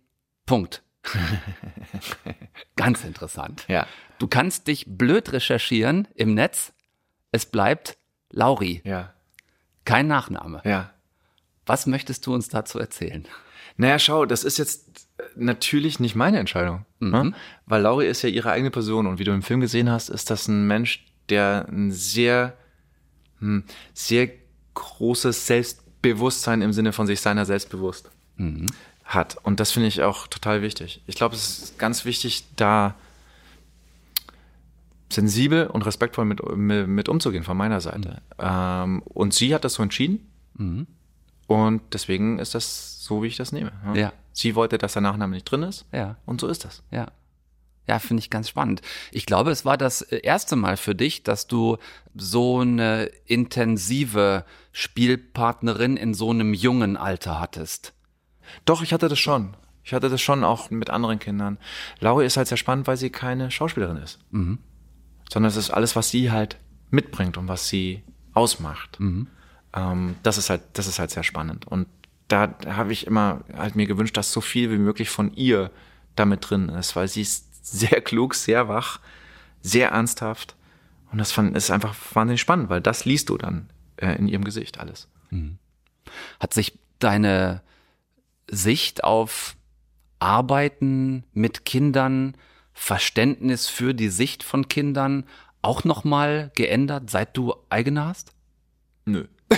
Punkt. 0.45 0.82
Ganz 2.75 3.03
interessant. 3.03 3.65
Ja. 3.67 3.87
Du 4.19 4.27
kannst 4.27 4.67
dich 4.67 4.85
blöd 4.87 5.31
recherchieren 5.33 6.07
im 6.15 6.33
Netz. 6.33 6.73
Es 7.31 7.45
bleibt 7.45 7.97
Lauri. 8.31 8.81
Ja. 8.85 9.13
Kein 9.85 10.07
Nachname. 10.07 10.61
Ja. 10.63 10.91
Was 11.65 11.85
möchtest 11.85 12.25
du 12.25 12.33
uns 12.33 12.49
dazu 12.49 12.79
erzählen? 12.79 13.25
Naja, 13.77 13.99
schau, 13.99 14.25
das 14.25 14.43
ist 14.43 14.57
jetzt 14.57 15.07
natürlich 15.35 15.99
nicht 15.99 16.15
meine 16.15 16.39
Entscheidung. 16.39 16.85
Ne? 16.99 17.33
Weil 17.65 17.81
Lauri 17.81 18.07
ist 18.07 18.21
ja 18.21 18.29
ihre 18.29 18.51
eigene 18.51 18.71
Person 18.71 19.07
und 19.07 19.19
wie 19.19 19.23
du 19.23 19.33
im 19.33 19.41
Film 19.41 19.61
gesehen 19.61 19.89
hast, 19.89 20.09
ist 20.09 20.29
das 20.29 20.47
ein 20.47 20.67
Mensch, 20.67 21.05
der 21.29 21.67
ein 21.69 21.91
sehr, 21.91 22.57
hm, 23.39 23.63
sehr 23.93 24.29
großes 24.73 25.47
Selbstbewusstsein 25.47 26.61
im 26.61 26.73
Sinne 26.73 26.93
von 26.93 27.07
sich 27.07 27.21
seiner 27.21 27.45
selbst 27.45 27.69
bewusst 27.69 28.11
hat. 29.13 29.37
Und 29.43 29.59
das 29.59 29.71
finde 29.71 29.87
ich 29.87 30.01
auch 30.01 30.27
total 30.27 30.61
wichtig. 30.61 31.01
Ich 31.07 31.15
glaube, 31.15 31.35
es 31.35 31.59
ist 31.59 31.79
ganz 31.79 32.05
wichtig, 32.05 32.45
da 32.55 32.95
sensibel 35.11 35.67
und 35.67 35.85
respektvoll 35.85 36.25
mit, 36.25 36.41
mit, 36.55 36.87
mit 36.87 37.09
umzugehen 37.09 37.43
von 37.43 37.55
meiner 37.55 37.81
Seite. 37.81 38.21
Ähm, 38.39 39.03
und 39.03 39.33
sie 39.33 39.53
hat 39.53 39.63
das 39.63 39.75
so 39.75 39.83
entschieden. 39.83 40.27
Und 41.47 41.81
deswegen 41.93 42.39
ist 42.39 42.55
das 42.55 43.03
so, 43.03 43.23
wie 43.23 43.27
ich 43.27 43.37
das 43.37 43.51
nehme. 43.51 43.71
Ja. 43.93 44.13
Sie 44.31 44.55
wollte, 44.55 44.77
dass 44.77 44.93
der 44.93 45.01
Nachname 45.01 45.35
nicht 45.35 45.45
drin 45.45 45.63
ist. 45.63 45.85
Ja. 45.91 46.17
Und 46.25 46.41
so 46.41 46.47
ist 46.47 46.65
das. 46.65 46.83
Ja. 46.91 47.07
Ja, 47.85 47.99
finde 47.99 48.21
ich 48.21 48.29
ganz 48.29 48.47
spannend. 48.47 48.81
Ich 49.11 49.25
glaube, 49.25 49.51
es 49.51 49.65
war 49.65 49.77
das 49.77 50.01
erste 50.01 50.55
Mal 50.55 50.77
für 50.77 50.95
dich, 50.95 51.23
dass 51.23 51.47
du 51.47 51.77
so 52.15 52.59
eine 52.59 53.11
intensive 53.25 54.45
Spielpartnerin 54.71 55.97
in 55.97 56.13
so 56.13 56.29
einem 56.29 56.53
jungen 56.53 56.95
Alter 56.95 57.41
hattest. 57.41 57.91
Doch, 58.65 58.81
ich 58.81 58.93
hatte 58.93 59.07
das 59.07 59.19
schon. 59.19 59.55
Ich 59.83 59.93
hatte 59.93 60.09
das 60.09 60.21
schon 60.21 60.43
auch 60.43 60.69
mit 60.69 60.89
anderen 60.89 61.19
Kindern. 61.19 61.57
Lauri 61.99 62.25
ist 62.25 62.37
halt 62.37 62.47
sehr 62.47 62.57
spannend, 62.57 62.87
weil 62.87 62.97
sie 62.97 63.09
keine 63.09 63.51
Schauspielerin 63.51 63.97
ist. 63.97 64.19
Mhm. 64.31 64.59
Sondern 65.31 65.49
es 65.49 65.57
ist 65.57 65.71
alles, 65.71 65.95
was 65.95 66.09
sie 66.09 66.31
halt 66.31 66.57
mitbringt 66.89 67.37
und 67.37 67.47
was 67.47 67.67
sie 67.67 68.03
ausmacht. 68.33 68.99
Mhm. 68.99 69.27
Ähm, 69.73 70.15
das 70.23 70.37
ist 70.37 70.49
halt, 70.49 70.61
das 70.73 70.87
ist 70.87 70.99
halt 70.99 71.11
sehr 71.11 71.23
spannend. 71.23 71.67
Und 71.67 71.87
da 72.27 72.53
habe 72.65 72.93
ich 72.93 73.07
immer 73.07 73.41
halt 73.55 73.75
mir 73.75 73.87
gewünscht, 73.87 74.15
dass 74.15 74.31
so 74.31 74.41
viel 74.41 74.71
wie 74.71 74.77
möglich 74.77 75.09
von 75.09 75.33
ihr 75.33 75.71
damit 76.15 76.49
drin 76.49 76.69
ist, 76.69 76.95
weil 76.95 77.07
sie 77.07 77.21
ist 77.21 77.65
sehr 77.65 78.01
klug, 78.01 78.35
sehr 78.35 78.67
wach, 78.67 78.99
sehr 79.61 79.89
ernsthaft. 79.89 80.55
Und 81.11 81.17
das 81.17 81.31
fand, 81.31 81.55
ist 81.55 81.71
einfach 81.71 81.95
wahnsinnig 82.13 82.41
spannend, 82.41 82.69
weil 82.69 82.81
das 82.81 83.05
liest 83.05 83.29
du 83.29 83.37
dann 83.37 83.69
äh, 83.97 84.15
in 84.17 84.27
ihrem 84.27 84.43
Gesicht 84.43 84.79
alles. 84.79 85.07
Hat 86.39 86.53
sich 86.53 86.79
deine 86.99 87.61
Sicht 88.53 89.03
auf 89.03 89.55
Arbeiten 90.19 91.23
mit 91.33 91.65
Kindern, 91.65 92.35
Verständnis 92.73 93.67
für 93.67 93.93
die 93.93 94.09
Sicht 94.09 94.43
von 94.43 94.67
Kindern 94.67 95.25
auch 95.61 95.83
nochmal 95.83 96.51
geändert, 96.55 97.09
seit 97.09 97.35
du 97.37 97.53
eigene 97.69 98.05
hast? 98.05 98.33
Nö. 99.05 99.25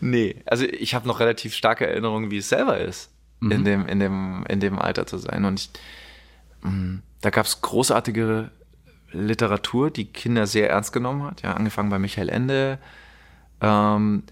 nee, 0.00 0.42
also 0.46 0.64
ich 0.64 0.94
habe 0.94 1.08
noch 1.08 1.20
relativ 1.20 1.54
starke 1.54 1.86
Erinnerungen, 1.86 2.30
wie 2.30 2.38
es 2.38 2.48
selber 2.48 2.78
ist, 2.78 3.10
Mhm. 3.40 3.52
in, 3.52 3.64
dem, 3.64 3.86
in, 3.86 4.00
dem, 4.00 4.44
in 4.48 4.60
dem 4.60 4.78
Alter 4.78 5.06
zu 5.06 5.16
sein. 5.16 5.46
Und 5.46 5.60
ich, 5.60 5.70
mh, 6.62 6.98
da 7.22 7.30
gab 7.30 7.46
es 7.46 7.62
großartige 7.62 8.50
Literatur, 9.12 9.90
die 9.90 10.04
Kinder 10.04 10.46
sehr 10.46 10.68
ernst 10.68 10.92
genommen 10.92 11.22
hat. 11.22 11.40
Ja, 11.42 11.54
angefangen 11.54 11.88
bei 11.88 11.98
Michael 11.98 12.28
Ende. 12.28 12.78
Ähm, 13.62 14.24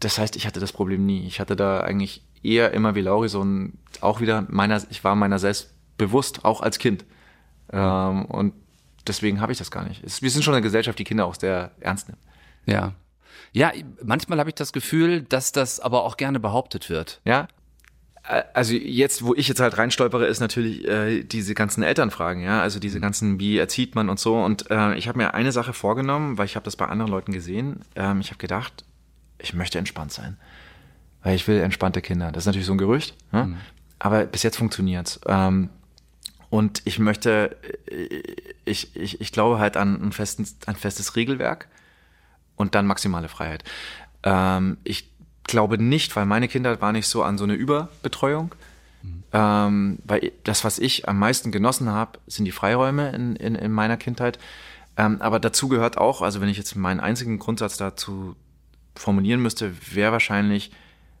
das 0.00 0.18
heißt, 0.18 0.36
ich 0.36 0.46
hatte 0.46 0.60
das 0.60 0.72
Problem 0.72 1.06
nie. 1.06 1.26
Ich 1.26 1.40
hatte 1.40 1.56
da 1.56 1.80
eigentlich 1.80 2.22
eher 2.42 2.72
immer 2.72 2.94
wie 2.94 3.00
Lauri 3.00 3.28
so 3.28 3.42
ein, 3.42 3.78
auch 4.00 4.20
wieder 4.20 4.46
meiner, 4.48 4.82
ich 4.90 5.04
war 5.04 5.14
meiner 5.14 5.38
selbst 5.38 5.74
bewusst, 5.96 6.44
auch 6.44 6.60
als 6.60 6.78
Kind. 6.78 7.04
Ähm, 7.72 8.26
und 8.26 8.54
deswegen 9.06 9.40
habe 9.40 9.52
ich 9.52 9.58
das 9.58 9.70
gar 9.70 9.86
nicht. 9.86 10.04
Es, 10.04 10.22
wir 10.22 10.30
sind 10.30 10.42
schon 10.42 10.54
eine 10.54 10.62
Gesellschaft, 10.62 10.98
die 10.98 11.04
Kinder 11.04 11.26
auch 11.26 11.34
sehr 11.34 11.72
ernst 11.80 12.08
nimmt. 12.08 12.20
Ja. 12.66 12.92
Ja, 13.52 13.72
manchmal 14.02 14.38
habe 14.38 14.50
ich 14.50 14.54
das 14.54 14.72
Gefühl, 14.72 15.22
dass 15.22 15.52
das 15.52 15.80
aber 15.80 16.04
auch 16.04 16.16
gerne 16.16 16.40
behauptet 16.40 16.90
wird. 16.90 17.20
Ja. 17.24 17.48
Also 18.54 18.74
jetzt, 18.74 19.24
wo 19.24 19.34
ich 19.34 19.46
jetzt 19.46 19.60
halt 19.60 19.78
reinstolpere, 19.78 20.26
ist 20.26 20.40
natürlich 20.40 20.84
äh, 20.86 21.22
diese 21.22 21.54
ganzen 21.54 21.84
Elternfragen, 21.84 22.42
ja, 22.42 22.60
also 22.60 22.80
diese 22.80 22.98
ganzen, 22.98 23.38
wie 23.38 23.56
erzieht 23.56 23.94
man 23.94 24.10
und 24.10 24.18
so. 24.18 24.36
Und 24.36 24.68
äh, 24.68 24.96
ich 24.96 25.06
habe 25.06 25.18
mir 25.18 25.32
eine 25.32 25.52
Sache 25.52 25.72
vorgenommen, 25.72 26.36
weil 26.36 26.46
ich 26.46 26.56
habe 26.56 26.64
das 26.64 26.74
bei 26.74 26.86
anderen 26.86 27.10
Leuten 27.10 27.30
gesehen. 27.30 27.82
Ähm, 27.94 28.20
ich 28.20 28.30
habe 28.30 28.38
gedacht, 28.38 28.84
ich 29.46 29.54
möchte 29.54 29.78
entspannt 29.78 30.12
sein, 30.12 30.36
weil 31.22 31.36
ich 31.36 31.46
will 31.46 31.60
entspannte 31.60 32.02
Kinder. 32.02 32.32
Das 32.32 32.42
ist 32.42 32.46
natürlich 32.46 32.66
so 32.66 32.72
ein 32.72 32.78
Gerücht, 32.78 33.14
ne? 33.32 33.56
aber 33.98 34.24
bis 34.24 34.42
jetzt 34.42 34.56
funktioniert's. 34.56 35.20
Ähm, 35.26 35.70
und 36.50 36.82
ich 36.84 36.98
möchte, 36.98 37.56
äh, 37.90 38.22
ich, 38.64 38.94
ich, 38.96 39.20
ich 39.20 39.32
glaube 39.32 39.58
halt 39.58 39.76
an 39.76 40.02
ein, 40.02 40.12
festes, 40.12 40.56
ein 40.66 40.76
festes 40.76 41.16
Regelwerk 41.16 41.68
und 42.56 42.74
dann 42.74 42.86
maximale 42.86 43.28
Freiheit. 43.28 43.64
Ähm, 44.22 44.78
ich 44.84 45.10
glaube 45.44 45.78
nicht, 45.78 46.16
weil 46.16 46.26
meine 46.26 46.48
Kinder 46.48 46.80
waren 46.80 46.94
nicht 46.94 47.08
so 47.08 47.22
an 47.22 47.38
so 47.38 47.44
eine 47.44 47.54
Überbetreuung. 47.54 48.54
Ähm, 49.32 49.98
weil 50.04 50.32
das, 50.42 50.64
was 50.64 50.80
ich 50.80 51.08
am 51.08 51.18
meisten 51.18 51.52
genossen 51.52 51.90
habe, 51.90 52.18
sind 52.26 52.44
die 52.44 52.52
Freiräume 52.52 53.10
in, 53.10 53.36
in, 53.36 53.54
in 53.54 53.70
meiner 53.70 53.96
Kindheit. 53.96 54.38
Ähm, 54.96 55.20
aber 55.20 55.38
dazu 55.38 55.68
gehört 55.68 55.98
auch, 55.98 56.22
also 56.22 56.40
wenn 56.40 56.48
ich 56.48 56.56
jetzt 56.56 56.74
meinen 56.74 57.00
einzigen 57.00 57.38
Grundsatz 57.38 57.76
dazu 57.76 58.34
formulieren 58.98 59.40
müsste, 59.40 59.72
wäre 59.94 60.12
wahrscheinlich 60.12 60.70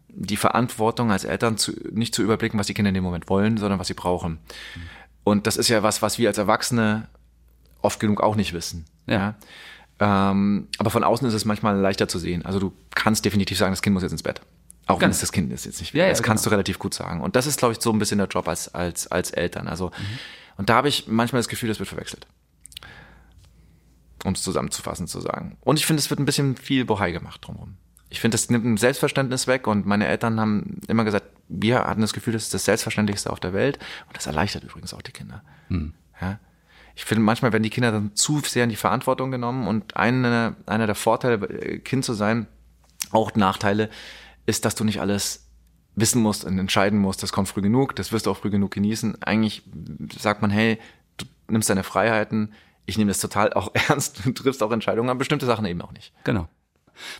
die 0.08 0.36
Verantwortung 0.36 1.10
als 1.12 1.24
Eltern 1.24 1.58
zu, 1.58 1.72
nicht 1.90 2.14
zu 2.14 2.22
überblicken, 2.22 2.58
was 2.58 2.66
die 2.66 2.74
Kinder 2.74 2.88
in 2.88 2.94
dem 2.94 3.04
Moment 3.04 3.28
wollen, 3.28 3.56
sondern 3.58 3.78
was 3.78 3.88
sie 3.88 3.94
brauchen. 3.94 4.38
Und 5.24 5.46
das 5.46 5.56
ist 5.56 5.68
ja 5.68 5.82
was, 5.82 6.02
was 6.02 6.18
wir 6.18 6.28
als 6.28 6.38
Erwachsene 6.38 7.08
oft 7.82 8.00
genug 8.00 8.20
auch 8.22 8.36
nicht 8.36 8.52
wissen. 8.52 8.84
Ja. 9.06 9.34
Ähm, 9.98 10.68
aber 10.78 10.90
von 10.90 11.04
außen 11.04 11.26
ist 11.26 11.34
es 11.34 11.44
manchmal 11.44 11.76
leichter 11.76 12.08
zu 12.08 12.18
sehen. 12.18 12.44
Also 12.44 12.58
du 12.58 12.72
kannst 12.94 13.24
definitiv 13.24 13.58
sagen, 13.58 13.72
das 13.72 13.82
Kind 13.82 13.94
muss 13.94 14.02
jetzt 14.02 14.12
ins 14.12 14.22
Bett. 14.22 14.40
Auch 14.86 14.96
wenn 14.96 15.00
Ganz- 15.00 15.16
es 15.16 15.20
das 15.22 15.32
Kind 15.32 15.52
ist 15.52 15.64
jetzt 15.64 15.80
nicht. 15.80 15.94
Ja, 15.94 16.04
ja, 16.04 16.10
das 16.10 16.22
kannst 16.22 16.44
genau. 16.44 16.50
du 16.50 16.54
relativ 16.56 16.78
gut 16.78 16.94
sagen. 16.94 17.20
Und 17.20 17.34
das 17.34 17.46
ist, 17.46 17.58
glaube 17.58 17.72
ich, 17.72 17.80
so 17.80 17.92
ein 17.92 17.98
bisschen 17.98 18.18
der 18.18 18.28
Job 18.28 18.46
als, 18.46 18.72
als, 18.74 19.08
als 19.08 19.30
Eltern. 19.32 19.66
Also, 19.68 19.90
und 20.56 20.68
da 20.68 20.74
habe 20.76 20.88
ich 20.88 21.08
manchmal 21.08 21.40
das 21.40 21.48
Gefühl, 21.48 21.68
das 21.68 21.78
wird 21.78 21.88
verwechselt. 21.88 22.26
Um 24.26 24.32
es 24.32 24.42
zusammenzufassen 24.42 25.06
zu 25.06 25.20
sagen. 25.20 25.56
Und 25.60 25.78
ich 25.78 25.86
finde, 25.86 26.00
es 26.00 26.10
wird 26.10 26.18
ein 26.18 26.26
bisschen 26.26 26.56
viel 26.56 26.84
Bohai 26.84 27.12
gemacht 27.12 27.46
drumherum. 27.46 27.76
Ich 28.08 28.20
finde, 28.20 28.34
das 28.34 28.50
nimmt 28.50 28.64
ein 28.64 28.76
Selbstverständnis 28.76 29.46
weg 29.46 29.66
und 29.68 29.86
meine 29.86 30.06
Eltern 30.06 30.40
haben 30.40 30.80
immer 30.88 31.04
gesagt, 31.04 31.26
wir 31.48 31.84
hatten 31.84 32.00
das 32.00 32.12
Gefühl, 32.12 32.32
das 32.32 32.44
ist 32.44 32.54
das 32.54 32.64
Selbstverständlichste 32.64 33.30
auf 33.30 33.38
der 33.38 33.52
Welt 33.52 33.78
und 34.08 34.16
das 34.16 34.26
erleichtert 34.26 34.64
übrigens 34.64 34.92
auch 34.94 35.02
die 35.02 35.12
Kinder. 35.12 35.42
Ja. 36.20 36.40
Ich 36.96 37.04
finde, 37.04 37.22
manchmal 37.22 37.52
werden 37.52 37.62
die 37.62 37.70
Kinder 37.70 37.92
dann 37.92 38.14
zu 38.14 38.40
sehr 38.40 38.64
in 38.64 38.70
die 38.70 38.76
Verantwortung 38.76 39.30
genommen 39.30 39.68
und 39.68 39.96
eine, 39.96 40.56
einer 40.66 40.86
der 40.86 40.94
Vorteile, 40.96 41.46
äh, 41.46 41.78
Kind 41.78 42.04
zu 42.04 42.14
sein, 42.14 42.48
auch 43.12 43.34
Nachteile, 43.34 43.90
ist, 44.46 44.64
dass 44.64 44.74
du 44.74 44.82
nicht 44.82 45.00
alles 45.00 45.46
wissen 45.94 46.20
musst 46.22 46.44
und 46.44 46.58
entscheiden 46.58 46.98
musst, 46.98 47.22
das 47.22 47.32
kommt 47.32 47.48
früh 47.48 47.62
genug, 47.62 47.94
das 47.96 48.12
wirst 48.12 48.26
du 48.26 48.30
auch 48.30 48.36
früh 48.38 48.50
genug 48.50 48.72
genießen. 48.72 49.22
Eigentlich 49.22 49.62
sagt 50.18 50.42
man, 50.42 50.50
hey, 50.50 50.78
du 51.16 51.26
nimmst 51.48 51.70
deine 51.70 51.84
Freiheiten, 51.84 52.52
ich 52.86 52.98
nehme 52.98 53.10
das 53.10 53.20
total 53.20 53.52
auch 53.52 53.70
ernst, 53.88 54.24
du 54.24 54.32
triffst 54.32 54.62
auch 54.62 54.72
Entscheidungen, 54.72 55.10
aber 55.10 55.18
bestimmte 55.18 55.46
Sachen 55.46 55.66
eben 55.66 55.82
auch 55.82 55.92
nicht. 55.92 56.12
Genau. 56.24 56.48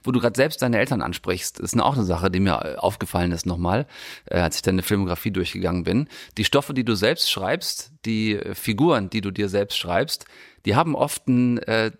Wo 0.02 0.10
du 0.10 0.20
gerade 0.20 0.36
selbst 0.36 0.62
deine 0.62 0.78
Eltern 0.78 1.02
ansprichst, 1.02 1.60
ist 1.60 1.78
auch 1.78 1.94
eine 1.94 2.04
Sache, 2.04 2.30
die 2.30 2.40
mir 2.40 2.60
äh, 2.64 2.76
aufgefallen 2.76 3.32
ist 3.32 3.44
nochmal, 3.44 3.86
äh, 4.24 4.38
als 4.38 4.56
ich 4.56 4.62
deine 4.62 4.82
Filmografie 4.82 5.30
durchgegangen 5.30 5.84
bin. 5.84 6.08
Die 6.38 6.44
Stoffe, 6.44 6.72
die 6.72 6.84
du 6.84 6.94
selbst 6.94 7.30
schreibst, 7.30 7.92
die 8.06 8.36
äh, 8.36 8.54
Figuren, 8.54 9.10
die 9.10 9.20
du 9.20 9.30
dir 9.30 9.50
selbst 9.50 9.76
schreibst, 9.76 10.24
die 10.64 10.74
haben 10.76 10.94
oft 10.94 11.28
ein 11.28 11.58
äh, 11.58 11.90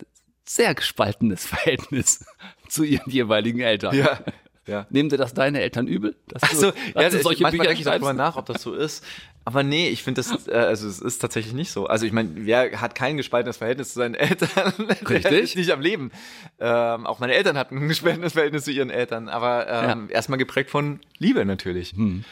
sehr 0.47 0.75
gespaltenes 0.75 1.45
Verhältnis 1.47 2.25
zu 2.69 2.83
ihren 2.83 3.11
jeweiligen 3.11 3.61
Eltern. 3.61 3.95
Ja, 3.95 4.21
ja. 4.67 4.87
Nehmen 4.91 5.09
dir 5.09 5.17
das 5.19 5.35
deine 5.35 5.61
Eltern 5.61 5.87
übel? 5.87 6.17
Dass 6.29 6.43
du, 6.43 6.49
Also, 6.49 6.71
dass 6.95 7.03
ja, 7.03 7.11
du 7.11 7.17
ich, 7.17 7.23
solche 7.23 7.43
manchmal 7.43 7.51
Bücher 7.51 7.69
denke 7.69 7.81
ich 7.81 7.85
darüber 7.85 8.13
nach, 8.13 8.37
ob 8.37 8.47
das 8.47 8.63
so 8.63 8.75
ist. 8.75 9.05
Aber 9.47 9.63
nee, 9.63 9.89
ich 9.89 10.03
finde 10.03 10.23
das, 10.23 10.49
äh, 10.49 10.55
also 10.55 10.89
es 10.89 11.01
ist 11.01 11.21
tatsächlich 11.21 11.55
nicht 11.55 11.71
so. 11.71 11.87
Also 11.87 12.05
ich 12.05 12.11
meine, 12.11 12.31
wer 12.35 12.81
hat 12.81 12.97
kein 12.97 13.17
gespaltenes 13.17 13.59
Verhältnis 13.59 13.93
zu 13.93 14.01
seinen 14.01 14.15
Eltern? 14.17 14.73
Richtig. 15.09 15.55
nicht 15.55 15.71
am 15.71 15.81
Leben. 15.81 16.11
Ähm, 16.59 17.07
auch 17.07 17.21
meine 17.21 17.33
Eltern 17.33 17.57
hatten 17.57 17.79
ein 17.79 17.87
gespaltenes 17.89 18.33
Verhältnis 18.33 18.65
zu 18.65 18.73
ihren 18.73 18.91
Eltern, 18.91 19.29
aber 19.29 19.69
ähm, 19.69 20.09
erstmal 20.11 20.39
geprägt 20.39 20.71
von 20.71 20.99
Liebe 21.19 21.45
natürlich. 21.45 21.93
Hm. 21.93 22.25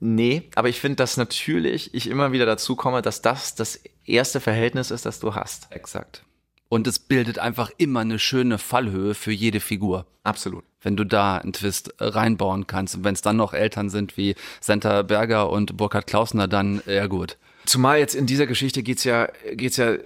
Nee, 0.00 0.44
aber 0.54 0.70
ich 0.70 0.80
finde, 0.80 0.96
dass 0.96 1.18
natürlich 1.18 1.92
ich 1.94 2.08
immer 2.08 2.32
wieder 2.32 2.46
dazu 2.46 2.76
komme, 2.76 3.02
dass 3.02 3.20
das 3.20 3.54
das 3.54 3.80
erste 4.06 4.40
Verhältnis 4.40 4.90
ist, 4.90 5.04
das 5.04 5.20
du 5.20 5.34
hast. 5.34 5.70
Exakt. 5.70 6.22
Und 6.68 6.86
es 6.86 6.98
bildet 6.98 7.38
einfach 7.38 7.70
immer 7.78 8.00
eine 8.00 8.18
schöne 8.18 8.58
Fallhöhe 8.58 9.14
für 9.14 9.32
jede 9.32 9.60
Figur. 9.60 10.06
Absolut. 10.24 10.64
Wenn 10.82 10.96
du 10.96 11.04
da 11.04 11.38
einen 11.38 11.52
Twist 11.52 11.94
äh, 11.98 12.04
reinbauen 12.04 12.66
kannst 12.66 12.96
und 12.96 13.04
wenn 13.04 13.14
es 13.14 13.22
dann 13.22 13.36
noch 13.36 13.54
Eltern 13.54 13.88
sind 13.88 14.16
wie 14.16 14.34
Senta 14.60 15.02
Berger 15.02 15.50
und 15.50 15.76
Burkhard 15.76 16.06
Klausner, 16.06 16.48
dann 16.48 16.82
ja 16.86 17.06
gut. 17.06 17.36
Zumal 17.66 17.98
jetzt 17.98 18.14
in 18.14 18.26
dieser 18.26 18.46
Geschichte 18.46 18.82
geht's 18.82 19.04
ja, 19.04 19.28
geht's 19.52 19.76
ja 19.76 19.96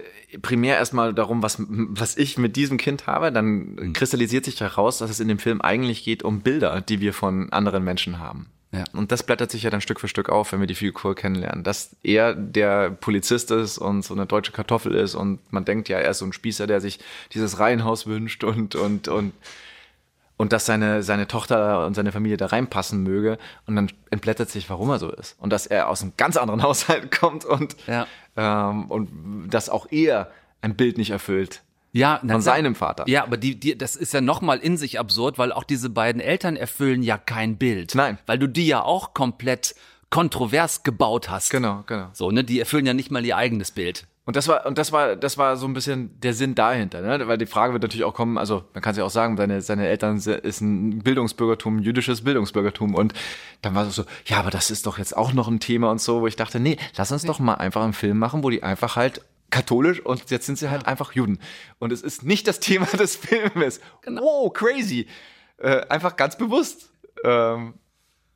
primär 0.41 0.77
erstmal 0.77 1.13
darum, 1.13 1.43
was, 1.43 1.57
was 1.59 2.17
ich 2.17 2.37
mit 2.37 2.55
diesem 2.55 2.77
Kind 2.77 3.05
habe. 3.05 3.31
Dann 3.31 3.93
kristallisiert 3.93 4.45
sich 4.45 4.59
heraus, 4.59 4.97
dass 4.97 5.11
es 5.11 5.19
in 5.19 5.27
dem 5.27 5.39
Film 5.39 5.61
eigentlich 5.61 6.03
geht 6.03 6.23
um 6.23 6.41
Bilder, 6.41 6.81
die 6.81 7.01
wir 7.01 7.13
von 7.13 7.51
anderen 7.51 7.83
Menschen 7.83 8.19
haben. 8.19 8.47
Ja. 8.73 8.85
Und 8.93 9.11
das 9.11 9.23
blättert 9.23 9.51
sich 9.51 9.63
ja 9.63 9.69
dann 9.69 9.81
Stück 9.81 9.99
für 9.99 10.07
Stück 10.07 10.29
auf, 10.29 10.53
wenn 10.53 10.61
wir 10.61 10.67
die 10.67 10.75
Figur 10.75 11.13
kennenlernen. 11.13 11.63
Dass 11.63 11.95
er 12.03 12.33
der 12.33 12.89
Polizist 12.91 13.51
ist 13.51 13.77
und 13.77 14.03
so 14.03 14.13
eine 14.13 14.25
deutsche 14.25 14.53
Kartoffel 14.53 14.95
ist 14.95 15.13
und 15.13 15.39
man 15.51 15.65
denkt 15.65 15.89
ja, 15.89 15.99
er 15.99 16.11
ist 16.11 16.19
so 16.19 16.25
ein 16.25 16.31
Spießer, 16.33 16.67
der 16.67 16.79
sich 16.79 16.99
dieses 17.33 17.59
Reihenhaus 17.59 18.07
wünscht 18.07 18.45
und, 18.45 18.75
und, 18.75 19.09
und, 19.09 19.33
und 20.37 20.53
dass 20.53 20.65
seine, 20.65 21.03
seine 21.03 21.27
Tochter 21.27 21.85
und 21.85 21.95
seine 21.95 22.13
Familie 22.13 22.37
da 22.37 22.45
reinpassen 22.45 23.03
möge. 23.03 23.37
Und 23.65 23.75
dann 23.75 23.91
entblättert 24.09 24.49
sich, 24.49 24.69
warum 24.69 24.89
er 24.89 24.99
so 24.99 25.11
ist. 25.11 25.35
Und 25.39 25.51
dass 25.51 25.67
er 25.67 25.89
aus 25.89 26.01
einem 26.01 26.13
ganz 26.15 26.37
anderen 26.37 26.63
Haushalt 26.63 27.11
kommt 27.11 27.43
und, 27.43 27.75
Ja. 27.87 28.07
ähm, 28.37 28.85
und 28.89 29.49
dass 29.49 29.67
auch 29.69 29.87
er 29.91 30.31
ein 30.61 30.75
Bild 30.75 30.97
nicht 30.97 31.11
erfüllt. 31.11 31.61
Ja, 31.93 32.21
Von 32.25 32.41
seinem 32.41 32.75
Vater. 32.75 33.03
Ja, 33.07 33.23
aber 33.23 33.37
die, 33.37 33.59
die, 33.59 33.77
das 33.77 33.95
ist 33.95 34.13
ja 34.13 34.21
nochmal 34.21 34.59
in 34.59 34.77
sich 34.77 34.99
absurd, 34.99 35.37
weil 35.37 35.51
auch 35.51 35.65
diese 35.65 35.89
beiden 35.89 36.21
Eltern 36.21 36.55
erfüllen 36.55 37.03
ja 37.03 37.17
kein 37.17 37.57
Bild. 37.57 37.95
Nein. 37.95 38.17
Weil 38.25 38.39
du 38.39 38.47
die 38.47 38.67
ja 38.67 38.81
auch 38.81 39.13
komplett 39.13 39.75
kontrovers 40.09 40.83
gebaut 40.83 41.29
hast. 41.29 41.49
Genau, 41.49 41.83
genau. 41.87 42.09
So, 42.13 42.31
ne, 42.31 42.43
die 42.43 42.59
erfüllen 42.59 42.85
ja 42.85 42.93
nicht 42.93 43.11
mal 43.11 43.25
ihr 43.25 43.35
eigenes 43.37 43.71
Bild. 43.71 44.07
Und 44.23 44.35
das 44.35 44.47
war, 44.47 44.67
und 44.67 44.77
das 44.77 44.91
war, 44.91 45.15
das 45.15 45.37
war 45.37 45.57
so 45.57 45.65
ein 45.65 45.73
bisschen 45.73 46.19
der 46.21 46.33
Sinn 46.33 46.53
dahinter, 46.53 47.01
ne? 47.01 47.27
Weil 47.27 47.39
die 47.39 47.47
Frage 47.47 47.73
wird 47.73 47.81
natürlich 47.81 48.03
auch 48.03 48.13
kommen, 48.13 48.37
also 48.37 48.63
man 48.73 48.81
kann 48.81 48.91
es 48.91 48.97
ja 48.97 49.03
auch 49.03 49.09
sagen, 49.09 49.35
seine, 49.35 49.61
seine 49.61 49.87
Eltern 49.87 50.17
ist 50.17 50.61
ein 50.61 50.99
Bildungsbürgertum, 50.99 51.77
ein 51.77 51.83
jüdisches 51.83 52.23
Bildungsbürgertum. 52.23 52.93
Und 52.93 53.13
dann 53.63 53.73
war 53.73 53.87
es 53.87 53.95
so, 53.95 54.05
ja, 54.25 54.37
aber 54.37 54.51
das 54.51 54.69
ist 54.69 54.85
doch 54.85 54.99
jetzt 54.99 55.17
auch 55.17 55.33
noch 55.33 55.47
ein 55.47 55.59
Thema 55.59 55.89
und 55.89 55.99
so, 55.99 56.21
wo 56.21 56.27
ich 56.27 56.35
dachte, 56.35 56.59
nee, 56.59 56.77
lass 56.95 57.11
uns 57.11 57.23
doch 57.23 57.39
mal 57.39 57.55
einfach 57.55 57.83
einen 57.83 57.93
Film 57.93 58.19
machen, 58.19 58.43
wo 58.43 58.51
die 58.51 58.61
einfach 58.61 58.95
halt 58.95 59.21
katholisch 59.51 59.99
und 59.99 60.29
jetzt 60.31 60.45
sind 60.45 60.57
sie 60.57 60.69
halt 60.69 60.87
einfach 60.87 61.13
Juden. 61.13 61.39
Und 61.79 61.91
es 61.91 62.01
ist 62.01 62.23
nicht 62.23 62.47
das 62.47 62.59
Thema 62.59 62.85
des 62.97 63.15
Filmes. 63.15 63.79
Wow, 64.05 64.51
crazy. 64.51 65.07
Äh, 65.57 65.85
einfach 65.87 66.15
ganz 66.15 66.37
bewusst. 66.37 66.91
Ähm, 67.23 67.75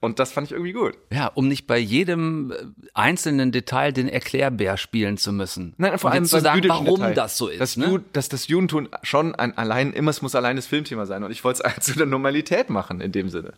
und 0.01 0.19
das 0.19 0.31
fand 0.31 0.45
ich 0.45 0.51
irgendwie 0.51 0.73
gut. 0.73 0.95
Ja, 1.11 1.27
um 1.33 1.47
nicht 1.47 1.65
bei 1.65 1.79
jedem 1.79 2.51
äh, 2.51 2.55
einzelnen 2.93 3.51
Detail 3.51 3.91
den 3.91 4.07
Erklärbär 4.07 4.77
spielen 4.77 5.17
zu 5.17 5.33
müssen. 5.33 5.73
Nein, 5.77 5.97
vor 5.97 6.11
Und 6.11 6.13
allem 6.13 6.25
zu 6.25 6.39
sagen, 6.39 6.57
jüdischen 6.57 6.85
warum 6.85 6.99
Detail. 6.99 7.15
das 7.15 7.37
so 7.37 7.47
ist. 7.47 7.59
Das 7.59 7.75
ne? 7.75 8.03
Dass 8.13 8.29
das 8.29 8.47
Judentum 8.47 8.87
schon 9.01 9.33
ein 9.33 9.57
allein, 9.57 9.93
immer, 9.93 10.11
es 10.11 10.21
muss 10.21 10.35
allein 10.35 10.57
das 10.57 10.67
Filmthema 10.67 11.07
sein. 11.07 11.23
Und 11.23 11.31
ich 11.31 11.43
wollte 11.43 11.63
es 11.63 11.79
zu 11.85 11.93
der 11.93 12.05
Normalität 12.05 12.69
machen 12.69 13.01
in 13.01 13.11
dem 13.11 13.29
Sinne. 13.29 13.53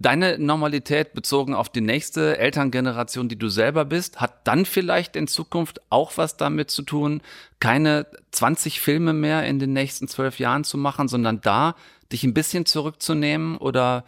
Deine 0.00 0.38
Normalität 0.38 1.12
bezogen 1.12 1.54
auf 1.54 1.68
die 1.68 1.80
nächste 1.80 2.38
Elterngeneration, 2.38 3.28
die 3.28 3.38
du 3.38 3.48
selber 3.48 3.84
bist, 3.84 4.20
hat 4.20 4.46
dann 4.46 4.64
vielleicht 4.64 5.16
in 5.16 5.26
Zukunft 5.26 5.80
auch 5.90 6.16
was 6.16 6.36
damit 6.36 6.70
zu 6.70 6.82
tun, 6.82 7.20
keine 7.58 8.06
20 8.30 8.80
Filme 8.80 9.12
mehr 9.12 9.44
in 9.44 9.58
den 9.58 9.72
nächsten 9.72 10.06
zwölf 10.06 10.38
Jahren 10.38 10.62
zu 10.62 10.78
machen, 10.78 11.08
sondern 11.08 11.40
da 11.40 11.74
dich 12.12 12.22
ein 12.22 12.32
bisschen 12.32 12.64
zurückzunehmen 12.64 13.56
oder 13.56 14.04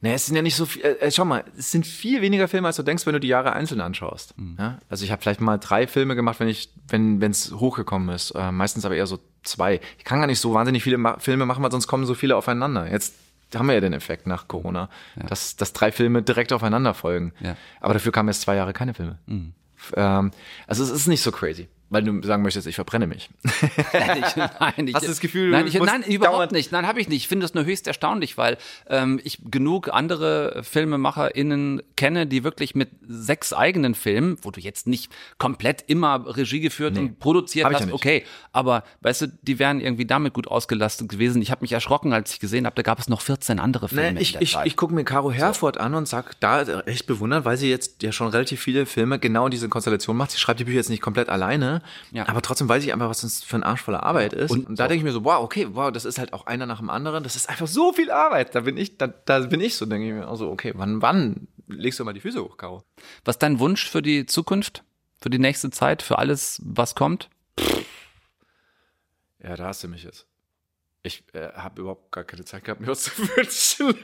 Naja, 0.00 0.16
es 0.16 0.26
sind 0.26 0.34
ja 0.34 0.42
nicht 0.42 0.56
so 0.56 0.66
viel, 0.66 0.82
äh, 0.82 1.12
schau 1.12 1.24
mal, 1.24 1.44
es 1.56 1.70
sind 1.70 1.86
viel 1.86 2.20
weniger 2.20 2.48
Filme, 2.48 2.66
als 2.66 2.74
du 2.74 2.82
denkst, 2.82 3.06
wenn 3.06 3.12
du 3.12 3.20
die 3.20 3.28
Jahre 3.28 3.52
einzeln 3.52 3.80
anschaust. 3.80 4.34
Ja? 4.58 4.80
Also 4.88 5.04
ich 5.04 5.12
habe 5.12 5.22
vielleicht 5.22 5.40
mal 5.40 5.58
drei 5.58 5.86
Filme 5.86 6.16
gemacht, 6.16 6.40
wenn 6.40 6.48
ich, 6.48 6.70
wenn 6.88 7.22
es 7.22 7.52
hochgekommen 7.52 8.12
ist. 8.12 8.32
Äh, 8.32 8.50
meistens 8.50 8.84
aber 8.84 8.96
eher 8.96 9.06
so 9.06 9.20
zwei. 9.44 9.80
Ich 9.98 10.04
kann 10.04 10.18
gar 10.18 10.26
nicht 10.26 10.40
so 10.40 10.52
wahnsinnig 10.52 10.82
viele 10.82 10.98
Ma 10.98 11.20
Filme 11.20 11.46
machen, 11.46 11.62
weil 11.62 11.70
sonst 11.70 11.86
kommen 11.86 12.06
so 12.06 12.14
viele 12.14 12.34
aufeinander. 12.34 12.90
Jetzt 12.90 13.14
haben 13.58 13.66
wir 13.66 13.74
ja 13.74 13.80
den 13.80 13.92
Effekt 13.92 14.26
nach 14.26 14.48
Corona, 14.48 14.88
dass, 15.28 15.56
dass 15.56 15.72
drei 15.72 15.92
Filme 15.92 16.22
direkt 16.22 16.52
aufeinander 16.52 16.94
folgen. 16.94 17.32
Ja. 17.40 17.56
Aber 17.80 17.94
dafür 17.94 18.12
kamen 18.12 18.28
jetzt 18.28 18.42
zwei 18.42 18.56
Jahre 18.56 18.72
keine 18.72 18.94
Filme. 18.94 19.18
F- 19.76 19.92
Ähm, 19.96 20.30
also 20.66 20.82
es 20.84 20.90
ist 20.90 21.06
nicht 21.08 21.22
so 21.22 21.32
crazy, 21.32 21.68
weil 21.92 22.02
du 22.02 22.22
sagen 22.22 22.42
möchtest, 22.42 22.66
ich 22.66 22.74
verbrenne 22.74 23.06
mich. 23.06 23.28
Nein, 23.92 24.24
ich, 24.26 24.36
nein, 24.36 24.88
ich, 24.88 24.94
Hast 24.94 25.04
du 25.04 25.08
das 25.08 25.20
Gefühl, 25.20 25.50
du 25.50 25.56
nein, 25.56 25.66
ich, 25.66 25.78
nein 25.78 26.02
überhaupt 26.02 26.52
nicht. 26.52 26.72
Nein, 26.72 26.86
habe 26.86 27.00
ich 27.00 27.08
nicht. 27.08 27.18
Ich 27.18 27.28
finde 27.28 27.44
das 27.44 27.52
nur 27.52 27.64
höchst 27.64 27.86
erstaunlich, 27.86 28.38
weil 28.38 28.56
ähm, 28.88 29.20
ich 29.22 29.38
genug 29.44 29.92
andere 29.92 30.62
FilmemacherInnen 30.62 31.82
kenne, 31.96 32.26
die 32.26 32.44
wirklich 32.44 32.74
mit 32.74 32.90
sechs 33.06 33.52
eigenen 33.52 33.94
Filmen, 33.94 34.38
wo 34.42 34.50
du 34.50 34.60
jetzt 34.60 34.86
nicht 34.86 35.12
komplett 35.38 35.84
immer 35.86 36.24
Regie 36.36 36.60
geführt 36.60 36.96
und 36.96 37.18
produziert 37.18 37.70
ja 37.70 37.74
hast, 37.74 37.84
nicht. 37.84 37.94
okay, 37.94 38.24
aber 38.52 38.84
weißt 39.02 39.22
du, 39.22 39.26
die 39.42 39.58
wären 39.58 39.80
irgendwie 39.80 40.06
damit 40.06 40.32
gut 40.32 40.48
ausgelastet 40.48 41.08
gewesen. 41.08 41.42
Ich 41.42 41.50
habe 41.50 41.60
mich 41.60 41.72
erschrocken, 41.72 42.12
als 42.12 42.32
ich 42.32 42.40
gesehen 42.40 42.64
habe, 42.64 42.74
da 42.74 42.82
gab 42.82 42.98
es 42.98 43.08
noch 43.08 43.20
14 43.20 43.60
andere 43.60 43.88
Filme. 43.88 44.14
Nee, 44.14 44.20
ich 44.20 44.40
ich, 44.40 44.56
ich 44.64 44.76
gucke 44.76 44.94
mir 44.94 45.04
Caro 45.04 45.30
Herford 45.30 45.78
an 45.78 45.94
und 45.94 46.08
sag 46.08 46.40
da 46.40 46.62
echt 46.80 47.06
bewundert, 47.06 47.44
weil 47.44 47.58
sie 47.58 47.68
jetzt 47.68 48.02
ja 48.02 48.12
schon 48.12 48.28
relativ 48.28 48.60
viele 48.62 48.86
Filme 48.86 49.18
genau 49.18 49.44
in 49.44 49.50
diese 49.50 49.68
Konstellation 49.68 50.16
macht. 50.16 50.30
Sie 50.30 50.38
schreibt 50.38 50.60
die 50.60 50.64
Bücher 50.64 50.78
jetzt 50.78 50.90
nicht 50.90 51.02
komplett 51.02 51.28
alleine, 51.28 51.81
Ja. 52.10 52.28
aber 52.28 52.42
trotzdem 52.42 52.68
weiß 52.68 52.84
ich 52.84 52.92
einfach, 52.92 53.08
was 53.08 53.22
das 53.22 53.42
für 53.42 53.56
ein 53.56 53.62
Arsch 53.62 53.82
voller 53.82 54.02
Arbeit 54.02 54.32
ist. 54.32 54.50
Und 54.50 54.68
Und, 54.68 54.78
da 54.78 54.88
denke 54.88 54.98
ich 54.98 55.04
mir 55.04 55.12
so, 55.12 55.24
wow, 55.24 55.42
okay, 55.42 55.68
wow, 55.72 55.92
das 55.92 56.04
ist 56.04 56.18
halt 56.18 56.32
auch 56.32 56.46
einer 56.46 56.66
nach 56.66 56.78
dem 56.78 56.90
anderen. 56.90 57.22
Das 57.24 57.36
ist 57.36 57.48
einfach 57.48 57.66
so 57.66 57.92
viel 57.92 58.10
Arbeit. 58.10 58.54
Da 58.54 58.60
bin 58.60 58.76
ich, 58.76 58.98
da, 58.98 59.06
da 59.06 59.40
bin 59.40 59.60
ich 59.60 59.76
so, 59.76 59.86
denke 59.86 60.06
ich 60.08 60.12
mir 60.14 60.28
auch 60.28 60.36
so, 60.36 60.50
okay, 60.50 60.72
wann, 60.76 61.02
wann 61.02 61.48
legst 61.68 62.00
du 62.00 62.04
mal 62.04 62.12
die 62.12 62.20
Füße 62.20 62.42
hoch, 62.42 62.56
Caro? 62.56 62.82
Was 63.24 63.36
ist 63.36 63.42
dein 63.42 63.58
Wunsch 63.58 63.88
für 63.88 64.02
die 64.02 64.26
Zukunft, 64.26 64.84
für 65.20 65.30
die 65.30 65.38
nächste 65.38 65.70
Zeit, 65.70 66.02
für 66.02 66.18
alles, 66.18 66.60
was 66.64 66.94
kommt? 66.94 67.28
Ja, 69.42 69.56
da 69.56 69.66
hast 69.66 69.82
du 69.82 69.88
mich 69.88 70.04
jetzt. 70.04 70.26
Ich 71.04 71.24
äh, 71.32 71.48
habe 71.54 71.80
überhaupt 71.80 72.12
gar 72.12 72.22
keine 72.22 72.44
Zeit 72.44 72.62
gehabt, 72.62 72.80
mir 72.80 72.86
was 72.86 73.02
zu 73.02 73.10
wünschen. 73.18 73.94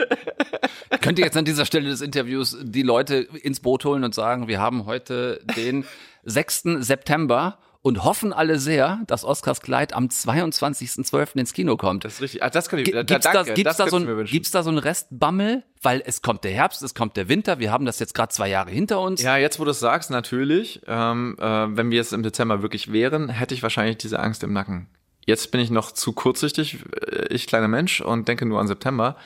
Könnt 1.01 1.21
ihr 1.21 1.25
jetzt 1.25 1.37
an 1.37 1.45
dieser 1.45 1.65
Stelle 1.65 1.89
des 1.89 2.01
Interviews 2.01 2.57
die 2.61 2.83
Leute 2.83 3.17
ins 3.17 3.61
Boot 3.61 3.85
holen 3.85 4.03
und 4.03 4.15
sagen, 4.17 4.49
wir 4.49 4.59
haben 4.59 4.85
heute 4.85 5.41
den 5.57 5.85
6. 6.25 6.63
September 6.81 7.59
und 7.89 8.05
hoffen 8.05 8.35
alle 8.35 8.59
sehr, 8.59 9.01
dass 9.07 9.25
Oscars 9.25 9.63
Kleid 9.63 9.95
am 9.95 10.09
22.12. 10.09 11.39
ins 11.39 11.55
Kino 11.55 11.79
kommt. 11.79 12.05
Das 12.05 12.15
ist 12.15 12.21
richtig. 12.21 12.43
Ah, 12.43 12.51
das 12.51 12.69
kann 12.69 12.81
ich, 12.81 12.91
da, 12.91 13.03
Gibt's 13.03 13.25
danke, 13.25 13.49
da, 13.49 13.55
gibt's, 13.55 13.77
das 13.77 13.77
da 13.79 13.89
so 13.89 13.97
ein, 13.97 14.25
gibt's 14.27 14.51
da 14.51 14.63
so 14.63 14.69
einen 14.69 14.79
Restbammel? 14.79 15.65
Weil 15.81 16.03
es 16.05 16.21
kommt 16.21 16.45
der 16.45 16.51
Herbst, 16.51 16.83
es 16.83 16.95
kommt 16.95 17.17
der 17.17 17.31
Winter, 17.31 17.61
wir 17.61 17.73
haben 17.73 17.87
das 17.87 17.99
jetzt 17.99 18.13
gerade 18.13 18.31
zwei 18.31 18.51
Jahre 18.51 18.71
hinter 18.71 19.01
uns. 19.01 19.23
Ja, 19.23 19.39
jetzt 19.39 19.59
wo 19.59 19.65
du 19.65 19.71
es 19.71 19.81
sagst, 19.81 20.11
natürlich. 20.11 20.83
Ähm, 20.87 21.37
äh, 21.41 21.45
wenn 21.45 21.91
wir 21.91 21.97
jetzt 21.97 22.13
im 22.13 22.23
Dezember 22.23 22.61
wirklich 22.61 22.93
wären, 22.93 23.31
hätte 23.31 23.55
ich 23.55 23.63
wahrscheinlich 23.63 23.97
diese 23.97 24.21
Angst 24.21 24.43
im 24.43 24.53
Nacken. 24.53 24.89
Jetzt 25.25 25.51
bin 25.51 25.61
ich 25.63 25.71
noch 25.71 25.91
zu 25.91 26.13
kurzsichtig, 26.13 26.81
äh, 27.11 27.33
ich 27.33 27.47
kleiner 27.47 27.69
Mensch, 27.69 28.03
und 28.03 28.29
denke 28.29 28.45
nur 28.45 28.61
an 28.61 28.67
September. 28.67 29.17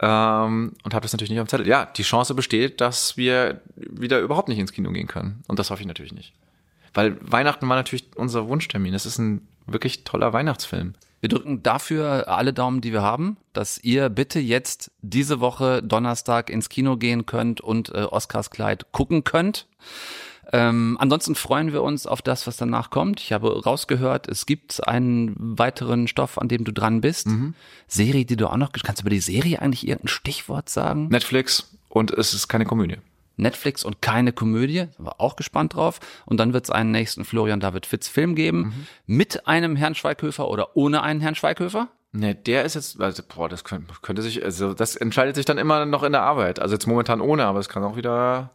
Ähm, 0.00 0.72
und 0.82 0.94
habe 0.94 1.02
das 1.02 1.12
natürlich 1.12 1.30
nicht 1.30 1.40
auf 1.40 1.46
dem 1.46 1.50
Zettel. 1.50 1.66
Ja, 1.66 1.84
die 1.84 2.04
Chance 2.04 2.34
besteht, 2.34 2.80
dass 2.80 3.18
wir 3.18 3.60
wieder 3.76 4.20
überhaupt 4.20 4.48
nicht 4.48 4.58
ins 4.58 4.72
Kino 4.72 4.92
gehen 4.92 5.08
können. 5.08 5.42
Und 5.46 5.58
das 5.58 5.68
hoffe 5.70 5.82
ich 5.82 5.88
natürlich 5.88 6.14
nicht. 6.14 6.32
Weil 6.98 7.16
Weihnachten 7.20 7.68
war 7.68 7.76
natürlich 7.76 8.06
unser 8.16 8.48
Wunschtermin. 8.48 8.92
Es 8.92 9.06
ist 9.06 9.18
ein 9.18 9.46
wirklich 9.68 10.02
toller 10.02 10.32
Weihnachtsfilm. 10.32 10.94
Wir 11.20 11.28
drücken 11.28 11.62
dafür 11.62 12.26
alle 12.26 12.52
Daumen, 12.52 12.80
die 12.80 12.92
wir 12.92 13.02
haben, 13.02 13.36
dass 13.52 13.78
ihr 13.78 14.08
bitte 14.08 14.40
jetzt 14.40 14.90
diese 15.00 15.38
Woche 15.38 15.80
Donnerstag 15.80 16.50
ins 16.50 16.68
Kino 16.68 16.96
gehen 16.96 17.24
könnt 17.24 17.60
und 17.60 17.94
äh, 17.94 17.98
Oscars 18.02 18.50
Kleid 18.50 18.90
gucken 18.90 19.22
könnt. 19.22 19.68
Ähm, 20.52 20.96
ansonsten 20.98 21.36
freuen 21.36 21.72
wir 21.72 21.84
uns 21.84 22.04
auf 22.04 22.20
das, 22.20 22.48
was 22.48 22.56
danach 22.56 22.90
kommt. 22.90 23.20
Ich 23.20 23.32
habe 23.32 23.62
rausgehört, 23.62 24.26
es 24.26 24.44
gibt 24.44 24.84
einen 24.88 25.36
weiteren 25.56 26.08
Stoff, 26.08 26.36
an 26.36 26.48
dem 26.48 26.64
du 26.64 26.72
dran 26.72 27.00
bist. 27.00 27.28
Serie, 27.86 28.24
die 28.24 28.36
du 28.36 28.50
auch 28.50 28.56
noch, 28.56 28.72
kannst 28.72 29.02
du 29.02 29.04
über 29.04 29.10
die 29.10 29.20
Serie 29.20 29.62
eigentlich 29.62 29.86
irgendein 29.86 30.08
Stichwort 30.08 30.68
sagen? 30.68 31.06
Netflix 31.10 31.70
und 31.90 32.10
es 32.10 32.34
ist 32.34 32.48
keine 32.48 32.64
Komödie. 32.64 32.96
Netflix 33.38 33.84
und 33.84 34.02
keine 34.02 34.32
Komödie. 34.32 34.88
Sind 34.96 35.06
wir 35.06 35.20
auch 35.20 35.36
gespannt 35.36 35.74
drauf. 35.74 36.00
Und 36.26 36.38
dann 36.38 36.52
wird 36.52 36.64
es 36.64 36.70
einen 36.70 36.90
nächsten 36.90 37.24
Florian 37.24 37.60
David 37.60 37.86
Fitz 37.86 38.08
Film 38.08 38.34
geben. 38.34 38.86
Mit 39.06 39.46
einem 39.46 39.76
Herrn 39.76 39.94
Schweighöfer 39.94 40.48
oder 40.48 40.76
ohne 40.76 41.02
einen 41.02 41.20
Herrn 41.20 41.34
Schweighöfer? 41.34 41.88
Ne, 42.12 42.34
der 42.34 42.64
ist 42.64 42.74
jetzt, 42.74 43.00
also, 43.00 43.22
boah, 43.22 43.48
das 43.48 43.64
könnte, 43.64 43.92
könnte 44.00 44.22
sich, 44.22 44.42
also 44.42 44.72
das 44.72 44.96
entscheidet 44.96 45.36
sich 45.36 45.44
dann 45.44 45.58
immer 45.58 45.84
noch 45.84 46.02
in 46.02 46.12
der 46.12 46.22
Arbeit. 46.22 46.58
Also 46.58 46.74
jetzt 46.74 46.86
momentan 46.86 47.20
ohne, 47.20 47.44
aber 47.44 47.58
es 47.58 47.68
kann 47.68 47.84
auch 47.84 47.96
wieder, 47.96 48.50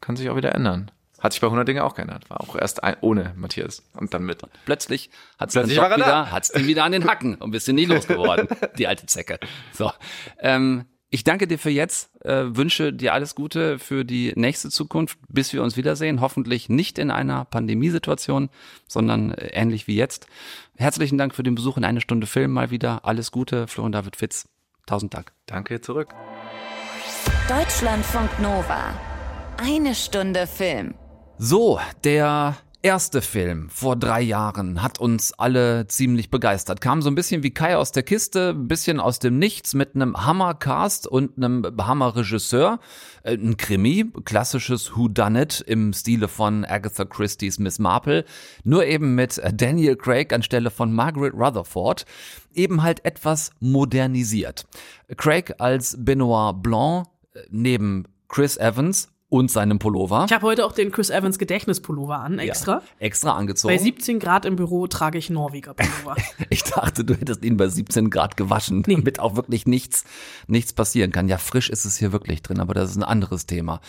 kann 0.00 0.16
sich 0.16 0.28
auch 0.30 0.36
wieder 0.36 0.54
ändern. 0.54 0.90
Hat 1.20 1.32
sich 1.32 1.40
bei 1.40 1.48
100 1.48 1.66
Dinge 1.66 1.82
auch 1.84 1.94
geändert. 1.94 2.30
War 2.30 2.40
auch 2.40 2.54
erst 2.54 2.84
ein, 2.84 2.96
ohne 3.00 3.32
Matthias 3.36 3.82
und 3.94 4.14
dann 4.14 4.24
mit. 4.24 4.42
Plötzlich 4.64 5.10
hat 5.38 5.48
es 5.48 5.56
war 5.56 5.88
da. 5.88 5.96
wieder, 5.96 6.30
hat's 6.30 6.50
den 6.50 6.66
wieder 6.66 6.84
an 6.84 6.92
den 6.92 7.08
Hacken 7.08 7.34
und 7.36 7.50
bist 7.50 7.66
du 7.66 7.72
nie 7.72 7.86
losgeworden, 7.86 8.46
die 8.78 8.86
alte 8.86 9.06
Zecke. 9.06 9.40
So, 9.72 9.90
ähm, 10.38 10.84
ich 11.10 11.24
danke 11.24 11.46
dir 11.46 11.58
für 11.58 11.70
jetzt, 11.70 12.10
äh, 12.24 12.44
wünsche 12.48 12.92
dir 12.92 13.14
alles 13.14 13.34
Gute 13.34 13.78
für 13.78 14.04
die 14.04 14.32
nächste 14.36 14.68
Zukunft, 14.68 15.18
bis 15.28 15.52
wir 15.52 15.62
uns 15.62 15.76
wiedersehen. 15.76 16.20
Hoffentlich 16.20 16.68
nicht 16.68 16.98
in 16.98 17.10
einer 17.10 17.46
Pandemiesituation, 17.46 18.50
sondern 18.86 19.32
äh, 19.32 19.48
ähnlich 19.52 19.86
wie 19.86 19.96
jetzt. 19.96 20.26
Herzlichen 20.76 21.16
Dank 21.16 21.34
für 21.34 21.42
den 21.42 21.54
Besuch 21.54 21.78
in 21.78 21.84
eine 21.84 22.02
Stunde 22.02 22.26
Film 22.26 22.52
mal 22.52 22.70
wieder. 22.70 23.04
Alles 23.06 23.30
Gute, 23.30 23.66
Florian 23.68 23.92
David 23.92 24.16
Fitz. 24.16 24.48
Tausend 24.86 25.14
Dank. 25.14 25.32
Danke 25.46 25.80
zurück. 25.80 26.14
Deutschlandfunk 27.48 28.38
Nova. 28.40 28.92
Eine 29.56 29.94
Stunde 29.94 30.46
Film. 30.46 30.94
So, 31.38 31.80
der 32.04 32.56
erste 32.82 33.22
Film 33.22 33.68
vor 33.70 33.96
drei 33.96 34.20
Jahren 34.20 34.82
hat 34.82 34.98
uns 34.98 35.32
alle 35.32 35.86
ziemlich 35.88 36.30
begeistert. 36.30 36.80
Kam 36.80 37.02
so 37.02 37.10
ein 37.10 37.14
bisschen 37.14 37.42
wie 37.42 37.50
Kai 37.50 37.76
aus 37.76 37.92
der 37.92 38.02
Kiste, 38.02 38.50
ein 38.50 38.68
bisschen 38.68 39.00
aus 39.00 39.18
dem 39.18 39.38
Nichts 39.38 39.74
mit 39.74 39.94
einem 39.94 40.24
Hammercast 40.24 41.06
und 41.06 41.36
einem 41.36 41.64
Hammerregisseur. 41.78 42.78
Äh, 43.22 43.34
Ein 43.34 43.56
Krimi, 43.56 44.06
klassisches 44.24 44.96
Whodunit 44.96 45.60
im 45.66 45.92
Stile 45.92 46.28
von 46.28 46.64
Agatha 46.64 47.04
Christie's 47.04 47.58
Miss 47.58 47.78
Marple. 47.78 48.24
Nur 48.64 48.86
eben 48.86 49.14
mit 49.14 49.40
Daniel 49.54 49.96
Craig 49.96 50.32
anstelle 50.32 50.70
von 50.70 50.92
Margaret 50.92 51.34
Rutherford. 51.34 52.04
Eben 52.54 52.82
halt 52.82 53.04
etwas 53.04 53.50
modernisiert. 53.60 54.66
Craig 55.16 55.54
als 55.58 55.96
Benoit 55.98 56.62
Blanc 56.62 57.08
neben 57.50 58.04
Chris 58.28 58.56
Evans 58.56 59.08
und 59.30 59.50
seinem 59.50 59.78
Pullover. 59.78 60.24
Ich 60.26 60.32
habe 60.32 60.46
heute 60.46 60.64
auch 60.64 60.72
den 60.72 60.90
Chris 60.90 61.10
Evans 61.10 61.38
Gedächtnispullover 61.38 62.20
an, 62.20 62.38
extra. 62.38 62.72
Ja, 62.72 62.82
extra 62.98 63.32
angezogen. 63.32 63.74
Bei 63.74 63.78
17 63.78 64.20
Grad 64.20 64.46
im 64.46 64.56
Büro 64.56 64.86
trage 64.86 65.18
ich 65.18 65.28
Norweger 65.28 65.74
Pullover. 65.74 66.16
ich 66.50 66.64
dachte, 66.64 67.04
du 67.04 67.14
hättest 67.14 67.44
ihn 67.44 67.58
bei 67.58 67.68
17 67.68 68.08
Grad 68.08 68.38
gewaschen, 68.38 68.84
nee. 68.86 68.94
damit 68.94 69.20
auch 69.20 69.36
wirklich 69.36 69.66
nichts, 69.66 70.04
nichts 70.46 70.72
passieren 70.72 71.12
kann. 71.12 71.28
Ja, 71.28 71.36
frisch 71.36 71.68
ist 71.68 71.84
es 71.84 71.98
hier 71.98 72.12
wirklich 72.12 72.40
drin, 72.40 72.58
aber 72.58 72.72
das 72.72 72.90
ist 72.90 72.96
ein 72.96 73.02
anderes 73.02 73.44
Thema. 73.44 73.80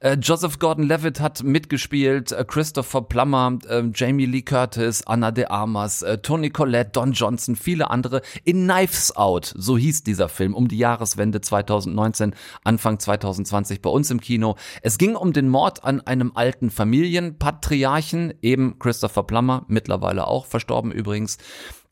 Äh, 0.00 0.16
Joseph 0.20 0.58
Gordon-Levitt 0.58 1.20
hat 1.20 1.44
mitgespielt, 1.44 2.32
äh, 2.32 2.44
Christopher 2.44 3.02
Plummer, 3.02 3.56
äh, 3.68 3.84
Jamie 3.94 4.26
Lee 4.26 4.42
Curtis, 4.42 5.06
Anna 5.06 5.30
de 5.30 5.44
Armas, 5.44 6.02
äh, 6.02 6.18
Tony 6.18 6.50
Collette, 6.50 6.90
Don 6.90 7.12
Johnson, 7.12 7.54
viele 7.54 7.90
andere 7.90 8.20
in 8.42 8.64
Knives 8.64 9.14
Out, 9.14 9.54
so 9.56 9.78
hieß 9.78 10.02
dieser 10.02 10.28
Film, 10.28 10.54
um 10.54 10.66
die 10.66 10.78
Jahreswende 10.78 11.40
2019, 11.40 12.34
Anfang 12.64 12.98
2020 12.98 13.80
bei 13.80 13.90
uns 13.90 14.10
im 14.10 14.20
Kino. 14.20 14.56
Es 14.87 14.87
ging 14.96 15.16
um 15.16 15.34
den 15.34 15.48
Mord 15.48 15.84
an 15.84 16.00
einem 16.00 16.32
alten 16.34 16.70
Familienpatriarchen, 16.70 18.32
eben 18.40 18.78
Christopher 18.78 19.24
Plummer, 19.24 19.66
mittlerweile 19.68 20.26
auch 20.26 20.46
verstorben 20.46 20.92
übrigens, 20.92 21.36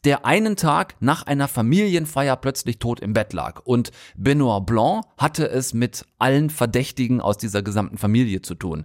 der 0.07 0.25
einen 0.25 0.55
Tag 0.55 0.95
nach 1.01 1.25
einer 1.25 1.49
Familienfeier 1.49 2.37
plötzlich 2.37 2.79
tot 2.79 3.01
im 3.01 3.13
Bett 3.13 3.33
lag. 3.33 3.61
Und 3.65 3.91
Benoit 4.17 4.65
Blanc 4.65 5.05
hatte 5.19 5.49
es 5.49 5.75
mit 5.75 6.07
allen 6.19 6.49
Verdächtigen 6.49 7.21
aus 7.21 7.39
dieser 7.39 7.63
gesamten 7.63 7.99
Familie 7.99 8.41
zu 8.41 8.55
tun. 8.55 8.85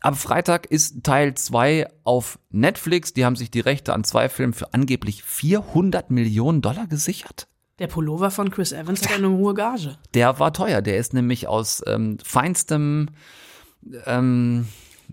Ab 0.00 0.16
Freitag 0.16 0.64
ist 0.66 1.04
Teil 1.04 1.34
2 1.34 1.88
auf 2.04 2.38
Netflix. 2.50 3.12
Die 3.12 3.26
haben 3.26 3.36
sich 3.36 3.50
die 3.50 3.60
Rechte 3.60 3.92
an 3.92 4.02
zwei 4.02 4.30
Filmen 4.30 4.54
für 4.54 4.72
angeblich 4.72 5.22
400 5.22 6.10
Millionen 6.10 6.62
Dollar 6.62 6.86
gesichert. 6.86 7.48
Der 7.78 7.88
Pullover 7.88 8.30
von 8.30 8.50
Chris 8.50 8.72
Evans 8.72 9.02
hat 9.02 9.16
eine 9.16 9.28
hohe 9.28 9.52
Gage. 9.52 9.98
Der 10.14 10.38
war 10.38 10.54
teuer. 10.54 10.80
Der 10.80 10.96
ist 10.96 11.12
nämlich 11.12 11.48
aus 11.48 11.82
ähm, 11.86 12.16
feinstem 12.24 13.08
ähm, 14.06 14.66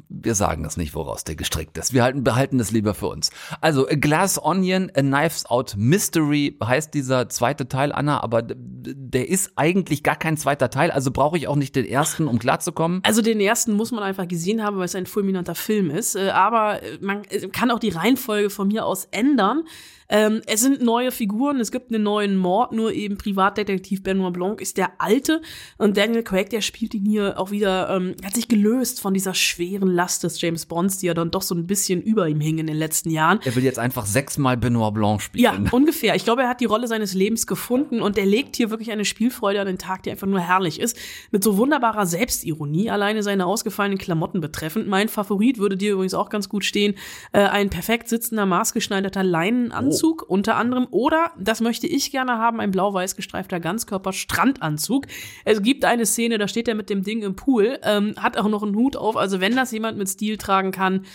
wir 0.08 0.36
sagen 0.36 0.64
das 0.64 0.78
nicht, 0.78 0.96
woraus 0.96 1.24
der 1.24 1.36
gestrickt 1.36 1.78
ist. 1.78 1.94
Wir 1.94 2.04
halten, 2.04 2.24
behalten 2.24 2.58
das 2.58 2.72
lieber 2.72 2.94
für 2.94 3.08
uns. 3.08 3.32
Also, 3.62 3.88
A 3.88 3.96
Glass 3.96 4.42
Onion, 4.42 4.92
A 4.96 5.02
Knives 5.02 5.46
Out 5.46 5.76
Mystery 5.78 6.58
heißt 6.64 6.94
dieser 6.94 7.30
zweite 7.30 7.68
Teil, 7.68 7.92
Anna, 7.92 8.22
aber 8.24 8.42
der 8.44 9.28
ist 9.28 9.54
eigentlich 9.56 10.04
gar 10.04 10.16
kein 10.16 10.38
zweiter 10.38 10.70
Teil, 10.70 10.92
also 10.92 11.12
brauche 11.12 11.38
ich 11.38 11.48
auch 11.48 11.56
nicht 11.56 11.76
den 11.76 11.86
ersten, 11.86 12.28
um 12.28 12.40
klarzukommen. 12.40 13.02
Also 13.04 13.22
den 13.22 13.40
ersten 13.40 13.74
muss 13.74 13.92
man 13.92 14.04
einfach 14.04 14.28
gesehen 14.28 14.64
haben, 14.64 14.78
weil 14.78 14.86
es 14.86 14.96
ein 14.96 15.06
fulminanter 15.06 15.56
Film 15.56 15.90
ist, 15.90 16.16
äh, 16.16 16.30
aber 16.30 16.80
man 17.02 17.24
kann 17.52 17.72
auch 17.72 17.80
die 17.80 17.90
Reihenfolge 17.90 18.50
von 18.50 18.68
mir 18.68 18.86
aus 18.86 19.08
ändern. 19.12 19.64
Ähm, 20.10 20.42
es 20.48 20.62
sind 20.62 20.82
neue 20.82 21.12
Figuren, 21.12 21.60
es 21.60 21.72
gibt 21.72 21.94
einen 21.94 22.04
neuen 22.04 22.36
Mord, 22.36 22.72
nur 22.72 22.94
eben 22.94 23.18
Privatdetektiv 23.18 24.02
Benoit 24.02 24.34
Blanc 24.34 24.60
ist 24.60 24.78
der 24.78 24.94
alte 24.98 25.42
und 25.78 25.98
Daniel 25.98 26.24
Craig, 26.24 26.50
der 26.50 26.62
spielt 26.62 26.96
ihn 26.96 27.06
hier 27.06 27.40
auch 27.40 27.52
wieder, 27.52 27.96
ähm, 27.96 28.16
hat 28.26 28.34
sich 28.34 28.48
gelöst 28.48 29.02
von 29.02 29.14
dieser 29.14 29.36
schweren 29.36 29.90
Last 29.90 30.24
des 30.24 30.42
James 30.42 30.66
Bonds, 30.66 30.98
die 30.98 31.06
ja 31.06 31.14
dann 31.14 31.30
doch 31.30 31.44
so 31.44 31.54
ein 31.54 31.68
bisschen 31.68 32.02
über 32.02 32.28
ihm 32.28 32.40
hing 32.40 32.58
in 32.58 32.66
den 32.66 32.76
letzten 32.76 33.12
Jahren. 33.12 33.40
Er 33.44 33.56
will 33.56 33.64
jetzt 33.64 33.78
einfach 33.78 34.08
sechsmal 34.08 34.58
Benoit 34.58 34.94
Blanc 34.94 35.22
spielen. 35.22 35.44
Ja, 35.44 35.72
ungefähr. 35.72 36.16
Ich 36.16 36.24
glaube, 36.24 36.42
er 36.42 36.50
hat 36.50 36.60
die 36.60 36.66
Rolle 36.66 36.88
seines 36.88 37.14
Lebens 37.14 37.46
gefunden 37.46 38.02
und 38.02 38.18
er 38.18 38.26
legt 38.26 38.56
hier 38.56 38.72
wirklich 38.72 38.92
eine 38.92 39.06
Spielfreude 39.06 39.62
an 39.62 39.68
den 39.68 39.78
Tag, 39.78 40.04
die 40.04 40.12
einfach 40.12 40.28
nur 40.28 40.40
herrlich 40.40 40.80
ist. 40.80 40.98
Mit 41.30 41.44
so 41.44 41.58
wunderbarer 41.58 42.08
Selbstironie, 42.08 42.90
alleine 42.90 43.22
seine 43.22 43.46
ausgefallenen 43.46 44.00
Klamotten 44.00 44.42
betreffend. 44.42 44.88
Mein 44.88 45.08
Favorit 45.08 45.60
würde 45.60 45.78
dir 45.78 45.94
übrigens 45.94 46.16
auch 46.16 46.30
ganz 46.30 46.50
gut 46.50 46.66
stehen, 46.66 46.96
äh, 47.32 47.42
ein 47.42 47.70
perfekt 47.70 48.10
sitzender, 48.10 48.48
maßgeschneiderter 48.48 49.24
Leinenanzug. 49.24 49.98
Oh 49.98 49.99
Anzug 50.00 50.24
unter 50.28 50.56
anderem 50.56 50.88
oder, 50.92 51.32
das 51.38 51.60
möchte 51.60 51.86
ich 51.86 52.12
gerne 52.12 52.38
haben, 52.38 52.62
ein 52.62 52.72
blau-weiß 52.72 53.16
gestreifter 53.16 53.60
Ganzkörper-Strandanzug. 53.60 55.06
Es 55.44 55.62
gibt 55.62 55.84
eine 55.84 56.06
Szene, 56.06 56.38
da 56.38 56.48
steht 56.48 56.68
er 56.70 56.76
mit 56.76 56.90
dem 56.90 57.04
Ding 57.04 57.22
im 57.22 57.36
Pool, 57.36 57.80
ähm, 57.84 58.16
hat 58.18 58.38
auch 58.38 58.48
noch 58.48 58.64
einen 58.64 58.76
Hut 58.76 58.96
auf, 58.96 59.18
also 59.18 59.42
wenn 59.42 59.56
das 59.56 59.72
jemand 59.72 59.98
mit 59.98 60.08
Stil 60.08 60.38
tragen 60.38 60.72
kann, 60.72 61.06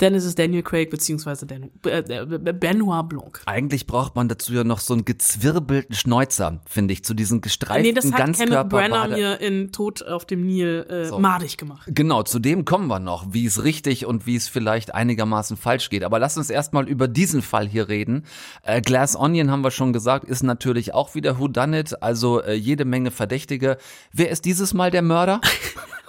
dann 0.00 0.14
ist 0.14 0.24
es 0.24 0.34
Daniel 0.34 0.62
Craig 0.62 0.90
beziehungsweise 0.90 1.46
Dan, 1.46 1.70
äh, 1.86 1.98
äh, 1.98 2.52
Benoit 2.52 3.08
Blanc. 3.08 3.42
Eigentlich 3.46 3.86
braucht 3.86 4.16
man 4.16 4.28
dazu 4.28 4.54
ja 4.54 4.64
noch 4.64 4.78
so 4.78 4.94
einen 4.94 5.04
gezwirbelten 5.04 5.94
Schnäuzer, 5.94 6.60
finde 6.66 6.94
ich, 6.94 7.04
zu 7.04 7.12
diesen 7.12 7.42
gestreiften 7.42 7.82
nee, 7.82 7.92
das 7.92 8.10
hat 8.12 8.36
Kenneth 8.36 8.68
Branagh 8.68 9.08
mir 9.08 9.40
in 9.40 9.72
Tod 9.72 10.02
auf 10.02 10.24
dem 10.24 10.46
Nil 10.46 10.86
äh, 10.88 11.04
so. 11.04 11.18
madig 11.18 11.58
gemacht. 11.58 11.86
Genau, 11.86 12.22
zu 12.22 12.38
dem 12.38 12.64
kommen 12.64 12.86
wir 12.88 12.98
noch, 12.98 13.32
wie 13.32 13.44
es 13.44 13.62
richtig 13.62 14.06
und 14.06 14.26
wie 14.26 14.36
es 14.36 14.48
vielleicht 14.48 14.94
einigermaßen 14.94 15.56
falsch 15.56 15.90
geht. 15.90 16.02
Aber 16.02 16.18
lass 16.18 16.36
uns 16.38 16.48
erstmal 16.48 16.88
über 16.88 17.06
diesen 17.06 17.42
Fall 17.42 17.68
hier 17.68 17.88
reden. 17.88 18.24
Äh, 18.62 18.80
Glass 18.80 19.16
Onion 19.16 19.50
haben 19.50 19.62
wir 19.62 19.70
schon 19.70 19.92
gesagt, 19.92 20.24
ist 20.24 20.42
natürlich 20.42 20.94
auch 20.94 21.14
wieder 21.14 21.38
Who 21.38 21.48
Done 21.48 21.78
It, 21.78 22.02
also 22.02 22.40
äh, 22.42 22.54
jede 22.54 22.86
Menge 22.86 23.10
Verdächtige. 23.10 23.76
Wer 24.12 24.30
ist 24.30 24.46
dieses 24.46 24.72
Mal 24.72 24.90
der 24.90 25.02
Mörder? 25.02 25.40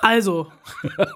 Also, 0.01 0.47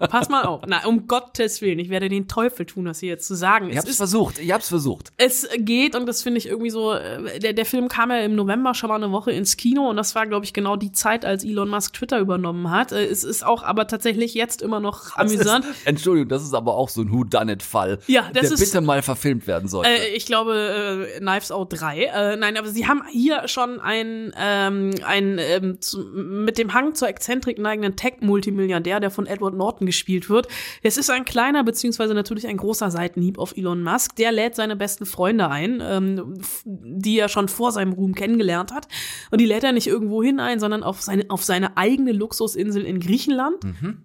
pass 0.10 0.30
mal 0.30 0.44
auf. 0.44 0.62
Na, 0.68 0.86
um 0.86 1.08
Gottes 1.08 1.60
Willen, 1.62 1.80
ich 1.80 1.90
werde 1.90 2.08
den 2.08 2.28
Teufel 2.28 2.65
tun, 2.66 2.86
das 2.86 3.00
hier 3.00 3.10
jetzt 3.10 3.28
zu 3.28 3.36
sagen. 3.36 3.70
Ich 3.70 3.78
hab's 3.78 3.90
ist, 3.90 3.98
versucht, 3.98 4.40
ich 4.40 4.52
hab's 4.52 4.70
versucht. 4.70 5.12
Es 5.18 5.48
geht, 5.58 5.96
und 5.96 6.06
das 6.06 6.24
finde 6.24 6.38
ich 6.40 6.48
irgendwie 6.48 6.70
so, 6.70 6.94
äh, 6.94 7.40
der, 7.40 7.54
der 7.54 7.66
Film 7.66 7.88
kam 7.88 8.12
ja 8.12 8.20
im 8.20 8.36
November 8.36 8.74
schon 8.74 8.90
mal 8.90 8.96
eine 8.96 9.12
Woche 9.12 9.32
ins 9.32 9.58
Kino 9.58 9.90
und 9.90 9.98
das 9.98 10.16
war, 10.16 10.26
glaube 10.28 10.46
ich, 10.46 10.54
genau 10.54 10.76
die 10.76 10.92
Zeit, 10.92 11.26
als 11.26 11.44
Elon 11.44 11.70
Musk 11.70 11.94
Twitter 11.94 12.20
übernommen 12.20 12.70
hat. 12.70 12.92
Äh, 12.92 13.06
es 13.06 13.24
ist 13.24 13.46
auch 13.46 13.64
aber 13.64 13.88
tatsächlich 13.88 14.34
jetzt 14.34 14.62
immer 14.62 14.80
noch 14.80 15.16
das 15.16 15.18
amüsant. 15.18 15.66
Ist, 15.66 15.88
Entschuldigung, 15.88 16.30
das 16.30 16.44
ist 16.44 16.54
aber 16.54 16.76
auch 16.76 16.90
so 16.90 17.02
ein 17.02 17.12
Who-Done-It-Fall, 17.12 18.00
ja, 18.08 18.24
das 18.34 18.50
der 18.50 18.52
ist, 18.54 18.60
bitte 18.60 18.82
mal 18.82 19.02
verfilmt 19.02 19.48
werden 19.48 19.68
sollte. 19.68 19.90
Äh, 19.90 20.16
ich 20.16 20.26
glaube, 20.26 21.08
äh, 21.16 21.20
Knives 21.20 21.52
Out 21.52 21.80
3. 21.80 22.04
Äh, 22.04 22.36
nein, 22.38 22.58
aber 22.58 22.68
sie 22.68 22.88
haben 22.88 23.04
hier 23.12 23.48
schon 23.48 23.80
ein, 23.80 24.34
ähm, 24.40 24.92
ein 25.06 25.40
ähm, 25.40 25.82
zu, 25.82 26.00
mit 26.00 26.58
dem 26.58 26.74
Hang 26.74 26.96
zur 26.96 27.08
Exzentrik 27.08 27.60
neigenden 27.60 27.96
Tech-Multimilliardär, 27.96 29.00
der 29.00 29.12
von 29.12 29.26
Edward 29.26 29.56
Norton 29.56 29.86
gespielt 29.86 30.30
wird. 30.30 30.48
Es 30.84 30.98
ist 30.98 31.10
ein 31.10 31.26
kleiner, 31.26 31.64
beziehungsweise 31.64 32.14
natürlich 32.14 32.48
ein 32.48 32.55
großer 32.58 32.92
Seitenhieb 32.92 33.38
auf 33.38 33.56
Elon 33.56 33.84
Musk. 33.84 34.16
Der 34.16 34.32
lädt 34.32 34.56
seine 34.56 34.76
besten 34.76 35.06
Freunde 35.06 35.50
ein, 35.50 35.82
ähm, 35.82 36.34
die 36.66 37.20
er 37.20 37.30
schon 37.30 37.48
vor 37.48 37.72
seinem 37.72 37.94
Ruhm 37.94 38.16
kennengelernt 38.16 38.74
hat. 38.74 38.88
Und 39.32 39.42
die 39.42 39.46
lädt 39.46 39.64
er 39.64 39.72
nicht 39.72 39.88
irgendwo 39.88 40.24
hin 40.24 40.40
ein, 40.40 40.60
sondern 40.60 40.84
auf 40.84 41.02
seine, 41.02 41.26
auf 41.30 41.44
seine 41.44 41.78
eigene 41.78 42.12
Luxusinsel 42.12 42.84
in 42.84 43.00
Griechenland. 43.00 43.64
Mhm. 43.64 44.04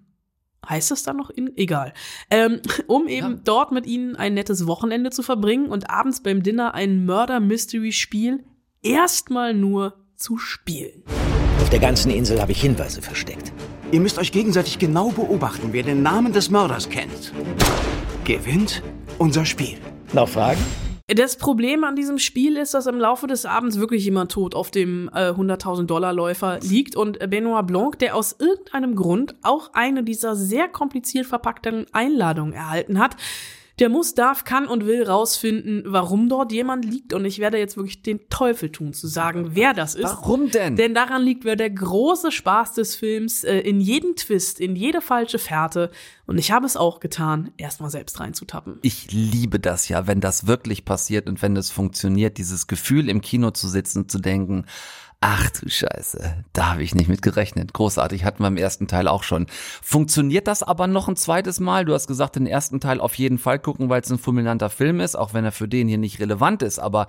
Heißt 0.68 0.90
es 0.90 1.02
dann 1.02 1.16
noch 1.16 1.30
in? 1.30 1.56
Egal. 1.56 1.94
Ähm, 2.30 2.60
um 2.86 3.08
eben 3.08 3.30
ja. 3.32 3.40
dort 3.44 3.72
mit 3.72 3.86
ihnen 3.86 4.16
ein 4.16 4.34
nettes 4.34 4.66
Wochenende 4.66 5.10
zu 5.10 5.22
verbringen 5.22 5.66
und 5.66 5.88
abends 5.88 6.22
beim 6.22 6.42
Dinner 6.42 6.74
ein 6.74 7.06
Murder-Mystery-Spiel 7.06 8.44
erstmal 8.82 9.54
nur 9.54 9.94
zu 10.16 10.36
spielen. 10.36 11.02
Auf 11.60 11.70
der 11.70 11.78
ganzen 11.78 12.10
Insel 12.10 12.40
habe 12.40 12.52
ich 12.52 12.60
Hinweise 12.60 13.00
versteckt. 13.00 13.52
Ihr 13.92 14.00
müsst 14.00 14.18
euch 14.18 14.32
gegenseitig 14.32 14.78
genau 14.78 15.10
beobachten. 15.10 15.68
Wer 15.72 15.82
den 15.82 16.02
Namen 16.02 16.32
des 16.32 16.50
Mörders 16.50 16.88
kennt, 16.88 17.32
gewinnt 18.30 18.80
unser 19.18 19.44
Spiel. 19.44 19.76
Noch 20.12 20.28
Fragen? 20.28 20.60
Das 21.08 21.36
Problem 21.36 21.82
an 21.82 21.96
diesem 21.96 22.20
Spiel 22.20 22.56
ist, 22.56 22.74
dass 22.74 22.86
im 22.86 23.00
Laufe 23.00 23.26
des 23.26 23.44
Abends 23.44 23.80
wirklich 23.80 24.04
jemand 24.04 24.30
tot 24.30 24.54
auf 24.54 24.70
dem 24.70 25.10
äh, 25.12 25.30
100.000 25.30 25.86
Dollar 25.86 26.12
Läufer 26.12 26.60
liegt 26.60 26.94
und 26.94 27.18
Benoit 27.28 27.66
Blanc, 27.66 27.98
der 27.98 28.14
aus 28.14 28.36
irgendeinem 28.38 28.94
Grund 28.94 29.34
auch 29.42 29.70
eine 29.72 30.04
dieser 30.04 30.36
sehr 30.36 30.68
kompliziert 30.68 31.26
verpackten 31.26 31.86
Einladungen 31.90 32.52
erhalten 32.52 33.00
hat, 33.00 33.16
der 33.80 33.88
muss, 33.88 34.14
darf, 34.14 34.44
kann 34.44 34.66
und 34.66 34.86
will 34.86 35.02
rausfinden, 35.02 35.84
warum 35.86 36.28
dort 36.28 36.52
jemand 36.52 36.84
liegt. 36.84 37.14
Und 37.14 37.24
ich 37.24 37.38
werde 37.38 37.58
jetzt 37.58 37.76
wirklich 37.76 38.02
den 38.02 38.28
Teufel 38.28 38.70
tun, 38.70 38.92
zu 38.92 39.06
sagen, 39.06 39.50
wer 39.54 39.72
das 39.72 39.94
ist. 39.94 40.04
Warum 40.04 40.50
denn? 40.50 40.76
Denn 40.76 40.94
daran 40.94 41.22
liegt 41.22 41.44
wer 41.44 41.56
der 41.56 41.70
große 41.70 42.30
Spaß 42.30 42.74
des 42.74 42.94
Films, 42.94 43.42
äh, 43.42 43.58
in 43.58 43.80
jeden 43.80 44.16
Twist, 44.16 44.60
in 44.60 44.76
jede 44.76 45.00
falsche 45.00 45.38
Fährte. 45.38 45.90
Und 46.26 46.38
ich 46.38 46.52
habe 46.52 46.66
es 46.66 46.76
auch 46.76 47.00
getan, 47.00 47.50
erstmal 47.56 47.90
selbst 47.90 48.20
reinzutappen. 48.20 48.78
Ich 48.82 49.10
liebe 49.10 49.58
das 49.58 49.88
ja, 49.88 50.06
wenn 50.06 50.20
das 50.20 50.46
wirklich 50.46 50.84
passiert 50.84 51.28
und 51.28 51.40
wenn 51.42 51.56
es 51.56 51.70
funktioniert, 51.70 52.38
dieses 52.38 52.66
Gefühl 52.66 53.08
im 53.08 53.22
Kino 53.22 53.50
zu 53.50 53.66
sitzen, 53.66 54.08
zu 54.08 54.18
denken, 54.18 54.66
Ach 55.22 55.50
du 55.50 55.68
Scheiße, 55.68 56.44
da 56.54 56.70
habe 56.70 56.82
ich 56.82 56.94
nicht 56.94 57.08
mit 57.08 57.20
gerechnet. 57.20 57.74
Großartig, 57.74 58.24
hatten 58.24 58.42
wir 58.42 58.48
im 58.48 58.56
ersten 58.56 58.88
Teil 58.88 59.06
auch 59.06 59.22
schon. 59.22 59.48
Funktioniert 59.82 60.46
das 60.46 60.62
aber 60.62 60.86
noch 60.86 61.08
ein 61.08 61.16
zweites 61.16 61.60
Mal? 61.60 61.84
Du 61.84 61.92
hast 61.92 62.06
gesagt, 62.06 62.36
den 62.36 62.46
ersten 62.46 62.80
Teil 62.80 63.00
auf 63.00 63.16
jeden 63.16 63.36
Fall 63.36 63.58
gucken, 63.58 63.90
weil 63.90 64.00
es 64.00 64.10
ein 64.10 64.18
fulminanter 64.18 64.70
Film 64.70 64.98
ist, 64.98 65.16
auch 65.16 65.34
wenn 65.34 65.44
er 65.44 65.52
für 65.52 65.68
den 65.68 65.88
hier 65.88 65.98
nicht 65.98 66.20
relevant 66.20 66.62
ist. 66.62 66.78
Aber 66.78 67.06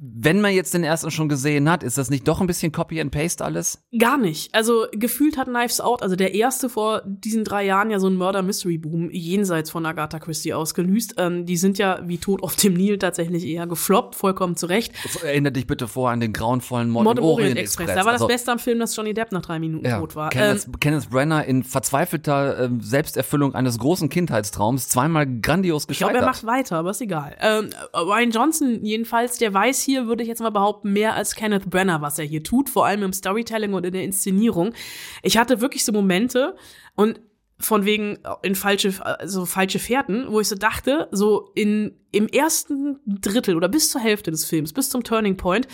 wenn 0.00 0.40
man 0.40 0.52
jetzt 0.52 0.74
den 0.74 0.84
ersten 0.84 1.10
schon 1.10 1.28
gesehen 1.28 1.68
hat, 1.68 1.82
ist 1.82 1.98
das 1.98 2.08
nicht 2.08 2.28
doch 2.28 2.40
ein 2.40 2.46
bisschen 2.46 2.70
Copy 2.70 3.00
and 3.00 3.10
Paste 3.10 3.44
alles? 3.44 3.82
Gar 3.98 4.16
nicht. 4.16 4.54
Also 4.54 4.86
gefühlt 4.92 5.36
hat 5.36 5.48
Knives 5.48 5.80
Out, 5.80 6.02
also 6.02 6.14
der 6.14 6.34
erste 6.34 6.68
vor 6.68 7.02
diesen 7.04 7.42
drei 7.42 7.64
Jahren 7.64 7.90
ja 7.90 7.98
so 7.98 8.06
ein 8.06 8.14
Murder-Mystery-Boom 8.14 9.10
jenseits 9.10 9.70
von 9.70 9.84
Agatha 9.84 10.20
Christie 10.20 10.54
ausgelöst. 10.54 11.14
Ähm, 11.18 11.46
die 11.46 11.56
sind 11.56 11.78
ja 11.78 12.00
wie 12.04 12.18
Tod 12.18 12.44
auf 12.44 12.54
dem 12.54 12.74
Nil 12.74 12.98
tatsächlich 12.98 13.44
eher 13.44 13.66
gefloppt, 13.66 14.14
vollkommen 14.14 14.54
zurecht. 14.54 14.92
Erinnere 15.24 15.52
dich 15.52 15.66
bitte 15.66 15.88
vor 15.88 16.10
an 16.10 16.20
den 16.20 16.32
grauenvollen 16.32 16.90
Mord, 16.90 17.04
Mord 17.04 17.18
im 17.18 17.24
Orient, 17.24 17.40
Orient 17.40 17.58
Express. 17.58 17.88
Da 17.88 17.96
war 17.96 18.12
das 18.12 18.22
also, 18.22 18.28
Beste 18.28 18.52
am 18.52 18.60
Film, 18.60 18.78
dass 18.78 18.94
Johnny 18.94 19.14
Depp 19.14 19.32
nach 19.32 19.42
drei 19.42 19.58
Minuten 19.58 19.84
ja, 19.84 19.98
tot 19.98 20.14
war. 20.14 20.30
Kenneth, 20.30 20.66
ähm, 20.66 20.78
Kenneth 20.78 21.10
Brenner 21.10 21.44
in 21.44 21.64
verzweifelter 21.64 22.66
äh, 22.66 22.70
Selbsterfüllung 22.78 23.56
eines 23.56 23.78
großen 23.78 24.08
Kindheitstraums 24.08 24.88
zweimal 24.88 25.26
grandios 25.26 25.88
gescheitert. 25.88 26.14
Ich 26.14 26.20
glaube, 26.20 26.24
er 26.24 26.30
macht 26.30 26.46
weiter, 26.46 26.76
aber 26.76 26.90
ist 26.90 27.00
egal. 27.00 27.36
Ähm, 27.40 27.70
Ryan 27.94 28.30
Johnson 28.30 28.84
jedenfalls, 28.84 29.38
der 29.38 29.52
weiß 29.52 29.87
hier, 29.88 30.06
würde 30.06 30.22
ich 30.22 30.28
jetzt 30.28 30.42
mal 30.42 30.50
behaupten, 30.50 30.92
mehr 30.92 31.14
als 31.14 31.34
Kenneth 31.34 31.70
Brenner, 31.70 32.02
was 32.02 32.18
er 32.18 32.26
hier 32.26 32.44
tut, 32.44 32.68
vor 32.68 32.84
allem 32.84 33.02
im 33.02 33.14
Storytelling 33.14 33.72
und 33.72 33.86
in 33.86 33.92
der 33.94 34.04
Inszenierung. 34.04 34.74
Ich 35.22 35.38
hatte 35.38 35.62
wirklich 35.62 35.82
so 35.82 35.92
Momente 35.92 36.56
und 36.94 37.22
von 37.58 37.86
wegen 37.86 38.18
in 38.42 38.54
falsche, 38.54 38.94
also 39.02 39.46
falsche 39.46 39.78
Fährten, 39.78 40.26
wo 40.28 40.40
ich 40.40 40.48
so 40.48 40.56
dachte, 40.56 41.08
so 41.10 41.50
in, 41.54 41.98
im 42.12 42.28
ersten 42.28 43.00
Drittel 43.06 43.56
oder 43.56 43.68
bis 43.68 43.90
zur 43.90 44.02
Hälfte 44.02 44.30
des 44.30 44.44
Films, 44.44 44.74
bis 44.74 44.90
zum 44.90 45.02
Turning 45.02 45.38
Point, 45.38 45.66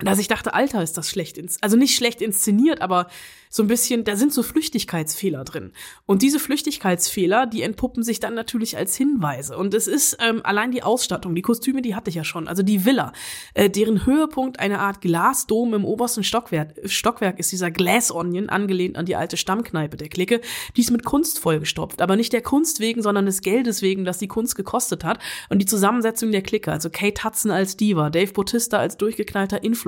dass 0.00 0.18
ich 0.18 0.26
dachte, 0.26 0.54
Alter, 0.54 0.82
ist 0.82 0.98
das 0.98 1.08
schlecht, 1.08 1.38
ins 1.38 1.62
also 1.62 1.76
nicht 1.76 1.94
schlecht 1.94 2.20
inszeniert, 2.20 2.80
aber 2.80 3.06
so 3.48 3.62
ein 3.62 3.68
bisschen, 3.68 4.02
da 4.02 4.16
sind 4.16 4.32
so 4.32 4.42
Flüchtigkeitsfehler 4.42 5.44
drin. 5.44 5.70
Und 6.06 6.22
diese 6.22 6.40
Flüchtigkeitsfehler, 6.40 7.46
die 7.46 7.62
entpuppen 7.62 8.02
sich 8.02 8.18
dann 8.18 8.34
natürlich 8.34 8.76
als 8.76 8.96
Hinweise. 8.96 9.56
Und 9.56 9.72
es 9.74 9.86
ist 9.86 10.16
ähm, 10.20 10.40
allein 10.42 10.72
die 10.72 10.82
Ausstattung, 10.82 11.36
die 11.36 11.42
Kostüme, 11.42 11.80
die 11.80 11.94
hatte 11.94 12.10
ich 12.10 12.16
ja 12.16 12.24
schon. 12.24 12.48
Also 12.48 12.64
die 12.64 12.84
Villa, 12.84 13.12
äh, 13.54 13.70
deren 13.70 14.04
Höhepunkt 14.04 14.58
eine 14.58 14.80
Art 14.80 15.00
Glasdom 15.00 15.72
im 15.74 15.84
obersten 15.84 16.24
Stockwerk, 16.24 16.74
Stockwerk 16.86 17.38
ist 17.38 17.52
dieser 17.52 17.70
Glass 17.70 18.10
Onion, 18.10 18.48
angelehnt 18.48 18.98
an 18.98 19.06
die 19.06 19.14
alte 19.14 19.36
Stammkneipe 19.36 19.96
der 19.96 20.08
Clique. 20.08 20.40
Die 20.76 20.80
ist 20.80 20.90
mit 20.90 21.04
Kunst 21.04 21.38
vollgestopft, 21.38 22.02
aber 22.02 22.16
nicht 22.16 22.32
der 22.32 22.42
Kunst 22.42 22.80
wegen, 22.80 23.02
sondern 23.02 23.26
des 23.26 23.40
Geldes 23.40 23.82
wegen, 23.82 24.04
das 24.04 24.18
die 24.18 24.26
Kunst 24.26 24.56
gekostet 24.56 25.04
hat. 25.04 25.20
Und 25.48 25.60
die 25.60 25.66
Zusammensetzung 25.66 26.32
der 26.32 26.42
Clique, 26.42 26.72
also 26.72 26.90
Kate 26.90 27.22
Hudson 27.22 27.52
als 27.52 27.76
Diva, 27.76 28.10
Dave 28.10 28.32
Bautista 28.32 28.78
als 28.78 28.96
durchgeknallter 28.96 29.62
Influencer, 29.62 29.83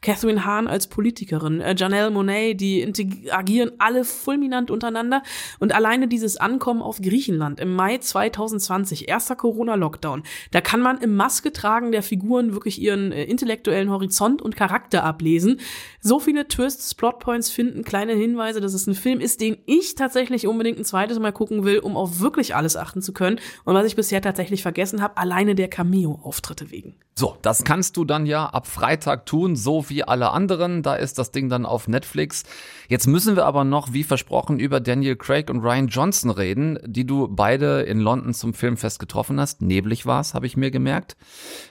Catherine 0.00 0.44
Hahn 0.44 0.68
als 0.68 0.86
Politikerin, 0.86 1.60
äh, 1.60 1.74
Janelle 1.76 2.10
Monet, 2.10 2.60
die 2.60 2.80
interagieren 2.80 3.72
alle 3.78 4.04
fulminant 4.04 4.70
untereinander. 4.70 5.22
Und 5.58 5.74
alleine 5.74 6.08
dieses 6.08 6.36
Ankommen 6.36 6.82
auf 6.82 7.00
Griechenland 7.00 7.60
im 7.60 7.74
Mai 7.74 7.98
2020, 7.98 9.08
erster 9.08 9.36
Corona-Lockdown, 9.36 10.22
da 10.50 10.60
kann 10.60 10.80
man 10.80 10.98
im 10.98 11.14
Maske 11.14 11.52
tragen 11.52 11.92
der 11.92 12.02
Figuren 12.02 12.52
wirklich 12.52 12.80
ihren 12.80 13.12
äh, 13.12 13.24
intellektuellen 13.24 13.90
Horizont 13.90 14.42
und 14.42 14.56
Charakter 14.56 15.04
ablesen. 15.04 15.60
So 16.00 16.18
viele 16.18 16.48
Twists, 16.48 16.94
Plotpoints 16.94 17.50
finden, 17.50 17.84
kleine 17.84 18.14
Hinweise, 18.14 18.60
dass 18.60 18.74
es 18.74 18.86
ein 18.86 18.94
Film 18.94 19.20
ist, 19.20 19.40
den 19.40 19.56
ich 19.66 19.94
tatsächlich 19.94 20.46
unbedingt 20.46 20.78
ein 20.78 20.84
zweites 20.84 21.18
Mal 21.18 21.32
gucken 21.32 21.64
will, 21.64 21.78
um 21.78 21.96
auf 21.96 22.20
wirklich 22.20 22.54
alles 22.54 22.76
achten 22.76 23.02
zu 23.02 23.12
können. 23.12 23.40
Und 23.64 23.74
was 23.74 23.86
ich 23.86 23.96
bisher 23.96 24.20
tatsächlich 24.20 24.62
vergessen 24.62 25.02
habe, 25.02 25.16
alleine 25.16 25.54
der 25.54 25.68
Cameo-Auftritte 25.68 26.70
wegen. 26.70 26.96
So, 27.14 27.36
das 27.42 27.62
kannst 27.64 27.96
du 27.96 28.04
dann 28.04 28.26
ja 28.26 28.46
ab 28.46 28.66
Freitag 28.66 29.21
tun, 29.24 29.56
so 29.56 29.88
wie 29.88 30.04
alle 30.04 30.30
anderen. 30.30 30.82
Da 30.82 30.94
ist 30.94 31.18
das 31.18 31.30
Ding 31.30 31.48
dann 31.48 31.66
auf 31.66 31.88
Netflix. 31.88 32.44
Jetzt 32.88 33.06
müssen 33.06 33.36
wir 33.36 33.46
aber 33.46 33.64
noch, 33.64 33.92
wie 33.92 34.04
versprochen, 34.04 34.58
über 34.58 34.80
Daniel 34.80 35.16
Craig 35.16 35.50
und 35.50 35.60
Ryan 35.60 35.88
Johnson 35.88 36.30
reden, 36.30 36.78
die 36.84 37.06
du 37.06 37.28
beide 37.28 37.82
in 37.82 38.00
London 38.00 38.34
zum 38.34 38.54
Filmfest 38.54 38.98
getroffen 38.98 39.40
hast. 39.40 39.62
Neblig 39.62 40.06
war's, 40.06 40.34
habe 40.34 40.46
ich 40.46 40.56
mir 40.56 40.70
gemerkt. 40.70 41.16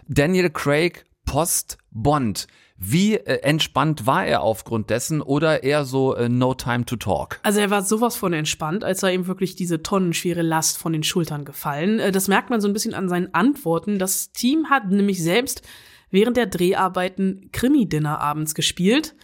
Daniel 0.08 0.50
Craig 0.50 1.06
Post 1.26 1.78
Bond. 1.92 2.48
Wie 2.84 3.14
äh, 3.14 3.42
entspannt 3.44 4.08
war 4.08 4.26
er 4.26 4.42
aufgrund 4.42 4.90
dessen 4.90 5.22
oder 5.22 5.62
eher 5.62 5.86
so 5.86 6.16
äh, 6.16 6.30
no 6.30 6.56
time 6.56 6.84
to 6.84 6.96
talk? 6.96 7.40
Also 7.44 7.60
er 7.60 7.70
war 7.70 7.84
sowas 7.84 8.16
von 8.16 8.34
entspannt, 8.34 8.84
als 8.84 9.02
sei 9.02 9.14
ihm 9.14 9.28
wirklich 9.28 9.56
diese 9.56 9.84
tonnenschwere 9.84 10.42
Last 10.42 10.80
von 10.80 10.92
den 10.92 11.04
Schultern 11.04 11.46
gefallen. 11.46 12.00
Äh, 12.00 12.12
das 12.12 12.28
merkt 12.28 12.50
man 12.50 12.60
so 12.60 12.68
ein 12.68 12.74
bisschen 12.74 12.96
an 12.96 13.08
seinen 13.08 13.36
Antworten. 13.36 14.00
Das 14.00 14.32
Team 14.32 14.72
hat 14.72 14.90
nämlich 14.90 15.22
selbst 15.22 15.62
während 16.12 16.38
der 16.38 16.46
Dreharbeiten 16.46 17.50
Krimi-Dinner 17.52 18.20
abends 18.20 18.54
gespielt. 18.54 19.16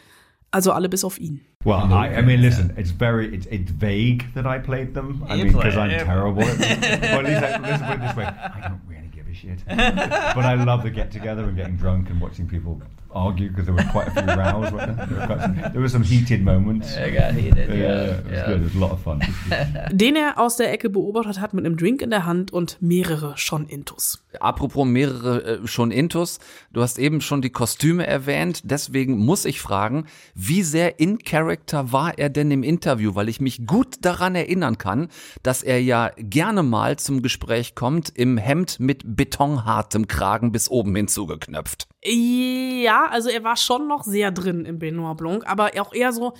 Also 0.51 0.71
alle 0.71 0.89
bis 0.89 1.03
auf 1.03 1.19
ihn. 1.19 1.41
Well, 1.65 1.91
I, 1.91 2.19
I 2.19 2.21
mean, 2.21 2.39
listen, 2.39 2.73
it's 2.77 2.91
very, 2.91 3.27
it's, 3.35 3.45
it's 3.47 3.69
vague 3.69 4.25
that 4.35 4.45
I 4.45 4.57
played 4.57 4.93
them. 4.93 5.23
I 5.27 5.35
mean, 5.35 5.47
because 5.51 5.75
I'm 5.75 5.89
terrible 5.89 6.43
at 6.43 6.57
them. 6.57 7.01
Well, 7.01 7.19
at 7.19 7.25
least, 7.25 7.43
I, 7.43 7.57
let's 7.59 7.83
put 7.83 7.95
it 7.95 8.01
this 8.07 8.15
way. 8.15 8.25
I 8.25 8.67
don't 8.69 8.81
really 8.87 9.09
give 9.13 9.27
a 9.27 9.33
shit. 9.33 9.59
But 9.67 10.45
I 10.45 10.53
love 10.53 10.83
the 10.83 10.89
get 10.89 11.11
together 11.11 11.43
and 11.43 11.57
getting 11.57 11.75
drunk 11.75 12.09
and 12.09 12.21
watching 12.21 12.47
people 12.47 12.81
argue 13.11 13.49
because 13.49 13.65
there 13.65 13.75
were 13.75 13.83
quite 13.91 14.07
a 14.07 14.11
few 14.11 14.33
rows. 14.33 14.71
There? 14.71 15.07
There, 15.07 15.27
were 15.27 15.39
some, 15.39 15.55
there 15.73 15.81
were 15.81 15.89
some 15.89 16.03
heated 16.03 16.43
moments. 16.43 16.95
It 16.95 17.15
got 17.15 17.33
heated, 17.33 17.69
yeah. 17.69 17.75
yeah. 17.75 18.03
It 18.03 18.23
was 18.23 18.33
yeah. 18.33 18.45
good. 18.45 18.61
It 18.61 18.63
was 18.63 18.75
a 18.75 18.79
lot 18.79 18.91
of 18.91 19.01
fun. 19.01 19.21
Den 19.91 20.15
er 20.15 20.37
aus 20.37 20.57
der 20.57 20.71
Ecke 20.71 20.89
beobachtet 20.89 21.39
hat 21.39 21.53
mit 21.53 21.65
einem 21.65 21.77
Drink 21.77 22.01
in 22.01 22.09
der 22.09 22.25
Hand 22.25 22.51
und 22.51 22.81
mehrere 22.81 23.37
schon 23.37 23.67
Intus. 23.67 24.23
Apropos 24.39 24.85
mehrere 24.85 25.43
äh, 25.43 25.67
schon 25.67 25.91
Intus, 25.91 26.39
du 26.71 26.81
hast 26.81 26.99
eben 26.99 27.21
schon 27.21 27.41
die 27.41 27.49
Kostüme 27.49 28.05
erwähnt, 28.05 28.61
deswegen 28.65 29.17
muss 29.17 29.45
ich 29.45 29.61
fragen, 29.61 30.05
wie 30.35 30.63
sehr 30.63 30.99
in 30.99 31.19
Character 31.19 31.91
war 31.91 32.17
er 32.17 32.29
denn 32.29 32.51
im 32.51 32.63
Interview, 32.63 33.15
weil 33.15 33.29
ich 33.29 33.41
mich 33.41 33.65
gut 33.65 33.97
daran 34.01 34.35
erinnern 34.35 34.77
kann, 34.77 35.09
dass 35.43 35.63
er 35.63 35.81
ja 35.81 36.11
gerne 36.17 36.63
mal 36.63 36.97
zum 36.97 37.21
Gespräch 37.21 37.75
kommt 37.75 38.11
im 38.15 38.37
Hemd 38.37 38.79
mit 38.79 39.03
betonhartem 39.05 40.07
Kragen 40.07 40.51
bis 40.51 40.69
oben 40.69 40.95
hinzugeknöpft. 40.95 41.87
Ja, 42.09 43.07
also 43.09 43.29
er 43.29 43.43
war 43.43 43.57
schon 43.57 43.87
noch 43.87 44.03
sehr 44.03 44.31
drin 44.31 44.65
im 44.65 44.79
Benoit 44.79 45.17
Blanc, 45.17 45.45
aber 45.45 45.71
auch 45.79 45.93
eher 45.93 46.13
so 46.13 46.33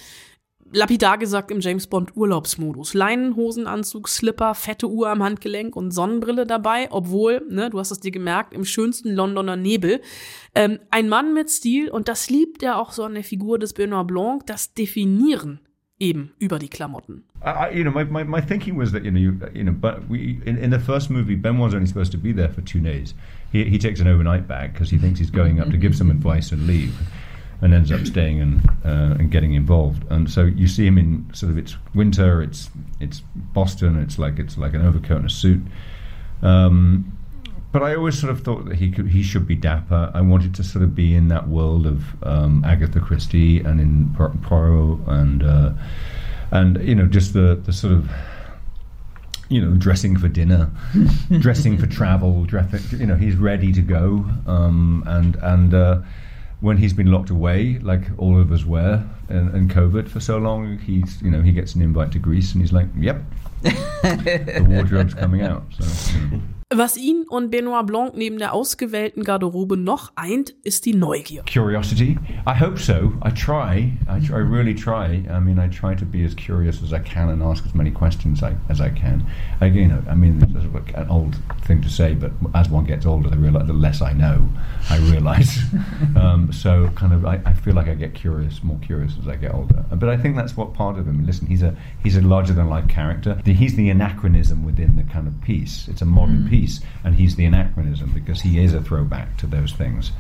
lapidar 0.72 1.18
gesagt 1.18 1.52
im 1.52 1.60
James 1.60 1.88
Bond 1.88 2.16
Urlaubsmodus. 2.16 2.94
Leinenhosenanzug, 2.94 4.08
Slipper, 4.08 4.54
fette 4.56 4.90
Uhr 4.90 5.10
am 5.10 5.24
Handgelenk 5.24 5.76
und 5.76 5.92
Sonnenbrille 5.92 6.46
dabei, 6.46 6.88
obwohl, 6.92 7.42
ne, 7.50 7.70
du 7.70 7.80
hast 7.80 7.92
es 7.92 8.00
dir 8.00 8.12
gemerkt, 8.12 8.54
im 8.54 8.66
schönsten 8.66 9.14
Londoner 9.14 9.56
Nebel. 9.56 10.02
Ähm, 10.56 10.80
ein 10.90 11.10
Mann 11.10 11.34
mit 11.34 11.50
Stil 11.50 11.90
und 11.90 12.08
das 12.08 12.30
liebt 12.30 12.64
er 12.64 12.80
auch 12.80 12.92
so 12.92 13.04
an 13.04 13.14
der 13.14 13.24
Figur 13.24 13.60
des 13.60 13.74
Benoit 13.74 14.08
Blanc, 14.08 14.46
das 14.46 14.74
Definieren 14.74 15.60
eben 16.00 16.32
über 16.40 16.60
die 16.60 16.70
Klamotten. 16.70 17.24
I, 17.44 17.76
you 17.76 17.84
know, 17.84 17.92
my, 17.92 18.06
my, 18.06 18.24
my 18.24 18.42
thinking 18.42 18.78
was 18.78 18.92
that 18.92 19.04
you 19.04 19.12
know, 19.12 19.20
you, 19.20 19.34
you 19.54 19.64
know, 19.64 19.74
but 19.74 20.08
we 20.10 20.40
in, 20.46 20.58
in 20.58 20.72
the 20.72 20.80
first 20.80 21.10
movie, 21.10 21.36
Ben 21.36 21.58
was 21.60 21.74
only 21.74 21.88
supposed 21.88 22.12
to 22.12 22.18
be 22.18 22.34
there 22.34 22.50
for 22.50 22.64
two 22.64 22.80
days. 22.80 23.16
He 23.52 23.66
he 23.66 23.78
takes 23.78 24.00
an 24.00 24.08
overnight 24.08 24.48
bag 24.48 24.74
because 24.74 24.90
he 24.90 24.98
thinks 24.98 25.20
he's 25.20 25.30
going 25.30 25.60
up 25.60 25.70
to 25.70 25.78
give 25.78 25.96
some 25.96 26.12
advice 26.12 26.52
and 26.52 26.68
leave, 26.68 26.96
and 27.62 27.74
ends 27.74 27.92
up 27.92 28.06
staying 28.06 28.42
and 28.42 28.70
uh, 28.86 29.16
and 29.20 29.32
getting 29.32 29.54
involved. 29.54 30.04
And 30.12 30.30
so 30.30 30.44
you 30.44 30.68
see 30.68 30.86
him 30.86 30.98
in 30.98 31.30
sort 31.34 31.52
of 31.52 31.58
it's 31.58 31.76
winter, 31.94 32.42
it's 32.42 32.70
it's 33.00 33.22
Boston, 33.36 34.00
it's 34.00 34.20
like 34.20 34.40
it's 34.40 34.58
like 34.58 34.74
an 34.74 34.86
overcoat 34.86 35.18
and 35.18 35.26
a 35.26 35.30
suit. 35.30 35.62
Um, 36.42 37.18
but 37.72 37.84
I 37.84 37.96
always 37.96 38.18
sort 38.20 38.32
of 38.32 38.42
thought 38.42 38.66
that 38.66 38.78
he 38.78 38.90
could, 38.92 39.10
he 39.10 39.22
should 39.22 39.46
be 39.46 39.56
dapper. 39.56 40.12
I 40.14 40.22
wanted 40.22 40.56
to 40.56 40.64
sort 40.64 40.84
of 40.84 40.96
be 40.96 41.14
in 41.14 41.28
that 41.28 41.48
world 41.48 41.86
of 41.86 42.24
um, 42.24 42.64
Agatha 42.66 43.00
Christie 43.00 43.60
and 43.60 43.80
in 43.80 44.16
Poirot 44.16 45.00
and 45.08 45.44
uh, 45.44 45.74
and 46.52 46.82
you 46.82 46.96
know 46.96 47.06
just 47.06 47.34
the 47.34 47.60
the 47.66 47.74
sort 47.74 47.94
of 47.94 48.10
you 49.50 49.62
know 49.62 49.76
dressing 49.78 50.18
for 50.18 50.28
dinner, 50.28 50.70
dressing 51.40 51.78
for 51.78 51.88
travel, 51.88 52.46
dressing, 52.46 53.00
you 53.00 53.06
know 53.06 53.16
he's 53.16 53.36
ready 53.36 53.72
to 53.72 53.82
go 53.82 54.26
um, 54.46 55.04
and 55.08 55.36
and. 55.38 55.74
Uh, 55.74 56.02
when 56.60 56.78
he's 56.78 56.94
been 56.94 57.12
locked 57.12 57.30
away, 57.30 57.78
like 57.80 58.02
all 58.18 58.40
of 58.40 58.52
us 58.52 58.66
were, 58.66 59.04
in, 59.30 59.56
in 59.56 59.70
COVID 59.70 60.10
for 60.10 60.20
so 60.20 60.38
long, 60.38 60.80
he's 60.80 61.22
you 61.22 61.30
know 61.30 61.42
he 61.42 61.52
gets 61.52 61.76
an 61.76 61.82
invite 61.82 62.12
to 62.14 62.20
Greece, 62.20 62.54
and 62.54 62.62
he's 62.62 62.74
like, 62.74 62.88
"Yep, 62.98 63.22
the 63.62 64.66
wardrobe's 64.68 65.14
coming 65.14 65.42
out." 65.44 65.64
So, 65.80 66.18
you 66.18 66.28
know. 66.28 66.42
Was 66.76 66.98
ihn 66.98 67.24
und 67.30 67.50
Benoit 67.50 67.86
Blanc 67.88 68.18
neben 68.18 68.40
der 68.40 68.54
ausgewählten 68.54 69.24
Garderobe 69.24 69.78
noch 69.78 70.12
eint, 70.18 70.54
ist 70.66 70.86
die 70.86 70.94
Neugier. 70.94 71.44
Curiosity. 71.50 72.18
I 72.46 72.60
hope 72.60 72.78
so. 72.78 73.14
I 73.24 73.32
try. 73.32 73.94
I, 74.10 74.20
I 74.34 74.40
really 74.40 74.76
try. 74.76 75.24
I 75.30 75.40
mean, 75.40 75.60
I 75.60 75.70
try 75.70 75.96
to 75.96 76.06
be 76.06 76.26
as 76.26 76.36
curious 76.36 76.84
as 76.84 76.92
I 76.92 77.00
can 77.00 77.30
and 77.30 77.42
ask 77.42 77.66
as 77.66 77.74
many 77.74 77.90
questions 77.90 78.44
I, 78.44 78.58
as 78.68 78.82
I 78.82 78.90
can. 78.90 79.26
I, 79.62 79.68
you 79.68 79.88
know, 79.88 80.04
I 80.10 80.16
mean, 80.16 80.44
it's 80.44 80.94
an 80.94 81.08
old 81.10 81.38
thing 81.64 81.82
to 81.84 81.90
say, 81.90 82.16
but 82.16 82.34
as 82.54 82.68
one 82.68 82.84
gets 82.84 83.06
older, 83.06 83.30
I 83.32 83.38
realize 83.38 83.68
the 83.68 83.72
less 83.72 84.02
I 84.02 84.12
know, 84.12 84.50
I 84.90 84.98
realize. 84.98 85.58
um, 86.18 86.52
so, 86.52 86.90
kind 86.96 87.14
of, 87.14 87.26
I, 87.26 87.40
I 87.46 87.54
feel 87.54 87.76
like 87.76 87.88
I 87.88 87.94
get 87.94 88.14
curious, 88.14 88.62
more 88.62 88.80
curious 88.80 89.14
as 89.22 89.30
I 89.30 89.38
get 89.38 89.54
older. 89.54 89.86
But 89.90 90.10
I 90.10 90.18
think 90.18 90.36
that's 90.36 90.58
what 90.58 90.74
part 90.74 91.00
of 91.00 91.08
him. 91.08 91.26
Listen, 91.26 91.48
he's 91.48 91.64
a 91.64 91.74
he's 92.04 92.18
a 92.18 92.22
larger 92.22 92.52
than 92.52 92.68
life 92.68 92.90
character. 92.90 93.42
He's 93.46 93.76
the 93.78 93.90
anachronism 93.90 94.66
within 94.66 94.98
the 94.98 95.04
kind 95.04 95.28
of 95.28 95.42
piece. 95.42 95.88
It's 95.88 96.02
a 96.02 96.06
modern 96.06 96.50
piece. 96.50 96.57
Piece, 96.58 96.82
and 97.04 97.16
he's 97.16 97.36
the 97.36 97.46
anachronism 97.46 98.12
because 98.14 98.42
he 98.42 98.60
is 98.66 98.74
a 98.74 98.82
throwback 98.82 99.38
to 99.38 99.48
those 99.48 99.72
things. 99.74 100.12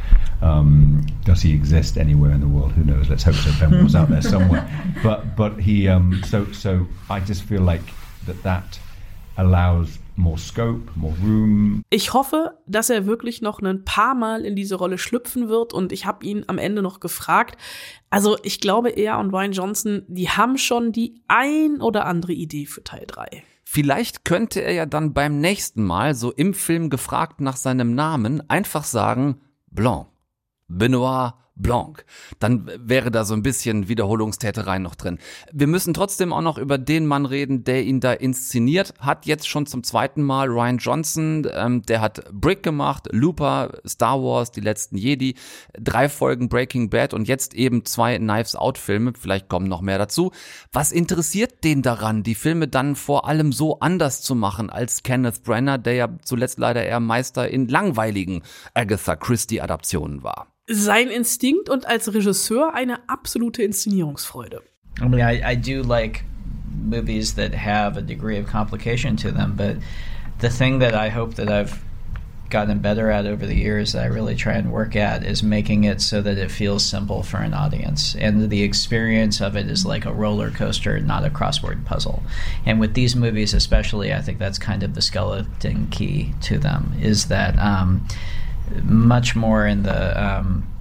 Um, 0.41 1.05
does 1.23 1.41
he 1.41 1.53
exist 1.53 1.97
anywhere 1.97 2.31
in 2.31 2.41
the 2.41 2.47
world? 2.47 2.71
Who 2.73 2.83
knows? 2.83 3.09
Let's 3.09 3.23
hope 3.23 3.35
so. 3.35 3.51
Ben 3.59 3.83
was 3.83 3.95
out 3.95 4.09
there 4.09 4.21
somewhere, 4.21 4.65
but 5.03 5.35
but 5.35 5.59
he. 5.59 5.87
Um, 5.87 6.21
so 6.25 6.45
so 6.51 6.87
I 7.09 7.19
just 7.19 7.43
feel 7.43 7.61
like 7.61 7.85
that 8.25 8.41
that 8.43 8.79
allows 9.37 9.99
more 10.15 10.37
scope, 10.37 10.91
more 10.95 11.13
room. 11.21 11.83
Ich 11.89 12.13
hoffe, 12.13 12.57
dass 12.65 12.89
er 12.89 13.05
wirklich 13.05 13.41
noch 13.41 13.61
ein 13.61 13.85
paar 13.85 14.15
Mal 14.15 14.45
in 14.45 14.55
diese 14.55 14.75
Rolle 14.75 14.97
schlüpfen 14.97 15.47
wird 15.47 15.73
und 15.73 15.91
ich 15.91 16.05
habe 16.05 16.25
ihn 16.25 16.43
am 16.47 16.57
Ende 16.57 16.81
noch 16.81 16.99
gefragt. 16.99 17.57
Also 18.09 18.37
ich 18.43 18.59
glaube, 18.59 18.89
er 18.89 19.19
und 19.19 19.31
Ryan 19.31 19.51
Johnson, 19.51 20.03
die 20.07 20.29
haben 20.29 20.57
schon 20.57 20.91
die 20.91 21.21
ein 21.27 21.81
oder 21.81 22.05
andere 22.05 22.33
Idee 22.33 22.65
für 22.65 22.83
Teil 22.83 23.05
3. 23.05 23.43
Vielleicht 23.69 24.23
könnte 24.23 24.61
er 24.61 24.71
ja 24.71 24.85
dann 24.85 25.13
beim 25.13 25.41
nächsten 25.41 25.83
Mal, 25.83 26.15
so 26.15 26.31
im 26.31 26.53
Film 26.53 26.89
gefragt 26.89 27.41
nach 27.41 27.57
seinem 27.57 27.95
Namen, 27.95 28.49
einfach 28.49 28.85
sagen 28.85 29.41
Blanc. 29.67 30.07
Benoit 30.69 31.33
Blanc. 31.57 32.05
Dann 32.39 32.69
wäre 32.77 33.11
da 33.11 33.25
so 33.25 33.33
ein 33.33 33.43
bisschen 33.43 33.87
Wiederholungstäterei 33.87 34.79
noch 34.79 34.95
drin. 34.95 35.19
Wir 35.51 35.67
müssen 35.67 35.93
trotzdem 35.93 36.33
auch 36.33 36.41
noch 36.41 36.57
über 36.57 36.77
den 36.77 37.05
Mann 37.05 37.25
reden, 37.25 37.63
der 37.63 37.83
ihn 37.83 37.99
da 37.99 38.13
inszeniert 38.13 38.93
hat. 38.99 39.25
Jetzt 39.25 39.47
schon 39.47 39.65
zum 39.65 39.83
zweiten 39.83 40.23
Mal 40.23 40.47
Ryan 40.47 40.77
Johnson. 40.77 41.47
Ähm, 41.51 41.81
der 41.83 42.01
hat 42.01 42.23
Brick 42.31 42.63
gemacht, 42.63 43.07
Looper, 43.11 43.79
Star 43.87 44.21
Wars, 44.21 44.51
die 44.51 44.61
letzten 44.61 44.97
Jedi, 44.97 45.35
drei 45.79 46.09
Folgen 46.09 46.49
Breaking 46.49 46.89
Bad 46.89 47.13
und 47.13 47.27
jetzt 47.27 47.53
eben 47.53 47.85
zwei 47.85 48.17
Knives 48.17 48.55
Out 48.55 48.77
Filme. 48.77 49.13
Vielleicht 49.19 49.49
kommen 49.49 49.67
noch 49.67 49.81
mehr 49.81 49.97
dazu. 49.97 50.31
Was 50.71 50.91
interessiert 50.91 51.63
den 51.63 51.81
daran, 51.81 52.23
die 52.23 52.35
Filme 52.35 52.67
dann 52.67 52.95
vor 52.95 53.27
allem 53.27 53.51
so 53.51 53.79
anders 53.79 54.21
zu 54.21 54.35
machen 54.35 54.69
als 54.69 55.03
Kenneth 55.03 55.43
Brenner, 55.43 55.77
der 55.77 55.93
ja 55.93 56.09
zuletzt 56.23 56.59
leider 56.59 56.83
eher 56.83 56.99
Meister 56.99 57.49
in 57.49 57.67
langweiligen 57.67 58.43
Agatha 58.73 59.15
Christie 59.15 59.61
Adaptionen 59.61 60.23
war? 60.23 60.47
Sein 60.69 61.09
Instinkt 61.09 61.69
und 61.69 61.85
als 61.85 62.13
Regisseur 62.13 62.73
eine 62.73 62.99
absolute 63.07 63.63
Inszenierungsfreude. 63.63 64.61
I 64.99 65.07
mean, 65.07 65.21
I, 65.21 65.51
I 65.51 65.55
do 65.55 65.81
like 65.81 66.23
movies 66.83 67.35
that 67.35 67.53
have 67.53 67.97
a 67.97 68.01
degree 68.01 68.37
of 68.37 68.47
complication 68.47 69.15
to 69.17 69.31
them, 69.31 69.55
but 69.55 69.77
the 70.39 70.49
thing 70.49 70.79
that 70.79 70.93
I 70.93 71.09
hope 71.09 71.35
that 71.35 71.49
I've 71.49 71.79
gotten 72.49 72.79
better 72.79 73.11
at 73.11 73.25
over 73.25 73.45
the 73.45 73.55
years 73.55 73.93
that 73.93 74.03
I 74.03 74.07
really 74.07 74.35
try 74.35 74.53
and 74.53 74.71
work 74.71 74.95
at 74.95 75.23
is 75.23 75.43
making 75.43 75.83
it 75.83 76.01
so 76.01 76.21
that 76.21 76.37
it 76.37 76.49
feels 76.49 76.85
simple 76.85 77.23
for 77.23 77.37
an 77.37 77.53
audience. 77.53 78.15
And 78.15 78.49
the 78.49 78.63
experience 78.63 79.41
of 79.41 79.55
it 79.55 79.67
is 79.67 79.85
like 79.85 80.05
a 80.05 80.13
roller 80.13 80.49
coaster, 80.51 80.99
not 80.99 81.25
a 81.25 81.29
crossword 81.29 81.85
puzzle. 81.85 82.23
And 82.65 82.79
with 82.79 82.93
these 82.93 83.15
movies, 83.15 83.53
especially, 83.53 84.13
I 84.13 84.21
think 84.21 84.39
that's 84.39 84.59
kind 84.59 84.83
of 84.83 84.95
the 84.95 85.01
skeleton 85.01 85.87
key 85.87 86.33
to 86.43 86.57
them 86.57 86.93
is 87.01 87.27
that 87.27 87.57
um, 87.59 88.07
much 88.83 89.35
more 89.35 89.65
in 89.65 89.83
the. 89.83 90.23
Um, 90.23 90.73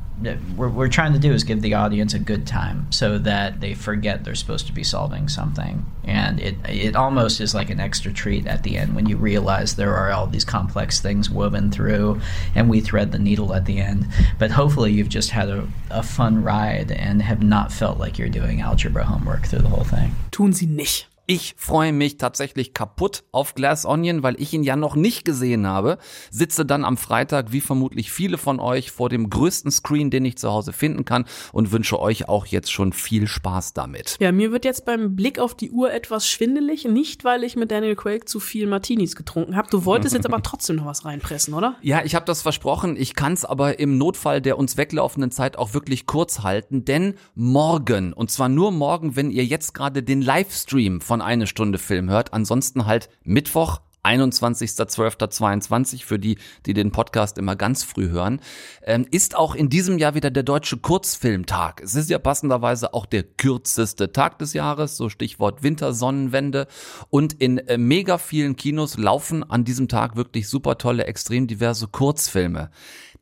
what 0.57 0.72
we're 0.72 0.89
trying 0.89 1.12
to 1.12 1.18
do 1.18 1.30
is 1.32 1.45
give 1.45 1.61
the 1.61 1.74
audience 1.74 2.14
a 2.14 2.18
good 2.18 2.47
time 2.47 2.91
so 2.91 3.18
that 3.18 3.61
they 3.61 3.74
forget 3.74 4.24
they're 4.24 4.34
supposed 4.34 4.66
to 4.66 4.72
be 4.72 4.82
solving 4.82 5.28
something. 5.28 5.84
And 6.05 6.41
it 6.41 6.57
it 6.66 6.97
almost 6.97 7.39
is 7.39 7.55
like 7.55 7.68
an 7.68 7.80
extra 7.80 8.12
treat 8.12 8.47
at 8.47 8.62
the 8.62 8.78
end 8.78 8.97
when 8.97 9.07
you 9.07 9.18
realize 9.18 9.76
there 9.76 9.95
are 9.95 10.11
all 10.12 10.26
these 10.26 10.45
complex 10.45 11.01
things 11.01 11.28
woven 11.28 11.70
through 11.70 12.22
and 12.55 12.70
we 12.70 12.80
thread 12.80 13.12
the 13.12 13.18
needle 13.18 13.53
at 13.53 13.66
the 13.66 13.78
end. 13.78 14.07
But 14.39 14.53
hopefully 14.53 14.93
you've 14.93 15.11
just 15.11 15.30
had 15.30 15.51
a, 15.51 15.68
a 15.91 16.03
fun 16.03 16.43
ride 16.43 16.91
and 16.93 17.20
have 17.20 17.43
not 17.43 17.70
felt 17.70 17.99
like 17.99 18.18
you're 18.18 18.30
doing 18.30 18.62
algebra 18.62 19.05
homework 19.05 19.47
through 19.47 19.61
the 19.61 19.68
whole 19.68 19.84
thing. 19.84 20.14
Tun 20.30 20.55
sie 20.55 20.66
nicht 20.66 21.07
Ich 21.28 21.56
freue 21.58 21.92
mich 21.92 22.18
tatsächlich 22.18 22.72
kaputt 22.72 23.24
auf 23.32 23.56
Glass 23.56 23.84
Onion, 23.84 24.22
weil 24.22 24.40
ich 24.40 24.52
ihn 24.52 24.62
ja 24.62 24.76
noch 24.76 24.94
nicht 24.94 25.24
gesehen 25.24 25.66
habe. 25.66 25.98
Sitze 26.30 26.64
dann 26.64 26.84
am 26.84 26.96
Freitag, 26.96 27.50
wie 27.50 27.60
vermutlich 27.60 28.12
viele 28.12 28.38
von 28.38 28.60
euch, 28.60 28.92
vor 28.92 29.08
dem 29.08 29.28
größten 29.28 29.72
Screen, 29.72 30.10
den 30.10 30.24
ich 30.24 30.38
zu 30.38 30.52
Hause 30.52 30.72
finden 30.72 31.04
kann 31.04 31.24
und 31.52 31.72
wünsche 31.72 31.98
euch 31.98 32.28
auch 32.28 32.46
jetzt 32.46 32.70
schon 32.70 32.92
viel 32.92 33.26
Spaß 33.26 33.72
damit. 33.72 34.16
Ja, 34.20 34.30
mir 34.30 34.52
wird 34.52 34.64
jetzt 34.64 34.84
beim 34.84 35.16
Blick 35.16 35.40
auf 35.40 35.56
die 35.56 35.72
Uhr 35.72 35.92
etwas 35.92 36.28
schwindelig. 36.28 36.84
Nicht, 36.84 37.24
weil 37.24 37.42
ich 37.42 37.56
mit 37.56 37.72
Daniel 37.72 37.96
Craig 37.96 38.28
zu 38.28 38.38
viel 38.38 38.68
Martinis 38.68 39.16
getrunken 39.16 39.56
habe. 39.56 39.68
Du 39.68 39.84
wolltest 39.84 40.14
jetzt 40.14 40.26
aber 40.26 40.42
trotzdem 40.44 40.76
noch 40.76 40.86
was 40.86 41.04
reinpressen, 41.04 41.54
oder? 41.54 41.74
Ja, 41.82 42.04
ich 42.04 42.14
habe 42.14 42.24
das 42.24 42.42
versprochen. 42.42 42.96
Ich 42.96 43.16
kann 43.16 43.32
es 43.32 43.44
aber 43.44 43.80
im 43.80 43.98
Notfall 43.98 44.40
der 44.40 44.58
uns 44.58 44.76
weglaufenden 44.76 45.32
Zeit 45.32 45.58
auch 45.58 45.74
wirklich 45.74 46.06
kurz 46.06 46.44
halten, 46.44 46.84
denn 46.84 47.14
morgen, 47.34 48.12
und 48.12 48.30
zwar 48.30 48.48
nur 48.48 48.70
morgen, 48.70 49.16
wenn 49.16 49.32
ihr 49.32 49.44
jetzt 49.44 49.74
gerade 49.74 50.04
den 50.04 50.22
Livestream 50.22 51.00
von 51.00 51.15
von 51.16 51.22
eine 51.22 51.46
Stunde 51.46 51.78
Film 51.78 52.10
hört. 52.10 52.34
Ansonsten 52.34 52.84
halt 52.84 53.08
Mittwoch 53.24 53.80
21.12.22 54.04 56.04
für 56.04 56.18
die, 56.18 56.36
die 56.66 56.74
den 56.74 56.92
Podcast 56.92 57.38
immer 57.38 57.56
ganz 57.56 57.84
früh 57.84 58.10
hören, 58.10 58.42
ähm, 58.82 59.06
ist 59.10 59.34
auch 59.34 59.54
in 59.54 59.70
diesem 59.70 59.96
Jahr 59.96 60.14
wieder 60.14 60.30
der 60.30 60.42
deutsche 60.42 60.76
Kurzfilmtag. 60.76 61.80
Es 61.82 61.94
ist 61.94 62.10
ja 62.10 62.18
passenderweise 62.18 62.92
auch 62.92 63.06
der 63.06 63.22
kürzeste 63.22 64.12
Tag 64.12 64.38
des 64.38 64.52
Jahres, 64.52 64.98
so 64.98 65.08
Stichwort 65.08 65.62
Wintersonnenwende. 65.62 66.66
Und 67.08 67.32
in 67.32 67.56
äh, 67.56 67.78
mega 67.78 68.18
vielen 68.18 68.56
Kinos 68.56 68.98
laufen 68.98 69.42
an 69.42 69.64
diesem 69.64 69.88
Tag 69.88 70.16
wirklich 70.16 70.50
super 70.50 70.76
tolle, 70.76 71.06
extrem 71.06 71.46
diverse 71.46 71.88
Kurzfilme. 71.88 72.70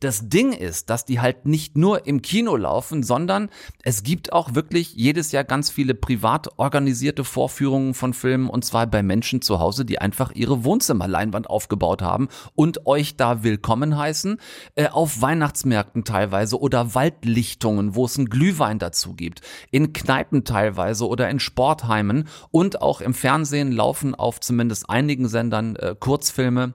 Das 0.00 0.28
Ding 0.28 0.52
ist, 0.52 0.90
dass 0.90 1.04
die 1.04 1.20
halt 1.20 1.46
nicht 1.46 1.76
nur 1.76 2.06
im 2.06 2.22
Kino 2.22 2.56
laufen, 2.56 3.02
sondern 3.02 3.50
es 3.82 4.02
gibt 4.02 4.32
auch 4.32 4.54
wirklich 4.54 4.94
jedes 4.94 5.32
Jahr 5.32 5.44
ganz 5.44 5.70
viele 5.70 5.94
privat 5.94 6.58
organisierte 6.58 7.24
Vorführungen 7.24 7.94
von 7.94 8.14
Filmen 8.14 8.48
und 8.48 8.64
zwar 8.64 8.86
bei 8.86 9.02
Menschen 9.02 9.42
zu 9.42 9.60
Hause, 9.60 9.84
die 9.84 9.98
einfach 9.98 10.32
ihre 10.32 10.64
Wohnzimmerleinwand 10.64 11.48
aufgebaut 11.48 12.02
haben 12.02 12.28
und 12.54 12.86
euch 12.86 13.16
da 13.16 13.42
willkommen 13.42 13.96
heißen, 13.96 14.38
äh, 14.74 14.88
auf 14.88 15.20
Weihnachtsmärkten 15.20 16.04
teilweise 16.04 16.60
oder 16.60 16.94
Waldlichtungen, 16.94 17.94
wo 17.94 18.04
es 18.04 18.18
einen 18.18 18.28
Glühwein 18.28 18.78
dazu 18.78 19.14
gibt, 19.14 19.42
in 19.70 19.92
Kneipen 19.92 20.44
teilweise 20.44 21.06
oder 21.06 21.28
in 21.30 21.40
Sportheimen 21.40 22.28
und 22.50 22.82
auch 22.82 23.00
im 23.00 23.14
Fernsehen 23.14 23.72
laufen 23.72 24.14
auf 24.14 24.40
zumindest 24.40 24.90
einigen 24.90 25.28
Sendern 25.28 25.76
äh, 25.76 25.94
Kurzfilme. 25.98 26.74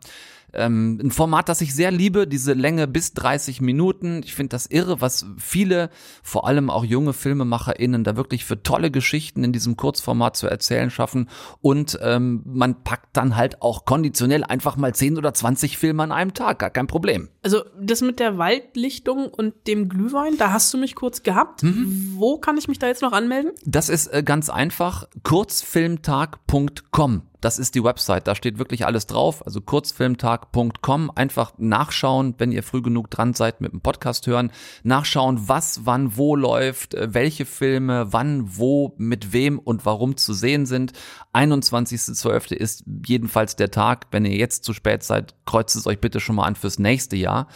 Ähm, 0.54 1.00
ein 1.02 1.12
Format, 1.12 1.50
das 1.50 1.62
ich 1.62 1.74
sehr 1.74 1.92
liebe, 1.92 2.28
diese 2.28 2.54
Länge 2.54 2.88
bis 2.88 3.14
30 3.14 3.62
Minuten. 3.62 4.22
Ich 4.24 4.36
finde 4.36 4.50
das 4.50 4.66
irre, 4.66 5.02
was 5.02 5.26
viele, 5.38 5.90
vor 6.24 6.48
allem 6.48 6.70
auch 6.70 6.84
junge 6.84 7.14
FilmemacherInnen, 7.14 8.04
da 8.04 8.16
wirklich 8.16 8.46
für 8.46 8.64
tolle 8.64 8.92
Geschichten 8.92 9.44
in 9.44 9.54
diesem 9.54 9.78
Kurzformat 9.78 10.36
zu 10.36 10.48
erzählen 10.48 10.90
schaffen. 10.90 11.30
Und 11.62 12.00
ähm, 12.02 12.42
man 12.46 12.84
packt 12.84 13.18
dann 13.18 13.36
halt 13.36 13.62
auch 13.62 13.86
konditionell 13.86 14.44
einfach 14.44 14.78
mal 14.78 14.94
10 14.94 15.18
oder 15.18 15.34
20 15.34 15.78
Filme 15.78 16.04
an 16.04 16.12
einem 16.12 16.34
Tag, 16.34 16.60
gar 16.60 16.70
kein 16.70 16.88
Problem. 16.88 17.30
Also 17.42 17.64
das 17.80 18.02
mit 18.02 18.20
der 18.20 18.38
Waldlichtung 18.38 19.28
und 19.28 19.54
dem 19.68 19.90
Glühwein, 19.90 20.38
da 20.38 20.52
hast 20.52 20.74
du 20.74 20.78
mich 20.78 20.96
kurz 20.96 21.24
gehabt. 21.24 21.64
Mhm. 21.64 22.14
Wo 22.16 22.38
kann 22.38 22.58
ich 22.58 22.68
mich 22.68 22.80
da 22.80 22.88
jetzt 22.88 23.02
noch 23.02 23.14
anmelden? 23.14 23.52
Das 23.66 23.90
ist 23.90 24.08
äh, 24.08 24.24
ganz 24.24 24.50
einfach 24.50 25.08
kurzfilmtag.com. 25.24 27.24
Das 27.42 27.58
ist 27.58 27.76
die 27.76 27.84
Website, 27.84 28.28
da 28.28 28.36
steht 28.36 28.60
wirklich 28.60 28.86
alles 28.86 29.08
drauf. 29.08 29.46
Also 29.46 29.62
kurzfilmtag.com. 29.62 31.12
Einfach 31.16 31.54
nachschauen, 31.58 32.36
wenn 32.38 32.52
ihr 32.52 32.64
früh 32.64 32.82
genug 32.82 33.10
dran 33.10 33.34
seid 33.34 33.62
mit 33.62 33.72
dem 33.72 33.82
Podcast 33.82 34.28
hören. 34.28 34.52
Nachschauen, 34.84 35.48
was, 35.48 35.86
wann, 35.86 36.18
wo 36.18 36.36
läuft, 36.36 36.94
äh, 36.96 37.14
welche 37.14 37.46
Filme, 37.46 38.12
wann, 38.12 38.58
wo, 38.58 38.94
mit 38.98 39.32
wem 39.32 39.58
und 39.60 39.86
warum 39.86 40.18
zu 40.18 40.34
sehen 40.34 40.66
sind. 40.66 40.94
21.12. 41.34 42.54
ist 42.54 42.84
jedenfalls 43.06 43.56
der 43.56 43.72
Tag. 43.72 44.08
Wenn 44.12 44.26
ihr 44.26 44.36
jetzt 44.36 44.66
zu 44.66 44.74
spät 44.74 45.04
seid, 45.04 45.36
kreuzt 45.46 45.76
es 45.76 45.88
euch 45.88 46.00
bitte 46.00 46.20
schon 46.20 46.36
mal 46.36 46.46
an 46.46 46.56
fürs 46.56 46.80
nächste 46.80 47.16
Jahr. 47.16 47.48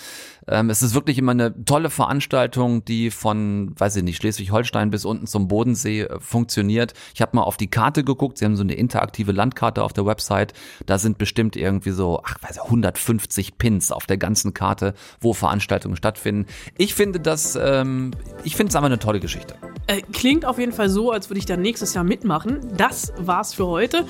Ähm, 0.48 0.70
es 0.70 0.82
ist 0.82 0.94
wirklich 0.94 1.18
immer 1.18 1.32
eine 1.32 1.64
tolle 1.66 1.90
Veranstaltung, 1.90 2.84
die 2.86 3.12
von, 3.12 3.74
weiß 3.78 3.96
ich 3.98 4.04
nicht, 4.04 4.18
Schleswig-Holstein 4.18 4.90
bis 4.90 5.06
unten 5.06 5.28
zum 5.28 5.48
Bodensee 5.48 6.02
äh, 6.02 6.20
funktioniert. 6.20 6.94
Ich 7.14 7.22
habe 7.22 7.36
mal 7.36 7.44
auf 7.44 7.58
die 7.58 7.70
Karte 7.70 8.04
geguckt. 8.04 8.38
Sie 8.38 8.46
haben 8.46 8.56
so 8.56 8.64
eine 8.64 8.74
interaktive 8.74 9.32
Landkarte 9.32 9.84
auf 9.84 9.94
der 9.94 10.06
Website. 10.06 10.54
Da 10.86 10.98
sind 10.98 11.18
bestimmt 11.18 11.56
irgendwie 11.56 11.92
so, 11.92 12.22
ach, 12.24 12.36
weiß 12.42 12.58
ich, 12.58 12.64
150 12.64 13.58
Pins 13.58 13.92
auf 13.92 14.06
der 14.06 14.18
ganzen 14.18 14.54
Karte, 14.54 14.94
wo 15.22 15.34
Veranstaltungen 15.34 15.96
stattfinden. 15.96 16.48
Ich 16.78 16.94
finde 16.94 17.20
das, 17.20 17.56
ähm, 17.56 18.12
ich 18.44 18.56
finde 18.56 18.70
es 18.70 18.76
einfach 18.76 18.88
eine 18.88 19.00
tolle 19.00 19.20
Geschichte. 19.20 19.56
Äh, 19.88 20.02
klingt 20.14 20.46
auf 20.46 20.60
jeden 20.60 20.74
Fall 20.74 20.90
so, 20.90 21.12
als 21.12 21.30
würde 21.30 21.40
ich 21.40 21.46
dann 21.46 21.62
nächstes 21.62 21.94
Jahr 21.94 22.04
mitmachen. 22.04 22.60
Das 22.78 23.14
war's 23.18 23.54
für 23.54 23.68
heute. 23.68 24.06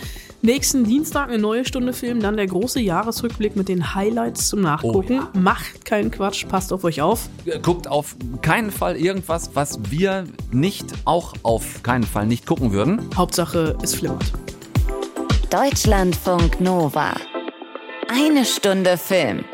Nächsten 0.46 0.84
Dienstag 0.84 1.30
eine 1.30 1.38
neue 1.38 1.64
Stunde 1.64 1.94
Film, 1.94 2.20
dann 2.20 2.36
der 2.36 2.48
große 2.48 2.82
Jahresrückblick 2.82 3.56
mit 3.56 3.70
den 3.70 3.96
Highlights 3.96 4.50
zum 4.50 4.60
Nachgucken. 4.60 5.22
Oh, 5.22 5.24
ja. 5.34 5.40
Macht 5.40 5.86
keinen 5.86 6.12
Quatsch, 6.12 6.46
passt 6.50 6.74
auf 6.74 6.84
euch 6.84 7.02
auf. 7.02 7.30
Guckt 7.62 7.88
auf 7.88 8.18
keinen 8.42 8.70
Fall 8.70 8.98
irgendwas, 8.98 9.52
was 9.54 9.80
wir 9.90 10.26
nicht 10.52 10.86
auch 11.06 11.34
auf 11.44 11.82
keinen 11.82 12.04
Fall 12.04 12.28
nicht 12.28 12.46
gucken 12.46 12.74
würden. 12.74 13.10
Hauptsache, 13.16 13.78
es 13.82 13.96
flimmert. 13.96 14.34
Deutschlandfunk 15.50 16.60
Nova. 16.60 17.14
Eine 18.10 18.44
Stunde 18.44 18.98
Film. 18.98 19.46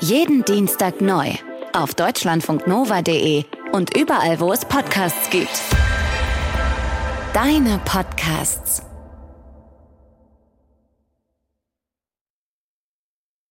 Jeden 0.00 0.46
Dienstag 0.46 1.02
neu. 1.02 1.28
Auf 1.74 1.94
deutschlandfunknova.de 1.94 3.44
und 3.72 3.94
überall, 3.94 4.40
wo 4.40 4.50
es 4.50 4.64
Podcasts 4.64 5.28
gibt. 5.28 5.60
Deine 7.34 7.78
Podcasts. 7.84 8.87